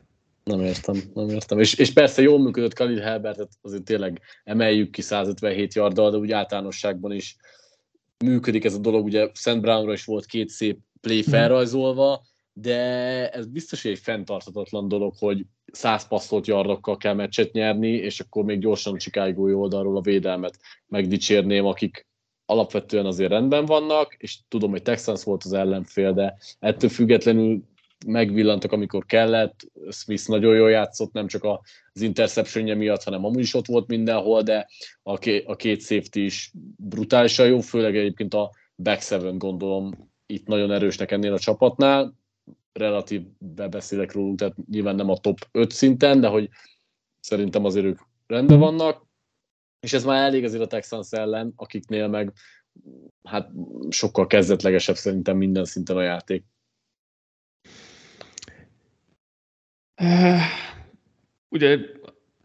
[0.44, 1.58] Nem értem, nem értem.
[1.58, 6.32] És, és persze jól működött Khalid Herbertet, azért tényleg emeljük ki 157 yarddal, de úgy
[6.32, 7.36] általánosságban is
[8.24, 9.04] működik ez a dolog.
[9.04, 11.30] Ugye Szent Brownra is volt két szép play mhm.
[11.30, 12.78] felrajzolva, de
[13.30, 18.44] ez biztos, hogy egy fenntarthatatlan dolog, hogy száz passzolt yardokkal kell meccset nyerni, és akkor
[18.44, 22.06] még gyorsan Chicago oldalról a védelmet megdicsérném, akik
[22.46, 27.64] alapvetően azért rendben vannak, és tudom, hogy Texans volt az ellenfél, de ettől függetlenül
[28.04, 29.60] megvillantak, amikor kellett.
[29.90, 31.44] Smith nagyon jól játszott, nem csak
[31.92, 34.68] az interceptionje miatt, hanem amúgy is ott volt mindenhol, de
[35.02, 40.46] a, ké- a két safety is brutálisan jó, főleg egyébként a back seven gondolom itt
[40.46, 42.14] nagyon erősnek ennél a csapatnál.
[42.72, 46.48] Relatív bebeszélek róluk, tehát nyilván nem a top 5 szinten, de hogy
[47.20, 49.06] szerintem azért ők rendben vannak.
[49.80, 52.32] És ez már elég azért a Texans ellen, akiknél meg
[53.22, 53.50] hát
[53.88, 56.44] sokkal kezdetlegesebb szerintem minden szinten a játék.
[57.64, 57.70] Uh,
[61.48, 61.78] ugye,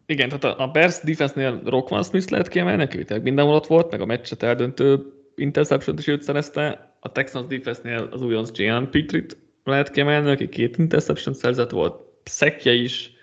[0.05, 4.01] igen, tehát a Bears defense-nél Rockman Smith lehet kiemelni, neki tényleg mindenhol ott volt, meg
[4.01, 6.95] a meccset eldöntő interception is őt szerezte.
[6.99, 12.73] A Texans defense-nél az újonc Gian Petrit lehet kiemelni, aki két interception szerzett volt, szekje
[12.73, 13.13] is,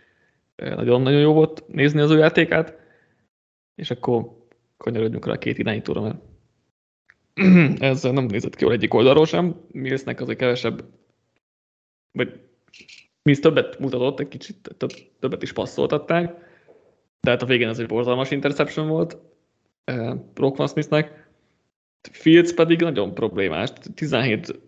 [0.57, 2.79] nagyon-nagyon jó volt nézni az ő játékát,
[3.75, 4.47] és akkor
[4.77, 6.19] kanyarodjunk rá a két irányítóra, mert
[7.83, 9.61] ez nem nézett ki jól egyik oldalról sem.
[9.71, 10.85] Millsnek azért kevesebb,
[12.13, 12.41] vagy
[13.27, 14.77] Mills többet mutatott, egy kicsit
[15.21, 16.35] többet is passzoltatták,
[17.21, 19.19] tehát a végén ez egy borzalmas interception volt
[19.93, 21.29] uh, Rockman Smithnek.
[22.11, 24.61] Fields pedig nagyon problémás, 17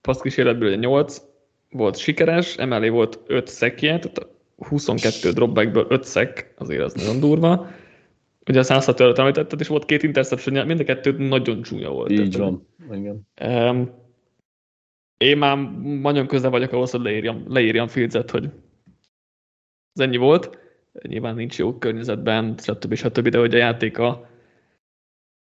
[0.00, 1.22] passzkísérletből 8
[1.70, 4.26] volt sikeres, emellé volt 5 szekje, tehát
[4.56, 7.70] 22 dropbackből 5 szek, azért az nagyon durva.
[8.48, 12.10] Ugye a 106 előtt említetted, és volt két interception mind a kettő nagyon csúnya volt.
[12.10, 13.28] Így van, igen.
[13.44, 14.01] Um,
[15.22, 18.44] én már nagyon közel vagyok ahhoz, hogy leírjam, leírjam Fieldset, hogy
[19.92, 20.58] ez ennyi volt.
[21.02, 22.94] Nyilván nincs jó környezetben, stb.
[22.94, 23.28] stb.
[23.28, 24.28] De hogy a játéka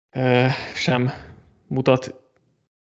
[0.10, 1.10] e, sem
[1.68, 2.16] mutat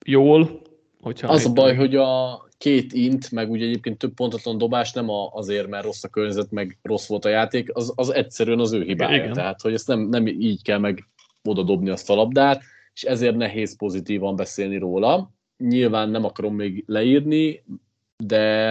[0.04, 0.62] jól.
[1.00, 5.06] Hogyha az a baj, hogy a két int, meg ugye egyébként több pontatlan dobás nem
[5.32, 8.82] azért, mert rossz a környezet, meg rossz volt a játék, az, az egyszerűen az ő
[8.82, 9.16] hibája.
[9.16, 9.32] Igen.
[9.32, 11.08] Tehát, hogy ezt nem, nem így kell meg
[11.44, 12.62] oda dobni azt a labdát,
[12.94, 17.64] és ezért nehéz pozitívan beszélni róla nyilván nem akarom még leírni,
[18.16, 18.70] de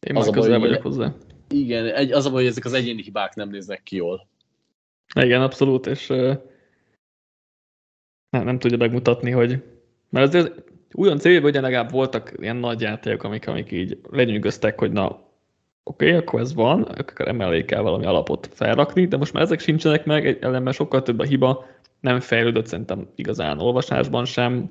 [0.00, 1.14] Én az a baj, vagyok hozzá.
[1.48, 4.28] Igen, egy, az a baj, hogy ezek az egyéni hibák nem néznek ki jól.
[5.14, 6.36] Igen, abszolút, és uh,
[8.30, 9.62] nem, nem tudja megmutatni, hogy
[10.08, 10.62] mert azért
[10.92, 15.06] újon célban ugye legalább voltak ilyen nagy játékok, amik, amik így lenyűgöztek, hogy na,
[15.82, 19.60] oké, okay, akkor ez van, akkor emellé kell valami alapot felrakni, de most már ezek
[19.60, 21.66] sincsenek meg, ellenben sokkal több a hiba,
[22.00, 24.70] nem fejlődött szerintem igazán olvasásban sem,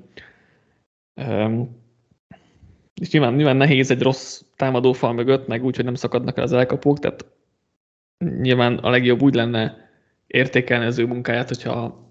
[3.00, 6.52] és nyilván, nyilván nehéz egy rossz támadófal mögött, meg úgy, hogy nem szakadnak el az
[6.52, 7.26] elkapók, tehát
[8.18, 9.90] nyilván a legjobb úgy lenne
[10.26, 12.04] értékelni az ő munkáját, hogyha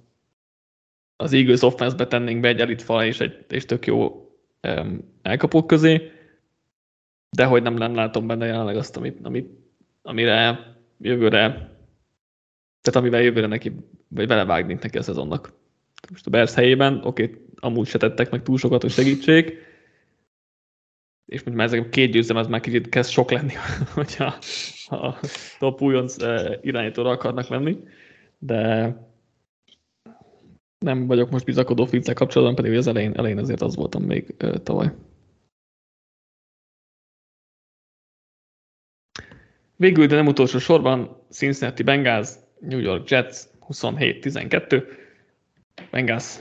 [1.15, 4.29] az Eagles offense-be tennénk be egy elit fal és egy és tök jó
[4.61, 6.11] um, elkapók közé,
[7.29, 9.49] de hogy nem, nem látom benne jelenleg azt, amit, amit,
[10.01, 10.59] amire
[10.99, 11.47] jövőre,
[12.81, 13.75] tehát amivel jövőre neki,
[14.07, 15.53] vagy vele vágnék neki a szezonnak.
[16.09, 19.57] Most a Bears helyében, oké, okay, amúgy se tettek meg túl sokat, hogy segítség,
[21.25, 23.53] és mint már ezek két győzelem, az már kicsit kezd sok lenni,
[23.93, 24.37] hogyha
[24.89, 25.19] a
[25.59, 26.15] top újonc
[26.61, 27.77] irányítóra akarnak menni,
[28.37, 28.93] de
[30.79, 34.93] nem vagyok most bizakodó Filccel kapcsolatban, pedig az elején, elején azért az voltam még tavaly.
[39.75, 42.29] Végül, de nem utolsó sorban, Cincinnati Bengals,
[42.59, 43.37] New York Jets
[43.69, 44.83] 27-12.
[45.91, 46.39] Bengals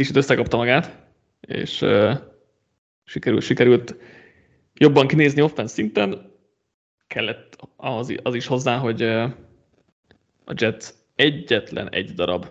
[0.00, 0.96] kicsit összekapta magát,
[1.40, 2.12] és uh,
[3.04, 3.94] sikerült, sikerült
[4.74, 6.32] jobban kinézni offense szinten.
[7.06, 9.22] Kellett az, az is hozzá, hogy uh,
[10.44, 12.46] a Jets egyetlen egy darab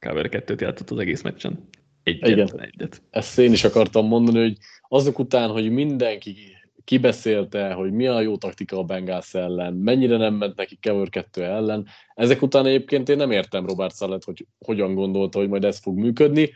[0.00, 1.68] cover 2-t játszott az egész meccsen.
[2.02, 2.60] Egyetlen Igen.
[2.60, 3.02] egyet.
[3.10, 4.56] Ezt én is akartam mondani, hogy
[4.88, 6.36] azok után, hogy mindenki
[6.84, 11.42] kibeszélte, hogy mi a jó taktika a Bengals ellen, mennyire nem ment neki Cover 2
[11.42, 11.86] ellen.
[12.14, 15.98] Ezek után egyébként én nem értem Robert Szallet, hogy hogyan gondolta, hogy majd ez fog
[15.98, 16.50] működni.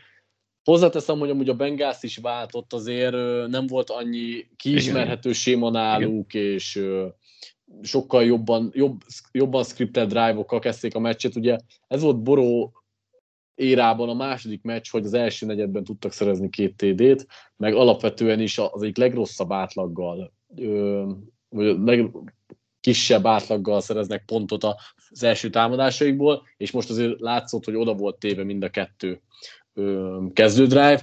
[0.69, 3.15] Hozzáteszem, hogy amúgy a Bengals is váltott, azért
[3.47, 6.53] nem volt annyi kiismerhető séma náluk, Igen.
[6.53, 6.83] és
[7.81, 9.01] sokkal jobban, jobb,
[9.31, 11.35] jobban scripted drive-okkal kezdték a meccset.
[11.35, 12.73] Ugye ez volt Boró
[13.55, 17.27] érában a második meccs, hogy az első negyedben tudtak szerezni két TD-t,
[17.57, 20.33] meg alapvetően is az egyik legrosszabb átlaggal,
[21.49, 27.93] vagy a legkisebb átlaggal szereznek pontot az első támadásaikból, és most azért látszott, hogy oda
[27.93, 29.21] volt téve mind a kettő
[30.33, 31.01] kezdő drive.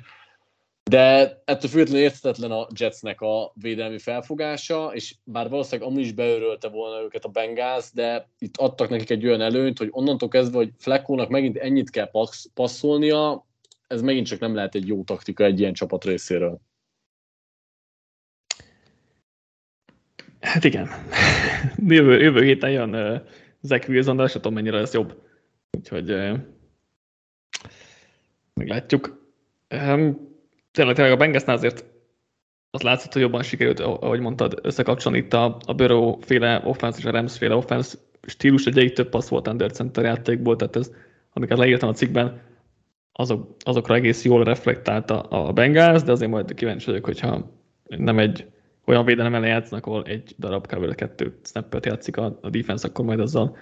[0.90, 6.68] De ettől függetlenül érthetetlen a Jetsnek a védelmi felfogása, és bár valószínűleg amúgy is beőrölte
[6.68, 10.70] volna őket a Bengals, de itt adtak nekik egy olyan előnyt, hogy onnantól kezdve, hogy
[10.78, 12.10] Fleckónak megint ennyit kell
[12.55, 13.47] passzolnia,
[13.86, 16.60] ez megint csak nem lehet egy jó taktika egy ilyen csapat részéről.
[20.40, 20.88] Hát igen.
[21.86, 23.20] jövő, jövő héten jön uh,
[23.60, 25.22] Zach Wilson, de sem tudom, mennyire lesz jobb.
[25.70, 26.38] Úgyhogy uh,
[28.61, 29.28] meglátjuk.
[29.70, 30.35] Um,
[30.70, 31.85] tényleg, tényleg a Bengasnál azért
[32.70, 37.05] az látszott, hogy jobban sikerült, ahogy mondtad, összekapcsolni itt a, a Burrow féle offense és
[37.05, 37.97] a Rams féle offense
[38.27, 40.93] stílus, egy több passz volt under center játékból, tehát ez,
[41.33, 42.41] amiket leírtam a cikkben,
[43.12, 47.51] azok, azokra egész jól reflektált a, a Bengals, de azért majd kíváncsi vagyok, hogyha
[47.89, 48.47] nem egy
[48.87, 50.95] olyan védelem ellen játszanak, ahol egy darab kb.
[50.95, 53.57] kettő snappet játszik a, a defense, akkor majd azzal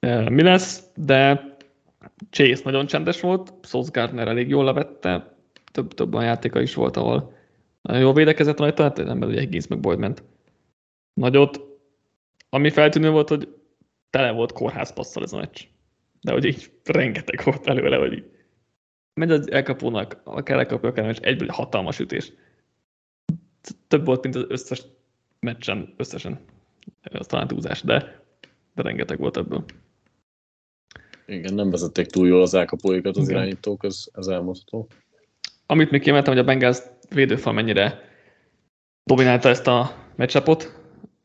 [0.00, 1.53] e, mi lesz, de
[2.30, 5.36] Chase nagyon csendes volt, Sauce Gardner elég jól levette,
[5.72, 7.32] több, több olyan játéka is volt, ahol
[7.82, 10.22] nagyon jól védekezett rajta, hát nem ugye Higgins meg Boyd ment
[11.14, 11.60] nagyot.
[12.48, 13.54] Ami feltűnő volt, hogy
[14.10, 15.60] tele volt kórházpasszal ez a meccs.
[16.20, 18.24] De hogy így rengeteg volt előle, hogy így
[19.14, 22.32] megy az elkapónak, akár elkapja, akár meccs, egyből hatalmas ütés.
[23.88, 24.82] Több volt, mint az összes
[25.40, 26.40] meccsen összesen.
[27.02, 28.22] Az talán túlzás, de,
[28.74, 29.64] de rengeteg volt ebből.
[31.26, 33.36] Igen, nem vezették túl jól az elkapóikat az Igen.
[33.36, 34.88] irányítók, ez, ez elmondható.
[35.66, 36.78] Amit még kiemeltem, hogy a Bengals
[37.14, 38.00] védőfal mennyire
[39.04, 40.82] dominálta ezt a matchupot.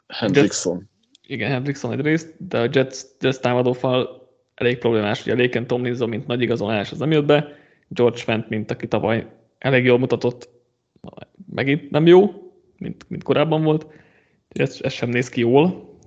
[0.07, 0.75] Hendrickson.
[0.75, 0.87] Jets,
[1.27, 6.27] igen, Hendrickson egy részt, de a Jets, Jets támadófal elég problémás, ugye Léken Tomlinson, mint
[6.27, 7.47] nagy igazolás, az nem jött be,
[7.87, 9.27] George Fent, mint aki tavaly
[9.57, 10.49] elég jól mutatott,
[11.53, 13.87] megint nem jó, mint, mint korábban volt.
[14.47, 15.97] Ez, ez sem néz ki jól.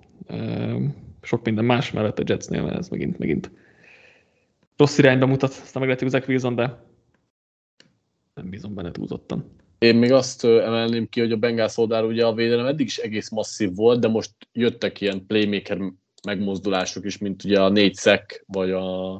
[1.22, 3.50] Sok minden más mellett a Jetsnél, ez megint, megint
[4.76, 6.90] rossz irányba mutat, aztán meglátjuk Zach Wilson, de
[8.34, 9.60] nem bízom benne túlzottan.
[9.78, 13.28] Én még azt emelném ki, hogy a Bengals oldalról ugye a védelem eddig is egész
[13.28, 15.78] masszív volt, de most jöttek ilyen playmaker
[16.26, 19.14] megmozdulások is, mint ugye a négy szek, vagy a,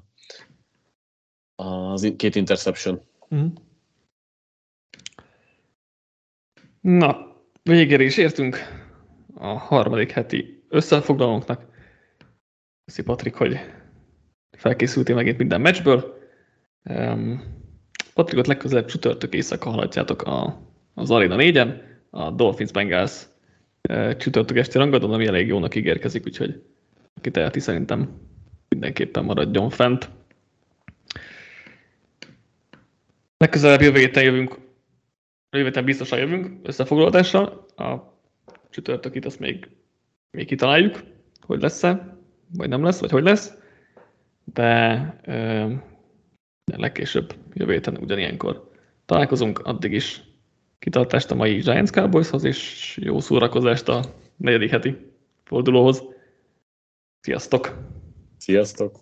[1.55, 3.01] a két interception.
[3.35, 3.47] Mm.
[6.81, 8.57] Na, végére is értünk
[9.35, 11.66] a harmadik heti összefoglalónknak.
[12.85, 13.57] Köszi Patrik, hogy
[14.62, 16.18] felkészültél megint minden meccsből.
[16.84, 17.43] Um,
[18.14, 20.62] Patrikot legközelebb csütörtök éjszaka hallhatjátok a,
[20.94, 21.80] az Arena 4-en,
[22.10, 23.22] a Dolphins Bengals
[23.82, 26.62] e, csütörtök esti rangadón, ami elég jónak ígérkezik, úgyhogy
[27.14, 28.20] aki teheti szerintem
[28.68, 30.10] mindenképpen maradjon fent.
[33.36, 34.59] Legközelebb jövő héten jövünk,
[35.51, 37.66] jövő héten biztosan jövünk összefoglalódással.
[37.76, 37.97] A
[38.70, 39.68] csütörtökit azt még,
[40.30, 41.02] még kitaláljuk,
[41.40, 42.16] hogy lesz-e,
[42.56, 43.60] vagy nem lesz, vagy hogy lesz.
[44.44, 45.81] De
[46.64, 48.70] de legkésőbb jövő héten ugyanilyenkor
[49.05, 50.23] találkozunk, addig is
[50.78, 54.05] kitartást a mai Giants Cowboyshoz, és jó szórakozást a
[54.36, 54.97] negyedik heti
[55.44, 56.02] fordulóhoz.
[57.20, 57.78] Sziasztok!
[58.39, 59.02] Sziasztok!